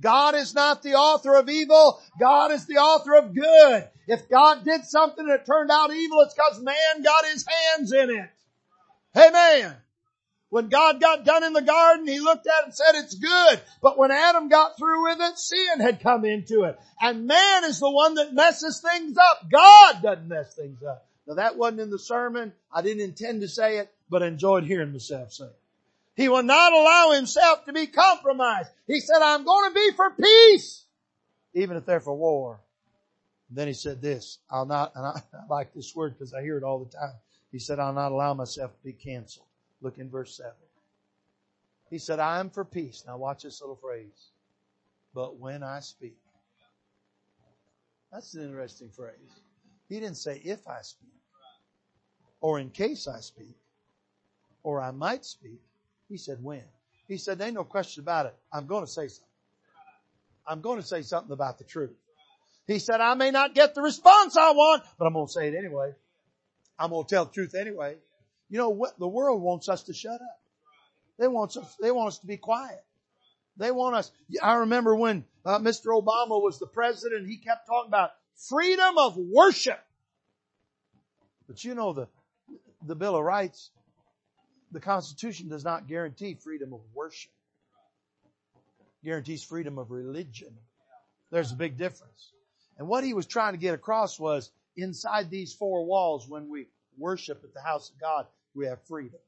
God 0.00 0.34
is 0.34 0.54
not 0.54 0.82
the 0.82 0.94
author 0.94 1.34
of 1.34 1.48
evil. 1.48 2.00
God 2.20 2.52
is 2.52 2.66
the 2.66 2.76
author 2.76 3.14
of 3.16 3.34
good. 3.34 3.88
If 4.06 4.28
God 4.28 4.64
did 4.64 4.84
something 4.84 5.24
and 5.24 5.34
it 5.34 5.44
turned 5.44 5.70
out 5.70 5.92
evil, 5.92 6.20
it's 6.22 6.34
because 6.34 6.62
man 6.62 7.02
got 7.02 7.26
his 7.26 7.44
hands 7.46 7.92
in 7.92 8.10
it. 8.10 8.30
Amen. 9.16 9.76
When 10.50 10.68
God 10.68 11.00
got 11.00 11.24
done 11.24 11.44
in 11.44 11.52
the 11.52 11.62
garden, 11.62 12.06
He 12.06 12.20
looked 12.20 12.46
at 12.46 12.62
it 12.62 12.64
and 12.66 12.74
said 12.74 12.94
it's 12.94 13.14
good. 13.14 13.60
But 13.82 13.98
when 13.98 14.10
Adam 14.10 14.48
got 14.48 14.78
through 14.78 15.02
with 15.02 15.18
it, 15.20 15.38
sin 15.38 15.80
had 15.80 16.00
come 16.00 16.24
into 16.24 16.62
it. 16.64 16.78
And 17.00 17.26
man 17.26 17.64
is 17.64 17.80
the 17.80 17.90
one 17.90 18.14
that 18.14 18.32
messes 18.32 18.80
things 18.80 19.18
up. 19.18 19.50
God 19.50 20.02
doesn't 20.02 20.28
mess 20.28 20.54
things 20.54 20.82
up. 20.82 21.06
Now 21.26 21.34
that 21.34 21.58
wasn't 21.58 21.80
in 21.80 21.90
the 21.90 21.98
sermon. 21.98 22.54
I 22.72 22.80
didn't 22.80 23.02
intend 23.02 23.42
to 23.42 23.48
say 23.48 23.78
it, 23.78 23.92
but 24.08 24.22
I 24.22 24.28
enjoyed 24.28 24.64
hearing 24.64 24.92
myself 24.92 25.32
say 25.32 25.44
it. 25.44 25.57
He 26.18 26.28
will 26.28 26.42
not 26.42 26.72
allow 26.72 27.12
himself 27.12 27.64
to 27.66 27.72
be 27.72 27.86
compromised. 27.86 28.70
He 28.88 28.98
said, 28.98 29.22
I'm 29.22 29.44
going 29.44 29.70
to 29.70 29.74
be 29.74 29.92
for 29.94 30.10
peace, 30.10 30.84
even 31.54 31.76
if 31.76 31.86
they're 31.86 32.00
for 32.00 32.16
war. 32.16 32.58
then 33.48 33.68
he 33.68 33.72
said 33.72 34.02
this, 34.02 34.38
I'll 34.50 34.66
not, 34.66 34.90
and 34.96 35.06
I, 35.06 35.10
I 35.32 35.46
like 35.48 35.72
this 35.72 35.94
word 35.94 36.14
because 36.18 36.34
I 36.34 36.42
hear 36.42 36.58
it 36.58 36.64
all 36.64 36.80
the 36.80 36.90
time. 36.90 37.14
He 37.52 37.60
said, 37.60 37.78
I'll 37.78 37.92
not 37.92 38.10
allow 38.10 38.34
myself 38.34 38.72
to 38.72 38.84
be 38.84 38.92
canceled. 38.92 39.46
Look 39.80 39.98
in 39.98 40.10
verse 40.10 40.36
7. 40.36 40.50
He 41.88 41.98
said, 41.98 42.18
I 42.18 42.40
am 42.40 42.50
for 42.50 42.64
peace. 42.64 43.04
Now 43.06 43.16
watch 43.16 43.44
this 43.44 43.60
little 43.60 43.76
phrase. 43.76 44.32
But 45.14 45.38
when 45.38 45.62
I 45.62 45.78
speak. 45.78 46.18
That's 48.10 48.34
an 48.34 48.42
interesting 48.42 48.90
phrase. 48.90 49.14
He 49.88 50.00
didn't 50.00 50.16
say 50.16 50.42
if 50.44 50.66
I 50.66 50.80
speak, 50.82 51.14
or 52.40 52.58
in 52.58 52.70
case 52.70 53.06
I 53.06 53.20
speak, 53.20 53.56
or 54.64 54.82
I 54.82 54.90
might 54.90 55.24
speak. 55.24 55.60
He 56.08 56.16
said 56.16 56.38
when. 56.42 56.62
He 57.06 57.16
said, 57.16 57.40
ain't 57.40 57.54
no 57.54 57.64
question 57.64 58.02
about 58.02 58.26
it. 58.26 58.34
I'm 58.52 58.66
going 58.66 58.84
to 58.84 58.90
say 58.90 59.08
something. 59.08 59.24
I'm 60.46 60.60
going 60.60 60.80
to 60.80 60.86
say 60.86 61.02
something 61.02 61.32
about 61.32 61.58
the 61.58 61.64
truth. 61.64 61.94
He 62.66 62.78
said, 62.78 63.00
I 63.00 63.14
may 63.14 63.30
not 63.30 63.54
get 63.54 63.74
the 63.74 63.82
response 63.82 64.36
I 64.36 64.50
want, 64.52 64.82
but 64.98 65.06
I'm 65.06 65.14
going 65.14 65.26
to 65.26 65.32
say 65.32 65.48
it 65.48 65.54
anyway. 65.54 65.92
I'm 66.78 66.90
going 66.90 67.06
to 67.06 67.14
tell 67.14 67.24
the 67.24 67.32
truth 67.32 67.54
anyway. 67.54 67.96
You 68.50 68.58
know 68.58 68.70
what? 68.70 68.98
The 68.98 69.08
world 69.08 69.42
wants 69.42 69.68
us 69.68 69.84
to 69.84 69.94
shut 69.94 70.14
up. 70.14 70.40
They 71.18 71.28
want 71.28 71.56
us, 71.56 71.76
they 71.80 71.90
want 71.90 72.08
us 72.08 72.18
to 72.20 72.26
be 72.26 72.36
quiet. 72.36 72.82
They 73.56 73.70
want 73.70 73.96
us. 73.96 74.12
I 74.42 74.54
remember 74.56 74.94
when 74.94 75.24
uh, 75.44 75.58
Mr. 75.58 75.86
Obama 75.86 76.40
was 76.42 76.58
the 76.58 76.66
president, 76.66 77.26
he 77.26 77.38
kept 77.38 77.66
talking 77.66 77.88
about 77.88 78.10
freedom 78.48 78.96
of 78.98 79.16
worship. 79.16 79.80
But 81.48 81.64
you 81.64 81.74
know 81.74 81.92
the, 81.92 82.08
the 82.86 82.94
Bill 82.94 83.16
of 83.16 83.24
Rights, 83.24 83.70
the 84.72 84.80
Constitution 84.80 85.48
does 85.48 85.64
not 85.64 85.88
guarantee 85.88 86.34
freedom 86.34 86.72
of 86.72 86.80
worship. 86.94 87.30
Guarantees 89.04 89.42
freedom 89.42 89.78
of 89.78 89.90
religion. 89.90 90.52
There's 91.30 91.52
a 91.52 91.56
big 91.56 91.76
difference. 91.76 92.32
And 92.78 92.88
what 92.88 93.04
he 93.04 93.14
was 93.14 93.26
trying 93.26 93.52
to 93.52 93.58
get 93.58 93.74
across 93.74 94.18
was 94.18 94.50
inside 94.76 95.30
these 95.30 95.52
four 95.52 95.84
walls 95.84 96.28
when 96.28 96.48
we 96.48 96.66
worship 96.96 97.42
at 97.44 97.54
the 97.54 97.60
house 97.60 97.90
of 97.90 98.00
God, 98.00 98.26
we 98.54 98.66
have 98.66 98.82
freedom. 98.82 99.20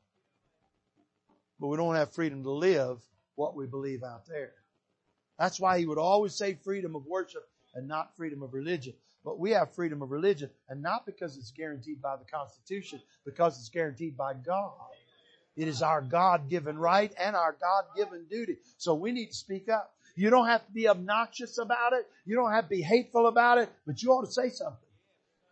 But 1.59 1.69
we 1.69 1.77
don't 1.77 1.95
have 1.95 2.13
freedom 2.13 2.43
to 2.45 2.51
live 2.51 2.99
what 3.35 3.55
we 3.55 3.67
believe 3.67 4.03
out 4.03 4.27
there. 4.27 4.53
That's 5.39 5.61
why 5.61 5.79
he 5.79 5.87
would 5.87 5.99
always 5.99 6.35
say 6.35 6.55
freedom 6.55 6.95
of 6.95 7.07
worship 7.07 7.49
and 7.75 7.89
not 7.89 8.17
freedom 8.17 8.43
of 8.43 8.53
religion. 8.55 8.95
But 9.25 9.39
we 9.39 9.51
have 9.51 9.75
freedom 9.75 10.01
of 10.01 10.11
religion, 10.11 10.51
and 10.69 10.83
not 10.83 11.05
because 11.05 11.37
it's 11.37 11.51
guaranteed 11.51 12.01
by 12.01 12.17
the 12.17 12.25
Constitution, 12.25 13.03
because 13.25 13.59
it's 13.59 13.69
guaranteed 13.69 14.17
by 14.17 14.33
God. 14.33 14.73
It 15.61 15.69
is 15.69 15.83
our 15.83 16.01
God-given 16.01 16.79
right 16.79 17.13
and 17.19 17.37
our 17.37 17.55
God-given 17.61 18.25
duty. 18.31 18.57
So 18.79 18.95
we 18.95 19.13
need 19.13 19.27
to 19.27 19.35
speak 19.35 19.69
up. 19.69 19.93
You 20.17 20.31
don't 20.31 20.47
have 20.47 20.65
to 20.65 20.73
be 20.73 20.89
obnoxious 20.89 21.59
about 21.59 21.93
it. 21.93 22.07
You 22.25 22.37
don't 22.37 22.51
have 22.51 22.65
to 22.65 22.71
be 22.71 22.81
hateful 22.81 23.27
about 23.27 23.59
it, 23.59 23.69
but 23.87 24.03
you 24.03 24.09
ought 24.11 24.25
to 24.25 24.33
say 24.33 24.49
something. 24.49 24.79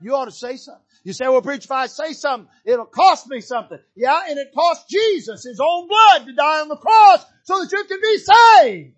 You 0.01 0.15
ought 0.15 0.25
to 0.25 0.31
say 0.31 0.57
something. 0.57 0.83
You 1.05 1.13
say, 1.13 1.29
well, 1.29 1.43
preach, 1.43 1.67
if 1.67 1.71
I 1.71 1.89
say 1.89 2.15
something, 2.15 2.49
it'll 2.65 2.87
cost 2.87 3.29
me 3.29 3.43
something. 3.43 3.79
Yeah, 3.97 4.19
and 4.27 4.39
it 4.39 4.55
cost 4.55 4.89
Jesus 4.89 5.45
his 5.45 5.61
own 5.61 5.89
blood 5.89 6.25
to 6.25 6.33
die 6.33 6.63
on 6.63 6.69
the 6.69 6.77
cross 6.77 7.27
so 7.43 7.61
that 7.61 7.71
you 7.71 7.85
can 7.85 8.01
be 8.01 8.17
saved. 8.17 8.95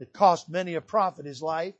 It 0.00 0.14
cost 0.14 0.48
many 0.48 0.76
a 0.76 0.80
prophet 0.80 1.26
his 1.26 1.42
life. 1.42 1.74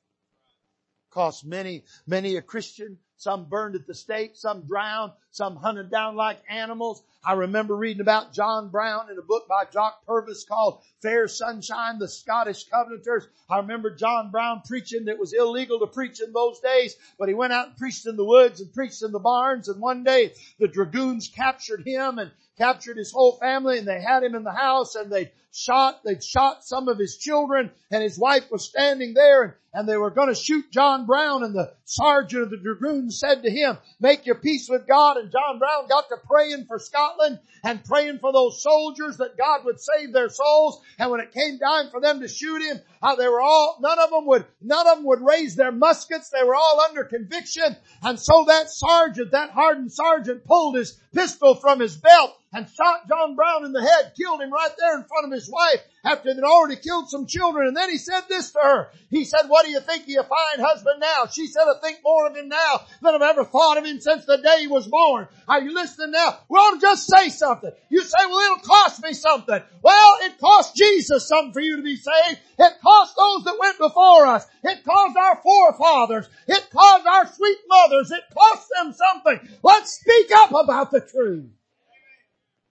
Cost 1.09 1.47
many, 1.47 1.85
many 2.07 2.37
a 2.37 2.43
Christian 2.43 2.99
some 3.19 3.45
burned 3.45 3.75
at 3.75 3.87
the 3.87 3.95
stake, 3.95 4.37
some 4.37 4.63
drowned, 4.63 5.13
some 5.33 5.57
hunted 5.57 5.91
down 5.91 6.17
like 6.17 6.41
animals. 6.49 7.03
I 7.25 7.33
remember 7.35 7.77
reading 7.77 8.01
about 8.01 8.33
John 8.33 8.71
Brown 8.71 9.11
in 9.11 9.19
a 9.19 9.23
book 9.23 9.49
by 9.49 9.65
Jock 9.65 10.07
Purves 10.07 10.47
called 10.47 10.81
Fair 11.03 11.27
Sunshine, 11.27 11.99
the 11.99 12.09
Scottish 12.09 12.69
Covenanters. 12.69 13.27
I 13.51 13.59
remember 13.59 13.91
John 13.91 14.31
Brown 14.31 14.63
preaching 14.65 15.07
that 15.07 15.19
was 15.19 15.33
illegal 15.33 15.81
to 15.81 15.87
preach 15.89 16.21
in 16.21 16.33
those 16.33 16.61
days, 16.61 16.97
but 17.19 17.29
he 17.29 17.35
went 17.35 17.53
out 17.53 17.69
and 17.69 17.77
preached 17.77 18.07
in 18.07 18.17
the 18.17 18.25
woods 18.25 18.61
and 18.61 18.73
preached 18.73 19.03
in 19.03 19.11
the 19.11 19.19
barns 19.19 19.69
and 19.69 19.81
one 19.81 20.05
day 20.05 20.33
the 20.59 20.69
dragoons 20.69 21.29
captured 21.29 21.85
him 21.85 22.19
and 22.19 22.31
captured 22.57 22.97
his 22.97 23.13
whole 23.13 23.33
family 23.33 23.79
and 23.79 23.87
they 23.87 24.01
had 24.01 24.23
him 24.23 24.35
in 24.35 24.45
the 24.45 24.53
house 24.53 24.95
and 24.95 25.11
they 25.11 25.33
shot, 25.53 26.01
they'd 26.05 26.23
shot 26.23 26.65
some 26.65 26.89
of 26.89 26.99
his 26.99 27.17
children 27.17 27.71
and 27.91 28.03
his 28.03 28.19
wife 28.19 28.51
was 28.51 28.69
standing 28.69 29.15
there 29.15 29.43
and, 29.43 29.53
and 29.75 29.89
they 29.89 29.97
were 29.97 30.11
going 30.11 30.29
to 30.29 30.35
shoot 30.35 30.71
John 30.71 31.07
Brown 31.07 31.45
and 31.45 31.55
the 31.55 31.73
sergeant 31.85 32.45
of 32.45 32.51
the 32.51 32.57
dragoons 32.57 33.19
said 33.21 33.43
to 33.43 33.51
him, 33.51 33.79
make 34.01 34.27
your 34.27 34.37
peace 34.37 34.69
with 34.69 34.87
God 34.87 35.17
and 35.17 35.31
John 35.31 35.59
Brown 35.59 35.89
got 35.89 36.09
to 36.09 36.17
praying 36.27 36.67
for 36.67 36.79
Scotland 36.79 37.39
and 37.65 37.85
praying 37.85 38.19
for 38.19 38.33
those 38.33 38.63
soldiers 38.63 39.19
that 39.19 39.37
God 39.37 39.65
would 39.65 39.81
save 39.81 40.13
their 40.13 40.29
souls 40.29 40.81
and 40.99 41.11
when 41.11 41.21
it 41.21 41.33
came 41.33 41.59
time 41.59 41.91
for 41.91 42.01
them 42.01 42.21
to 42.21 42.29
shoot 42.29 42.63
him, 42.63 42.81
how 43.03 43.17
they 43.17 43.29
were 43.29 43.41
all, 43.41 43.79
none 43.81 43.99
of 43.99 44.11
them 44.11 44.27
would, 44.27 44.45
none 44.61 44.87
of 44.87 44.97
them 44.97 45.07
would 45.07 45.21
raise 45.21 45.55
their 45.55 45.73
muskets. 45.73 46.31
They 46.31 46.45
were 46.45 46.55
all 46.55 46.81
under 46.81 47.05
conviction. 47.05 47.77
And 48.03 48.19
so 48.19 48.45
that 48.49 48.71
sergeant, 48.71 49.33
that 49.33 49.51
hardened 49.51 49.93
sergeant 49.93 50.45
pulled 50.45 50.77
his 50.77 50.99
pistol 51.15 51.55
from 51.55 51.81
his 51.81 51.97
belt 51.97 52.35
and 52.53 52.67
shot 52.69 53.09
John 53.09 53.35
Brown 53.35 53.65
in 53.65 53.73
the 53.73 53.83
head, 53.83 54.13
killed 54.17 54.41
him 54.41 54.53
right 54.53 54.71
there 54.79 54.97
in 54.97 55.05
front 55.05 55.27
of 55.27 55.33
his 55.33 55.38
wife 55.47 55.83
after 56.03 56.33
they'd 56.33 56.43
already 56.43 56.77
killed 56.77 57.11
some 57.11 57.27
children. 57.27 57.69
And 57.69 57.77
then 57.77 57.91
he 57.91 57.99
said 57.99 58.23
this 58.29 58.53
to 58.53 58.59
her. 58.59 58.89
He 59.11 59.27
said, 59.27 59.43
what 59.49 59.67
do 59.67 59.71
you 59.71 59.81
think 59.81 60.05
of 60.05 60.09
your 60.09 60.25
fine 60.25 60.65
husband 60.65 61.01
now? 61.01 61.27
She 61.31 61.47
said, 61.47 61.65
I 61.65 61.79
think 61.83 61.99
more 62.03 62.27
of 62.27 62.35
him 62.35 62.49
now 62.49 62.81
than 63.03 63.15
I've 63.15 63.23
ever 63.23 63.45
thought 63.45 63.77
of 63.77 63.85
him 63.85 64.01
since 64.01 64.25
the 64.25 64.39
day 64.39 64.61
he 64.61 64.67
was 64.69 64.89
born. 64.89 65.29
Are 65.47 65.61
you 65.61 65.75
listening 65.75 66.13
now? 66.13 66.39
We 66.49 66.59
ought 66.59 66.77
to 66.77 66.81
just 66.81 67.07
say 67.07 67.29
something. 67.29 67.71
You 67.91 68.03
say, 68.03 68.27
well, 68.27 68.39
it'll 68.53 68.67
cost 68.67 69.03
me 69.03 69.13
something. 69.13 69.61
Well, 69.83 70.17
it 70.23 70.39
cost 70.39 70.75
Jesus 70.75 71.29
something 71.29 71.53
for 71.53 71.61
you 71.61 71.77
to 71.77 71.83
be 71.83 71.97
saved. 71.97 72.41
It 72.59 72.73
cost 72.83 73.15
those 73.17 73.45
that 73.45 73.59
went 73.61 73.79
before 73.79 74.27
us. 74.27 74.47
It 74.65 74.85
cost 74.85 75.17
our 75.17 75.37
forefathers. 75.43 76.29
It 76.47 76.71
cost 76.71 77.07
our 77.07 77.27
sweet 77.27 77.59
mothers. 77.69 78.11
It 78.11 78.23
cost 78.33 78.69
them 78.77 78.93
something. 78.93 79.59
Let's 79.63 80.01
speak 80.01 80.31
up 80.35 80.51
about 80.53 80.91
the 80.91 81.01
truth. 81.01 81.51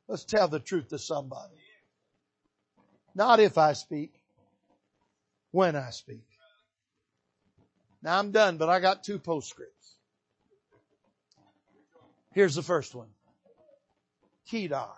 Let's 0.08 0.24
tell 0.24 0.48
the 0.48 0.60
truth 0.60 0.90
to 0.90 1.00
somebody. 1.00 1.54
Not 3.18 3.40
if 3.40 3.58
I 3.58 3.74
speak, 3.74 4.14
when 5.50 5.76
I 5.76 5.90
speak. 5.90 6.28
Now 8.04 8.20
I'm 8.20 8.30
done, 8.32 8.58
but 8.58 8.70
I 8.70 8.80
got 8.80 9.04
two 9.04 9.18
postscripts. 9.18 9.96
Here's 12.34 12.54
the 12.54 12.62
first 12.62 12.94
one. 12.94 13.08
Kedar. 14.52 14.94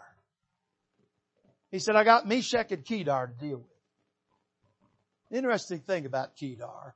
He 1.71 1.79
said, 1.79 1.95
I 1.95 2.03
got 2.03 2.27
Meshach 2.27 2.73
and 2.73 2.83
Kedar 2.83 3.27
to 3.27 3.45
deal 3.45 3.59
with. 3.59 5.37
Interesting 5.37 5.79
thing 5.79 6.05
about 6.05 6.35
Kedar. 6.35 6.95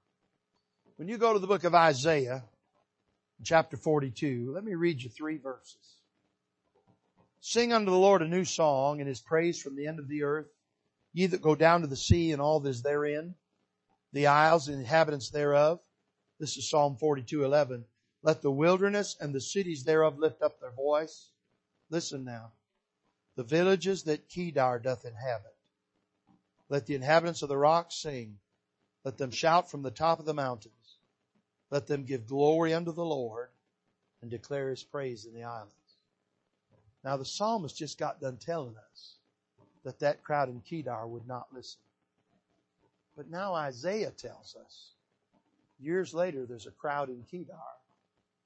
When 0.97 1.07
you 1.07 1.17
go 1.17 1.31
to 1.31 1.39
the 1.39 1.47
book 1.47 1.63
of 1.63 1.73
Isaiah, 1.73 2.43
chapter 3.45 3.77
42, 3.77 4.51
let 4.53 4.65
me 4.65 4.75
read 4.75 5.01
you 5.01 5.09
three 5.09 5.37
verses. 5.37 5.95
Sing 7.39 7.71
unto 7.71 7.91
the 7.91 7.97
Lord 7.97 8.21
a 8.21 8.27
new 8.27 8.43
song 8.43 8.99
and 8.99 9.07
his 9.07 9.21
praise 9.21 9.61
from 9.61 9.77
the 9.77 9.87
end 9.87 9.99
of 9.99 10.09
the 10.09 10.23
earth. 10.23 10.52
Ye 11.13 11.27
that 11.27 11.41
go 11.41 11.55
down 11.55 11.81
to 11.81 11.87
the 11.87 11.95
sea 11.95 12.31
and 12.31 12.41
all 12.41 12.59
that 12.59 12.69
is 12.69 12.81
therein, 12.81 13.35
the 14.11 14.27
isles 14.27 14.67
and 14.67 14.79
inhabitants 14.79 15.29
thereof. 15.29 15.79
This 16.39 16.57
is 16.57 16.69
Psalm 16.69 16.97
42, 16.97 17.45
11. 17.45 17.85
Let 18.23 18.41
the 18.41 18.51
wilderness 18.51 19.15
and 19.19 19.33
the 19.33 19.41
cities 19.41 19.83
thereof 19.83 20.17
lift 20.17 20.41
up 20.41 20.59
their 20.59 20.71
voice. 20.71 21.29
Listen 21.89 22.25
now. 22.25 22.51
The 23.35 23.43
villages 23.43 24.03
that 24.03 24.29
Kedar 24.29 24.79
doth 24.79 25.05
inhabit. 25.05 25.55
Let 26.69 26.87
the 26.87 26.95
inhabitants 26.95 27.41
of 27.43 27.49
the 27.49 27.57
rocks 27.57 27.95
sing. 27.95 28.39
Let 29.03 29.17
them 29.17 29.31
shout 29.31 29.69
from 29.69 29.83
the 29.83 29.91
top 29.91 30.19
of 30.19 30.25
the 30.25 30.33
mountains. 30.33 30.97
Let 31.69 31.87
them 31.87 32.05
give 32.05 32.27
glory 32.27 32.73
unto 32.73 32.91
the 32.91 33.05
Lord 33.05 33.49
and 34.21 34.31
declare 34.31 34.69
his 34.69 34.83
praise 34.83 35.25
in 35.25 35.33
the 35.33 35.43
islands. 35.43 35.73
Now 37.03 37.17
the 37.17 37.25
psalmist 37.25 37.77
just 37.77 37.97
got 37.97 38.21
done 38.21 38.37
telling 38.37 38.75
us 38.77 39.15
that 39.83 39.99
that 39.99 40.23
crowd 40.23 40.49
in 40.49 40.61
Kedar 40.61 41.05
would 41.07 41.27
not 41.27 41.47
listen. 41.53 41.79
But 43.15 43.29
now 43.29 43.53
Isaiah 43.53 44.11
tells 44.11 44.55
us, 44.55 44.91
years 45.79 46.13
later, 46.13 46.45
there's 46.45 46.67
a 46.67 46.71
crowd 46.71 47.09
in 47.09 47.23
Kedar 47.29 47.53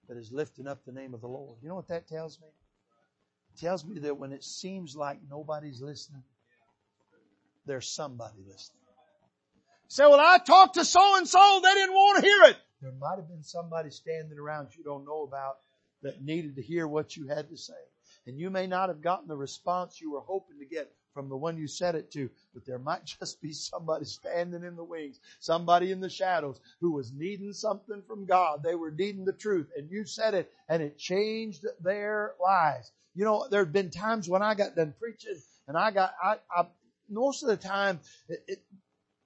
that 0.07 0.17
is 0.17 0.31
lifting 0.31 0.67
up 0.67 0.83
the 0.85 0.91
name 0.91 1.13
of 1.13 1.21
the 1.21 1.27
Lord. 1.27 1.57
You 1.61 1.69
know 1.69 1.75
what 1.75 1.87
that 1.89 2.07
tells 2.07 2.39
me? 2.39 2.47
It 3.55 3.59
tells 3.59 3.85
me 3.85 3.99
that 3.99 4.17
when 4.17 4.33
it 4.33 4.43
seems 4.43 4.95
like 4.95 5.19
nobody's 5.29 5.81
listening, 5.81 6.23
there's 7.65 7.89
somebody 7.89 8.39
listening. 8.47 8.77
Say, 9.89 10.03
well, 10.03 10.19
I 10.19 10.37
talked 10.37 10.75
to 10.75 10.83
so 10.83 11.17
and 11.17 11.27
so, 11.27 11.61
they 11.63 11.73
didn't 11.73 11.93
want 11.93 12.21
to 12.21 12.29
hear 12.29 12.43
it. 12.51 12.57
There 12.81 12.91
might 12.99 13.15
have 13.17 13.29
been 13.29 13.43
somebody 13.43 13.89
standing 13.89 14.37
around 14.37 14.69
you 14.77 14.83
don't 14.83 15.05
know 15.05 15.23
about 15.23 15.57
that 16.03 16.21
needed 16.21 16.55
to 16.57 16.61
hear 16.61 16.87
what 16.87 17.15
you 17.15 17.27
had 17.27 17.49
to 17.49 17.57
say. 17.57 17.73
And 18.25 18.37
you 18.37 18.49
may 18.49 18.67
not 18.67 18.89
have 18.89 19.01
gotten 19.01 19.27
the 19.27 19.37
response 19.37 20.01
you 20.01 20.11
were 20.11 20.19
hoping 20.19 20.59
to 20.59 20.65
get 20.65 20.91
from 21.17 21.29
the 21.29 21.35
one 21.35 21.57
you 21.57 21.67
said 21.67 21.95
it 21.95 22.11
to, 22.11 22.29
but 22.53 22.63
there 22.63 22.77
might 22.77 23.03
just 23.19 23.41
be 23.41 23.51
somebody 23.51 24.05
standing 24.05 24.63
in 24.63 24.75
the 24.75 24.83
wings, 24.83 25.19
somebody 25.39 25.91
in 25.91 25.99
the 25.99 26.11
shadows 26.11 26.59
who 26.79 26.91
was 26.91 27.11
needing 27.11 27.53
something 27.53 28.03
from 28.07 28.27
God. 28.27 28.61
They 28.61 28.75
were 28.75 28.91
needing 28.91 29.25
the 29.25 29.33
truth 29.33 29.71
and 29.75 29.89
you 29.89 30.05
said 30.05 30.35
it 30.35 30.53
and 30.69 30.83
it 30.83 30.99
changed 30.99 31.65
their 31.81 32.33
lives. 32.39 32.91
You 33.15 33.25
know, 33.25 33.47
there 33.49 33.63
have 33.63 33.73
been 33.73 33.89
times 33.89 34.29
when 34.29 34.43
I 34.43 34.53
got 34.53 34.75
done 34.75 34.93
preaching 34.99 35.41
and 35.67 35.75
I 35.75 35.89
got, 35.89 36.13
I, 36.23 36.35
I 36.55 36.67
most 37.09 37.41
of 37.41 37.49
the 37.49 37.57
time, 37.57 37.99
it, 38.29 38.43
it, 38.47 38.63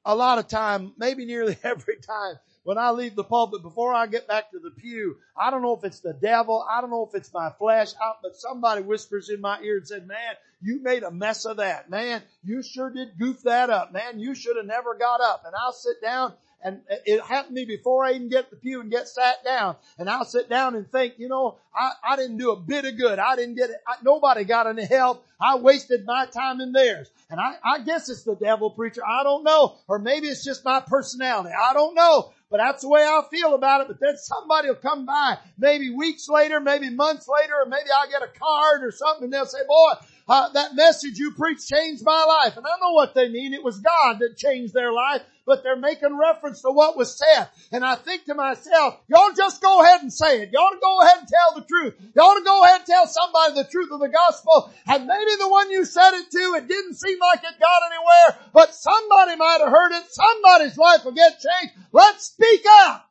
a 0.05 0.15
lot 0.15 0.39
of 0.39 0.47
time, 0.47 0.93
maybe 0.97 1.25
nearly 1.25 1.57
every 1.63 1.97
time, 1.97 2.35
when 2.63 2.77
I 2.77 2.91
leave 2.91 3.15
the 3.15 3.23
pulpit, 3.23 3.61
before 3.61 3.93
I 3.93 4.07
get 4.07 4.27
back 4.27 4.51
to 4.51 4.59
the 4.59 4.71
pew, 4.71 5.17
I 5.35 5.49
don't 5.49 5.61
know 5.61 5.75
if 5.75 5.83
it's 5.83 5.99
the 5.99 6.13
devil, 6.13 6.65
I 6.69 6.81
don't 6.81 6.91
know 6.91 7.07
if 7.07 7.15
it's 7.15 7.33
my 7.33 7.49
flesh, 7.57 7.93
but 8.21 8.35
somebody 8.35 8.81
whispers 8.81 9.29
in 9.29 9.41
my 9.41 9.59
ear 9.61 9.77
and 9.77 9.87
said, 9.87 10.07
man, 10.07 10.35
you 10.61 10.79
made 10.81 11.03
a 11.03 11.11
mess 11.11 11.45
of 11.45 11.57
that. 11.57 11.89
Man, 11.89 12.21
you 12.43 12.61
sure 12.61 12.91
did 12.91 13.17
goof 13.17 13.41
that 13.43 13.69
up. 13.69 13.91
Man, 13.91 14.19
you 14.19 14.35
should 14.35 14.57
have 14.57 14.67
never 14.67 14.93
got 14.93 15.19
up. 15.21 15.43
And 15.45 15.55
I'll 15.55 15.73
sit 15.73 16.01
down 16.01 16.33
and 16.63 16.81
it 16.87 17.21
happened 17.21 17.55
to 17.55 17.61
me 17.61 17.65
before 17.65 18.05
I 18.05 18.11
even 18.11 18.29
get 18.29 18.51
the 18.51 18.55
pew 18.55 18.81
and 18.81 18.91
get 18.91 19.07
sat 19.07 19.43
down. 19.43 19.75
And 19.97 20.07
I'll 20.07 20.25
sit 20.25 20.47
down 20.47 20.75
and 20.75 20.87
think, 20.91 21.15
you 21.17 21.27
know, 21.27 21.57
I, 21.75 21.91
I 22.03 22.15
didn't 22.15 22.37
do 22.37 22.51
a 22.51 22.55
bit 22.55 22.85
of 22.85 22.97
good. 22.97 23.17
I 23.17 23.35
didn't 23.35 23.55
get 23.55 23.71
it. 23.71 23.77
I, 23.87 23.95
nobody 24.03 24.43
got 24.43 24.67
any 24.67 24.85
help. 24.85 25.25
I 25.39 25.55
wasted 25.55 26.05
my 26.05 26.27
time 26.27 26.61
in 26.61 26.71
theirs. 26.71 27.09
And 27.31 27.39
I, 27.39 27.55
I 27.63 27.79
guess 27.79 28.09
it's 28.09 28.21
the 28.21 28.35
devil 28.35 28.69
preacher. 28.69 29.01
I 29.03 29.23
don't 29.23 29.43
know. 29.43 29.77
Or 29.87 29.97
maybe 29.97 30.27
it's 30.27 30.43
just 30.43 30.63
my 30.63 30.81
personality. 30.81 31.55
I 31.59 31.73
don't 31.73 31.95
know 31.95 32.31
but 32.51 32.57
that's 32.57 32.83
the 32.83 32.89
way 32.89 33.01
I 33.01 33.21
feel 33.31 33.55
about 33.55 33.81
it. 33.81 33.87
But 33.87 33.99
then 33.99 34.17
somebody 34.17 34.67
will 34.67 34.75
come 34.75 35.05
by, 35.05 35.37
maybe 35.57 35.89
weeks 35.89 36.27
later, 36.27 36.59
maybe 36.59 36.89
months 36.89 37.27
later, 37.27 37.53
or 37.63 37.65
maybe 37.65 37.89
I'll 37.97 38.09
get 38.09 38.21
a 38.21 38.27
card 38.27 38.83
or 38.83 38.91
something 38.91 39.23
and 39.23 39.33
they'll 39.33 39.45
say, 39.45 39.59
boy, 39.67 39.93
uh, 40.27 40.49
that 40.49 40.75
message 40.75 41.17
you 41.17 41.31
preached 41.31 41.67
changed 41.67 42.03
my 42.03 42.23
life. 42.43 42.57
And 42.57 42.65
I 42.65 42.79
know 42.79 42.91
what 42.91 43.13
they 43.13 43.29
mean. 43.29 43.53
It 43.53 43.63
was 43.63 43.79
God 43.79 44.19
that 44.19 44.37
changed 44.37 44.73
their 44.73 44.91
life, 44.91 45.21
but 45.45 45.63
they're 45.63 45.75
making 45.75 46.17
reference 46.17 46.61
to 46.61 46.71
what 46.71 46.97
was 46.97 47.17
said. 47.17 47.47
And 47.71 47.83
I 47.83 47.95
think 47.95 48.25
to 48.25 48.35
myself, 48.35 48.97
y'all 49.07 49.33
just 49.35 49.61
go 49.61 49.83
ahead 49.83 50.01
and 50.01 50.13
say 50.13 50.41
it. 50.41 50.51
Y'all 50.51 50.71
to 50.71 50.79
go 50.81 51.01
ahead 51.01 51.19
and 51.19 51.27
tell 51.27 51.59
the 51.59 51.67
truth. 51.67 51.95
Y'all 52.15 52.35
to 52.35 52.43
go 52.43 52.63
ahead 52.63 52.79
and 52.79 52.85
tell 52.85 53.07
somebody 53.07 53.55
the 53.55 53.69
truth 53.69 53.91
of 53.91 53.99
the 53.99 54.09
gospel. 54.09 54.71
And 54.87 55.07
maybe 55.07 55.31
the 55.37 55.49
one 55.49 55.71
you 55.71 55.85
said 55.85 56.11
it 56.13 56.31
to, 56.31 56.55
it 56.57 56.67
didn't 56.67 56.95
seem 56.95 57.17
like 57.19 57.39
it 57.39 57.59
got 57.59 57.81
anywhere, 57.91 58.47
but 58.53 58.75
somebody 58.75 59.35
might 59.35 59.59
have 59.61 59.71
heard 59.71 59.91
it. 59.93 60.03
Somebody's 60.09 60.77
life 60.77 61.05
will 61.05 61.13
get 61.13 61.33
changed. 61.33 61.75
Let's 61.91 62.25
speak 62.25 62.61
up. 62.85 63.09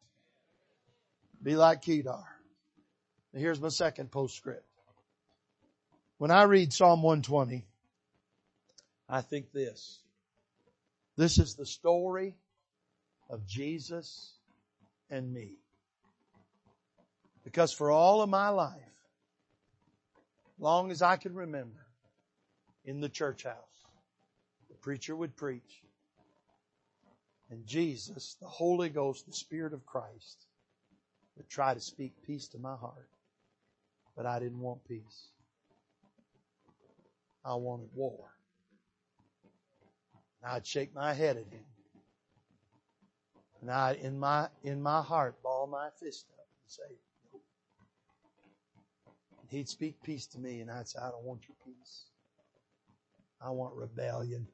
Be 1.42 1.56
like 1.56 1.82
Kedar. 1.82 2.24
Here's 3.34 3.60
my 3.60 3.68
second 3.68 4.10
postscript. 4.10 4.64
When 6.20 6.30
I 6.30 6.42
read 6.42 6.70
Psalm 6.70 7.00
120, 7.02 7.64
I 9.08 9.22
think 9.22 9.52
this. 9.52 10.00
This 11.16 11.38
is 11.38 11.54
the 11.54 11.64
story 11.64 12.36
of 13.30 13.46
Jesus 13.46 14.34
and 15.08 15.32
me. 15.32 15.52
Because 17.42 17.72
for 17.72 17.90
all 17.90 18.20
of 18.20 18.28
my 18.28 18.50
life, 18.50 18.76
long 20.58 20.90
as 20.90 21.00
I 21.00 21.16
can 21.16 21.34
remember, 21.34 21.86
in 22.84 23.00
the 23.00 23.08
church 23.08 23.44
house, 23.44 23.86
the 24.68 24.76
preacher 24.76 25.16
would 25.16 25.34
preach. 25.36 25.82
And 27.48 27.66
Jesus, 27.66 28.36
the 28.42 28.46
Holy 28.46 28.90
Ghost, 28.90 29.24
the 29.24 29.32
Spirit 29.32 29.72
of 29.72 29.86
Christ, 29.86 30.44
would 31.38 31.48
try 31.48 31.72
to 31.72 31.80
speak 31.80 32.12
peace 32.26 32.48
to 32.48 32.58
my 32.58 32.76
heart. 32.76 33.08
But 34.14 34.26
I 34.26 34.38
didn't 34.38 34.60
want 34.60 34.84
peace. 34.86 35.30
I 37.44 37.54
wanted 37.54 37.88
war. 37.94 38.30
And 40.42 40.52
I'd 40.52 40.66
shake 40.66 40.94
my 40.94 41.12
head 41.12 41.36
at 41.36 41.52
him. 41.52 41.64
And 43.60 43.70
I, 43.70 43.98
in 44.00 44.18
my, 44.18 44.48
in 44.62 44.80
my 44.82 45.02
heart, 45.02 45.42
ball 45.42 45.66
my 45.66 45.88
fist 45.98 46.26
up 46.38 46.46
and 46.62 46.70
say, 46.70 46.96
nope. 47.32 47.42
And 49.40 49.50
he'd 49.50 49.68
speak 49.68 50.02
peace 50.02 50.26
to 50.28 50.38
me 50.38 50.60
and 50.60 50.70
I'd 50.70 50.88
say, 50.88 50.98
I 51.02 51.10
don't 51.10 51.24
want 51.24 51.42
your 51.46 51.56
peace. 51.64 52.04
I 53.40 53.50
want 53.50 53.74
rebellion. 53.74 54.46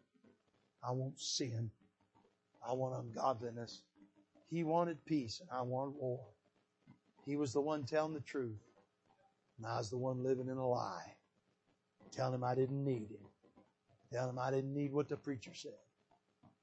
I 0.82 0.92
want 0.92 1.20
sin. 1.20 1.70
I 2.68 2.72
want 2.72 3.04
ungodliness. 3.04 3.82
He 4.50 4.64
wanted 4.64 5.04
peace 5.04 5.40
and 5.40 5.48
I 5.52 5.62
wanted 5.62 5.94
war. 5.98 6.20
He 7.24 7.36
was 7.36 7.52
the 7.52 7.60
one 7.60 7.84
telling 7.84 8.14
the 8.14 8.20
truth 8.20 8.58
and 9.58 9.66
I 9.66 9.78
was 9.78 9.90
the 9.90 9.98
one 9.98 10.22
living 10.22 10.48
in 10.48 10.56
a 10.56 10.68
lie. 10.68 11.14
Tell 12.16 12.32
him 12.32 12.42
I 12.42 12.54
didn't 12.54 12.82
need 12.82 13.10
him. 13.10 13.26
Tell 14.12 14.28
him 14.28 14.38
I 14.38 14.50
didn't 14.50 14.72
need 14.72 14.92
what 14.92 15.08
the 15.08 15.16
preacher 15.16 15.52
said. 15.54 15.72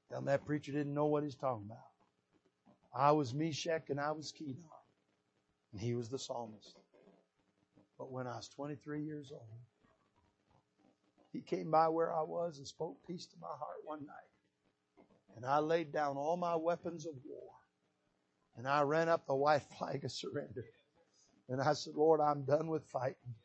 Tell 0.09 0.19
him 0.19 0.25
that 0.25 0.45
preacher 0.45 0.71
didn't 0.71 0.93
know 0.93 1.05
what 1.05 1.23
he's 1.23 1.35
talking 1.35 1.65
about. 1.65 1.77
I 2.95 3.11
was 3.11 3.33
Meshach 3.33 3.89
and 3.89 3.99
I 3.99 4.11
was 4.11 4.31
Kedar. 4.31 4.59
And 5.71 5.81
he 5.81 5.93
was 5.93 6.09
the 6.09 6.19
psalmist. 6.19 6.75
But 7.97 8.11
when 8.11 8.27
I 8.27 8.35
was 8.35 8.49
23 8.49 9.03
years 9.03 9.31
old, 9.31 9.41
he 11.31 11.41
came 11.41 11.71
by 11.71 11.87
where 11.89 12.13
I 12.13 12.21
was 12.21 12.57
and 12.57 12.67
spoke 12.67 12.97
peace 13.07 13.25
to 13.27 13.35
my 13.41 13.47
heart 13.47 13.77
one 13.83 14.05
night. 14.05 15.05
And 15.35 15.45
I 15.45 15.59
laid 15.59 15.91
down 15.91 16.15
all 16.15 16.37
my 16.37 16.55
weapons 16.55 17.05
of 17.07 17.13
war. 17.25 17.49
And 18.55 18.67
I 18.67 18.81
ran 18.81 19.09
up 19.09 19.25
the 19.25 19.35
white 19.35 19.63
flag 19.77 20.05
of 20.05 20.11
surrender. 20.11 20.65
And 21.49 21.59
I 21.61 21.73
said, 21.73 21.95
Lord, 21.95 22.21
I'm 22.21 22.43
done 22.43 22.67
with 22.67 22.85
fighting. 22.85 23.35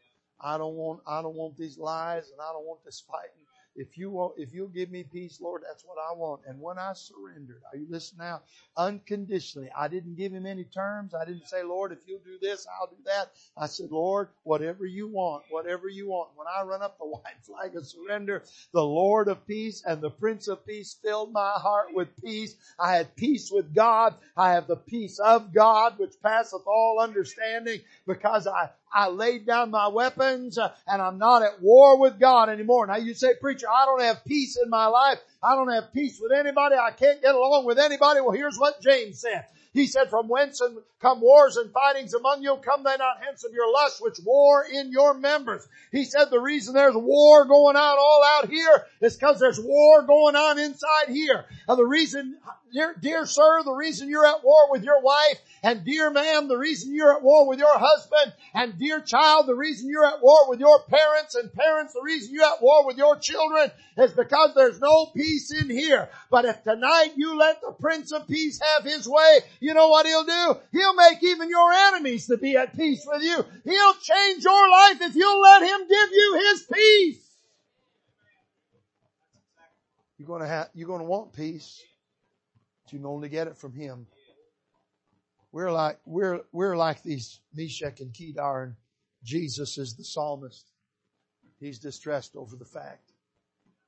I 0.41 0.59
don't 0.59 0.75
want, 0.75 1.01
I 1.07 1.23
don't 1.23 1.35
want 1.37 1.57
these 1.59 1.79
lies 1.79 2.31
and 2.31 2.41
I 2.41 2.53
don't 2.53 2.67
want 2.67 2.85
this 2.85 3.01
fighting. 3.01 3.31
if 3.77 3.97
you 3.99 4.11
want, 4.11 4.35
if 4.39 4.53
you'll 4.53 4.69
give 4.69 4.91
me 4.91 5.05
peace, 5.05 5.41
Lord, 5.41 5.63
that's 5.67 5.85
what 5.85 5.97
I 5.99 6.15
want. 6.15 6.43
And 6.49 6.61
when 6.61 6.79
I 6.79 6.93
surrendered, 6.95 7.63
are 7.73 7.79
you 7.79 7.87
listening 7.91 8.27
now? 8.27 8.43
Unconditionally. 8.77 9.71
I 9.77 9.89
didn't 9.89 10.17
give 10.17 10.33
him 10.33 10.47
any 10.47 10.65
terms. 10.65 11.15
I 11.15 11.25
didn't 11.25 11.47
say, 11.49 11.63
Lord, 11.63 11.93
if 11.93 12.01
you'll 12.07 12.21
do 12.21 12.39
this, 12.41 12.67
I'll 12.81 12.89
do 12.89 13.03
that. 13.07 13.31
I 13.57 13.67
said, 13.67 13.91
Lord, 13.93 14.29
whatever 14.45 14.87
you 14.87 15.09
want, 15.09 15.45
whatever 15.51 15.89
you 15.89 16.09
want. 16.09 16.31
When 16.37 16.47
I 16.49 16.63
run 16.63 16.83
up 16.83 16.99
the 16.99 17.07
white 17.07 17.41
flag 17.43 17.77
of 17.77 17.87
surrender, 17.87 18.43
the 18.73 18.85
Lord 18.85 19.29
of 19.29 19.47
peace 19.47 19.83
and 19.87 20.01
the 20.01 20.11
Prince 20.11 20.49
of 20.49 20.67
peace 20.67 20.97
filled 21.03 21.33
my 21.33 21.53
heart 21.57 21.89
with 21.95 22.09
peace. 22.23 22.57
I 22.79 22.97
had 22.97 23.15
peace 23.17 23.51
with 23.53 23.75
God. 23.75 24.15
I 24.37 24.53
have 24.55 24.67
the 24.67 24.77
peace 24.77 25.19
of 25.21 25.53
God, 25.55 25.99
which 25.99 26.15
passeth 26.23 26.67
all 26.67 27.01
understanding 27.01 27.81
because 28.07 28.47
I, 28.47 28.71
I 28.93 29.09
laid 29.09 29.47
down 29.47 29.71
my 29.71 29.89
weapons 29.89 30.59
uh, 30.59 30.73
and 30.87 31.03
I'm 31.03 31.19
not 31.19 31.43
at 31.43 31.61
war 31.61 31.99
with 32.01 32.19
God 32.19 32.49
anymore. 32.49 32.87
Now 32.87 32.97
you 32.97 33.15
say, 33.15 33.35
preacher, 33.41 33.67
I 33.69 33.85
don't 33.87 34.03
have 34.03 34.25
peace 34.25 34.59
in 34.63 34.71
my 34.71 34.87
life. 34.87 35.19
I 35.43 35.55
don't 35.55 35.71
have 35.71 35.93
peace 35.93 36.19
with 36.21 36.33
anybody. 36.33 36.77
I 36.77 36.91
can't 36.91 37.23
get 37.23 37.35
along 37.35 37.65
with 37.65 37.79
anybody. 37.79 38.21
Well, 38.21 38.33
here's 38.33 38.59
what 38.59 38.81
James 38.81 39.21
said. 39.21 39.45
He 39.73 39.87
said, 39.87 40.09
from 40.09 40.29
whence 40.29 40.63
come 41.01 41.21
wars 41.21 41.57
and 41.57 41.71
fightings 41.73 42.15
among 42.15 42.43
you? 42.43 42.57
Come 42.65 42.83
they 42.83 42.97
not 42.97 43.23
hence 43.25 43.45
of 43.45 43.53
your 43.53 43.71
lust 43.73 44.03
which 44.03 44.19
war 44.25 44.65
in 44.65 44.91
your 44.91 45.15
members. 45.15 45.67
He 45.93 46.05
said 46.05 46.27
the 46.31 46.41
reason 46.41 46.75
there's 46.75 46.97
war 46.97 47.45
going 47.45 47.77
on 47.77 47.99
all 47.99 48.23
out 48.25 48.49
here 48.49 48.87
is 49.01 49.17
because 49.17 49.39
there's 49.39 49.61
war 49.61 50.03
going 50.03 50.37
on 50.37 50.59
inside 50.59 51.09
here. 51.09 51.45
And 51.69 51.79
the 51.79 51.85
reason, 51.85 52.39
dear, 52.73 52.95
dear 52.99 53.27
sir, 53.27 53.63
the 53.63 53.73
reason 53.73 54.09
you're 54.09 54.27
at 54.27 54.43
war 54.43 54.71
with 54.71 54.83
your 54.83 55.01
wife 55.03 55.39
and 55.63 55.85
dear 55.85 56.11
ma'am, 56.11 56.49
the 56.49 56.57
reason 56.57 56.95
you're 56.95 57.15
at 57.15 57.23
war 57.23 57.47
with 57.47 57.59
your 57.59 57.79
husband 57.79 58.33
and 58.55 58.79
dear 58.79 59.01
child, 59.01 59.47
the 59.47 59.55
reason 59.55 59.89
you're 59.89 60.07
at 60.07 60.23
war 60.23 60.49
with 60.49 60.61
your 60.61 60.81
parents 60.85 61.35
and 61.35 61.53
parents, 61.53 61.93
the 61.93 62.03
reason 62.03 62.35
you're 62.35 62.45
at 62.45 62.63
war 62.63 62.87
with 62.87 62.97
your 62.97 63.17
children 63.17 63.71
is 63.99 64.13
because 64.13 64.55
there's 64.55 64.81
no 64.81 65.07
peace 65.15 65.53
in 65.53 65.69
here. 65.69 66.09
But 66.31 66.45
if 66.45 66.63
tonight 66.63 67.13
you 67.17 67.37
let 67.37 67.61
the 67.61 67.73
Prince 67.73 68.13
of 68.13 68.27
Peace 68.29 68.61
have 68.61 68.85
his 68.85 69.09
way, 69.09 69.41
you 69.61 69.75
know 69.75 69.89
what 69.89 70.07
he'll 70.07 70.25
do? 70.25 70.57
He'll 70.73 70.95
make 70.95 71.23
even 71.23 71.49
your 71.49 71.73
enemies 71.73 72.27
to 72.27 72.37
be 72.37 72.57
at 72.57 72.77
peace 72.77 73.05
with 73.07 73.23
you. 73.23 73.45
He'll 73.65 73.95
change 73.95 74.45
your 74.45 74.71
life 74.71 75.01
if 75.01 75.15
you'll 75.15 75.41
let 75.41 75.63
him 75.63 75.89
give 75.89 76.11
you 76.13 76.51
his 76.51 76.63
peace. 76.73 77.29
You're 80.19 80.27
going 80.29 80.43
to 80.43 80.49
have, 80.49 80.69
you're 80.75 80.89
going 80.89 81.01
to 81.01 81.07
want 81.07 81.33
peace, 81.33 81.81
but 82.85 82.93
you 82.93 82.99
can 82.99 83.07
only 83.07 83.29
get 83.29 83.47
it 83.47 83.57
from 83.57 83.73
him. 83.73 84.07
We're 85.53 85.73
like, 85.73 85.99
we're, 86.05 86.41
we're 86.53 86.77
like 86.77 87.03
these 87.03 87.41
Meshach 87.55 88.01
and 88.01 88.13
Kedar 88.13 88.63
and 88.65 88.75
Jesus 89.25 89.79
is 89.79 89.95
the 89.95 90.05
psalmist. 90.05 90.67
He's 91.61 91.79
distressed 91.79 92.37
over 92.37 92.57
the 92.57 92.65
fact 92.65 93.13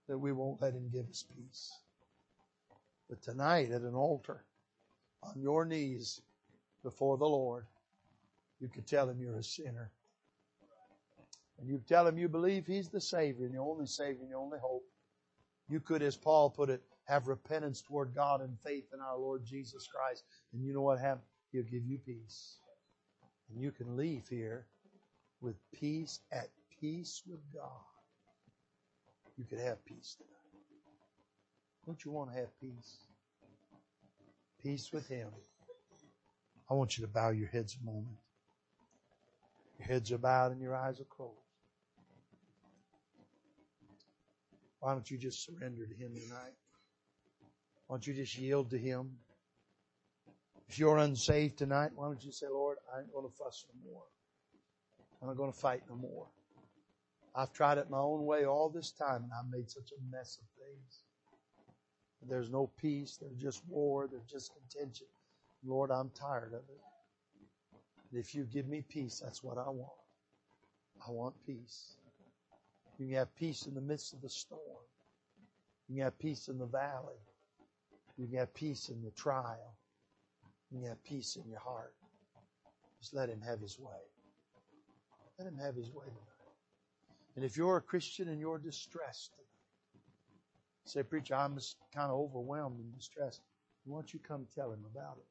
that 0.08 0.18
we 0.18 0.32
won't 0.32 0.60
let 0.60 0.74
him 0.74 0.90
give 0.92 1.08
us 1.08 1.24
peace. 1.36 1.70
But 3.08 3.22
tonight 3.22 3.70
at 3.70 3.82
an 3.82 3.94
altar, 3.94 4.44
on 5.22 5.40
your 5.40 5.64
knees 5.64 6.20
before 6.82 7.16
the 7.16 7.26
Lord, 7.26 7.66
you 8.60 8.68
could 8.68 8.86
tell 8.86 9.08
him 9.08 9.20
you're 9.20 9.38
a 9.38 9.42
sinner. 9.42 9.90
And 11.58 11.68
you 11.68 11.80
tell 11.86 12.06
him 12.06 12.18
you 12.18 12.28
believe 12.28 12.66
he's 12.66 12.88
the 12.88 13.00
Savior 13.00 13.44
and 13.44 13.54
the 13.54 13.60
only 13.60 13.86
Savior 13.86 14.22
and 14.22 14.30
the 14.32 14.36
only 14.36 14.58
hope. 14.58 14.84
You 15.68 15.80
could, 15.80 16.02
as 16.02 16.16
Paul 16.16 16.50
put 16.50 16.70
it, 16.70 16.82
have 17.04 17.28
repentance 17.28 17.82
toward 17.82 18.14
God 18.14 18.40
and 18.40 18.58
faith 18.60 18.86
in 18.94 19.00
our 19.00 19.18
Lord 19.18 19.44
Jesus 19.44 19.86
Christ. 19.86 20.24
And 20.52 20.64
you 20.64 20.72
know 20.72 20.82
what 20.82 20.98
happened? 20.98 21.26
He'll 21.52 21.62
give 21.64 21.84
you 21.84 21.98
peace. 21.98 22.56
And 23.50 23.60
you 23.60 23.72
can 23.72 23.96
leave 23.96 24.26
here 24.28 24.66
with 25.40 25.56
peace, 25.72 26.20
at 26.32 26.48
peace 26.80 27.22
with 27.26 27.40
God. 27.52 27.84
You 29.36 29.44
could 29.44 29.60
have 29.60 29.84
peace 29.84 30.16
tonight. 30.16 30.30
Don't 31.86 32.04
you 32.04 32.10
want 32.10 32.30
to 32.30 32.38
have 32.38 32.60
peace? 32.60 33.04
Peace 34.62 34.90
with 34.92 35.08
Him. 35.08 35.28
I 36.70 36.74
want 36.74 36.98
you 36.98 37.04
to 37.04 37.10
bow 37.10 37.30
your 37.30 37.48
heads 37.48 37.76
a 37.80 37.84
moment. 37.84 38.18
Your 39.78 39.88
heads 39.88 40.12
are 40.12 40.18
bowed 40.18 40.52
and 40.52 40.60
your 40.60 40.76
eyes 40.76 41.00
are 41.00 41.04
closed. 41.04 41.34
Why 44.80 44.92
don't 44.92 45.10
you 45.10 45.18
just 45.18 45.44
surrender 45.44 45.86
to 45.86 45.94
Him 45.94 46.12
tonight? 46.14 46.54
Why 47.86 47.96
don't 47.96 48.06
you 48.06 48.14
just 48.14 48.36
yield 48.38 48.70
to 48.70 48.78
Him? 48.78 49.10
If 50.68 50.78
you're 50.78 50.98
unsaved 50.98 51.58
tonight, 51.58 51.90
why 51.94 52.06
don't 52.06 52.22
you 52.22 52.30
say, 52.30 52.46
Lord, 52.48 52.76
I 52.94 53.00
ain't 53.00 53.12
going 53.12 53.28
to 53.28 53.36
fuss 53.36 53.64
no 53.68 53.90
more. 53.90 54.02
I'm 55.20 55.28
not 55.28 55.36
going 55.36 55.52
to 55.52 55.58
fight 55.58 55.82
no 55.88 55.96
more. 55.96 56.28
I've 57.34 57.52
tried 57.52 57.78
it 57.78 57.90
my 57.90 57.98
own 57.98 58.24
way 58.24 58.44
all 58.44 58.70
this 58.70 58.92
time 58.92 59.22
and 59.22 59.32
I've 59.32 59.50
made 59.50 59.70
such 59.70 59.90
a 59.92 60.16
mess 60.16 60.38
of 60.40 60.46
things. 60.64 61.00
There's 62.30 62.50
no 62.50 62.70
peace. 62.80 63.18
There's 63.22 63.36
just 63.42 63.64
war. 63.68 64.08
There's 64.10 64.26
just 64.26 64.52
contention. 64.54 65.08
Lord, 65.64 65.92
I'm 65.92 66.10
tired 66.10 66.54
of 66.54 66.62
it. 66.70 66.82
And 68.12 68.20
if 68.20 68.34
you 68.34 68.44
give 68.44 68.68
me 68.68 68.84
peace, 68.88 69.20
that's 69.24 69.44
what 69.44 69.58
I 69.58 69.70
want. 69.70 69.92
I 71.06 71.12
want 71.12 71.34
peace. 71.46 71.96
You 72.98 73.08
can 73.08 73.16
have 73.16 73.36
peace 73.36 73.66
in 73.66 73.74
the 73.74 73.82
midst 73.82 74.14
of 74.14 74.22
the 74.22 74.30
storm. 74.30 74.62
You 75.88 75.96
can 75.96 76.04
have 76.04 76.18
peace 76.20 76.48
in 76.48 76.58
the 76.58 76.66
valley. 76.66 77.20
You 78.18 78.28
can 78.28 78.38
have 78.38 78.54
peace 78.54 78.90
in 78.90 79.02
the 79.02 79.12
trial 79.12 79.74
You 80.70 80.80
can 80.80 80.88
have 80.88 81.04
peace 81.04 81.36
in 81.36 81.48
your 81.48 81.60
heart. 81.60 81.94
Just 83.00 83.14
let 83.14 83.30
Him 83.30 83.42
have 83.42 83.60
His 83.60 83.78
way. 83.78 84.02
Let 85.38 85.48
Him 85.48 85.58
have 85.58 85.76
His 85.76 85.92
way 85.92 86.06
tonight. 86.06 86.26
And 87.36 87.44
if 87.44 87.56
you're 87.56 87.78
a 87.78 87.82
Christian 87.82 88.28
and 88.28 88.40
you're 88.40 88.58
distressed, 88.58 89.32
say, 90.90 91.02
Preacher, 91.02 91.34
I'm 91.34 91.54
just 91.54 91.76
kind 91.94 92.10
of 92.10 92.18
overwhelmed 92.18 92.78
and 92.78 92.96
distressed. 92.96 93.40
Why 93.84 94.00
don't 94.00 94.12
you 94.12 94.20
come 94.26 94.46
tell 94.54 94.72
Him 94.72 94.84
about 94.92 95.16
it? 95.18 95.26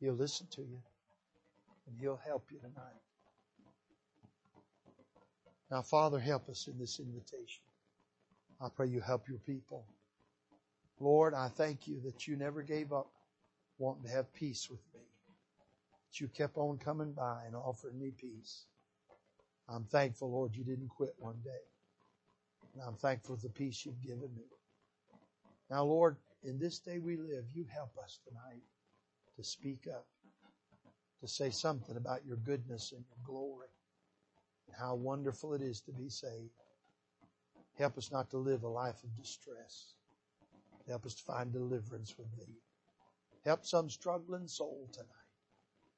He'll 0.00 0.14
listen 0.14 0.46
to 0.52 0.60
you 0.60 0.80
and 1.86 1.98
He'll 2.00 2.20
help 2.24 2.46
you 2.50 2.58
tonight. 2.58 3.00
Now, 5.70 5.82
Father, 5.82 6.18
help 6.18 6.48
us 6.48 6.68
in 6.68 6.78
this 6.78 7.00
invitation. 7.00 7.62
I 8.60 8.68
pray 8.74 8.88
you 8.88 9.00
help 9.00 9.28
your 9.28 9.38
people. 9.38 9.84
Lord, 11.00 11.34
I 11.34 11.48
thank 11.48 11.88
you 11.88 12.00
that 12.04 12.28
you 12.28 12.36
never 12.36 12.62
gave 12.62 12.92
up 12.92 13.08
wanting 13.78 14.04
to 14.04 14.10
have 14.10 14.32
peace 14.34 14.68
with 14.70 14.80
me. 14.94 15.00
That 16.10 16.20
you 16.20 16.28
kept 16.28 16.56
on 16.56 16.78
coming 16.78 17.12
by 17.12 17.42
and 17.46 17.56
offering 17.56 17.98
me 17.98 18.12
peace. 18.16 18.66
I'm 19.68 19.84
thankful, 19.84 20.30
Lord, 20.30 20.54
you 20.54 20.62
didn't 20.62 20.88
quit 20.88 21.14
one 21.18 21.40
day. 21.44 21.73
And 22.74 22.82
I'm 22.82 22.96
thankful 22.96 23.36
for 23.36 23.42
the 23.42 23.52
peace 23.52 23.84
you've 23.86 24.02
given 24.02 24.34
me. 24.36 24.44
Now, 25.70 25.84
Lord, 25.84 26.16
in 26.42 26.58
this 26.58 26.78
day 26.78 26.98
we 26.98 27.16
live, 27.16 27.44
you 27.54 27.64
help 27.72 27.96
us 28.02 28.18
tonight 28.26 28.62
to 29.36 29.44
speak 29.44 29.86
up, 29.92 30.06
to 31.20 31.28
say 31.28 31.50
something 31.50 31.96
about 31.96 32.26
your 32.26 32.36
goodness 32.36 32.92
and 32.92 33.04
your 33.08 33.24
glory, 33.24 33.68
and 34.66 34.76
how 34.76 34.94
wonderful 34.94 35.54
it 35.54 35.62
is 35.62 35.80
to 35.82 35.92
be 35.92 36.08
saved. 36.08 36.50
Help 37.78 37.96
us 37.96 38.12
not 38.12 38.30
to 38.30 38.38
live 38.38 38.62
a 38.62 38.68
life 38.68 39.02
of 39.02 39.16
distress. 39.16 39.94
Help 40.88 41.06
us 41.06 41.14
to 41.14 41.22
find 41.22 41.52
deliverance 41.52 42.14
with 42.18 42.30
thee. 42.36 42.60
Help 43.44 43.64
some 43.64 43.88
struggling 43.88 44.46
soul 44.46 44.88
tonight. 44.92 45.08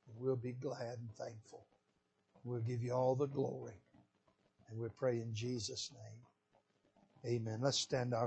And 0.09 0.17
we'll 0.19 0.37
be 0.37 0.53
glad 0.53 0.99
and 0.99 1.13
thankful. 1.19 1.67
We'll 2.45 2.61
give 2.61 2.83
you 2.83 2.93
all 2.93 3.15
the 3.15 3.27
glory. 3.27 3.75
And 4.71 4.79
we 4.79 4.89
pray 4.97 5.21
in 5.21 5.35
Jesus' 5.35 5.91
name. 5.93 6.26
Amen. 7.27 7.59
Let's 7.61 7.79
stand 7.79 8.15
our 8.15 8.25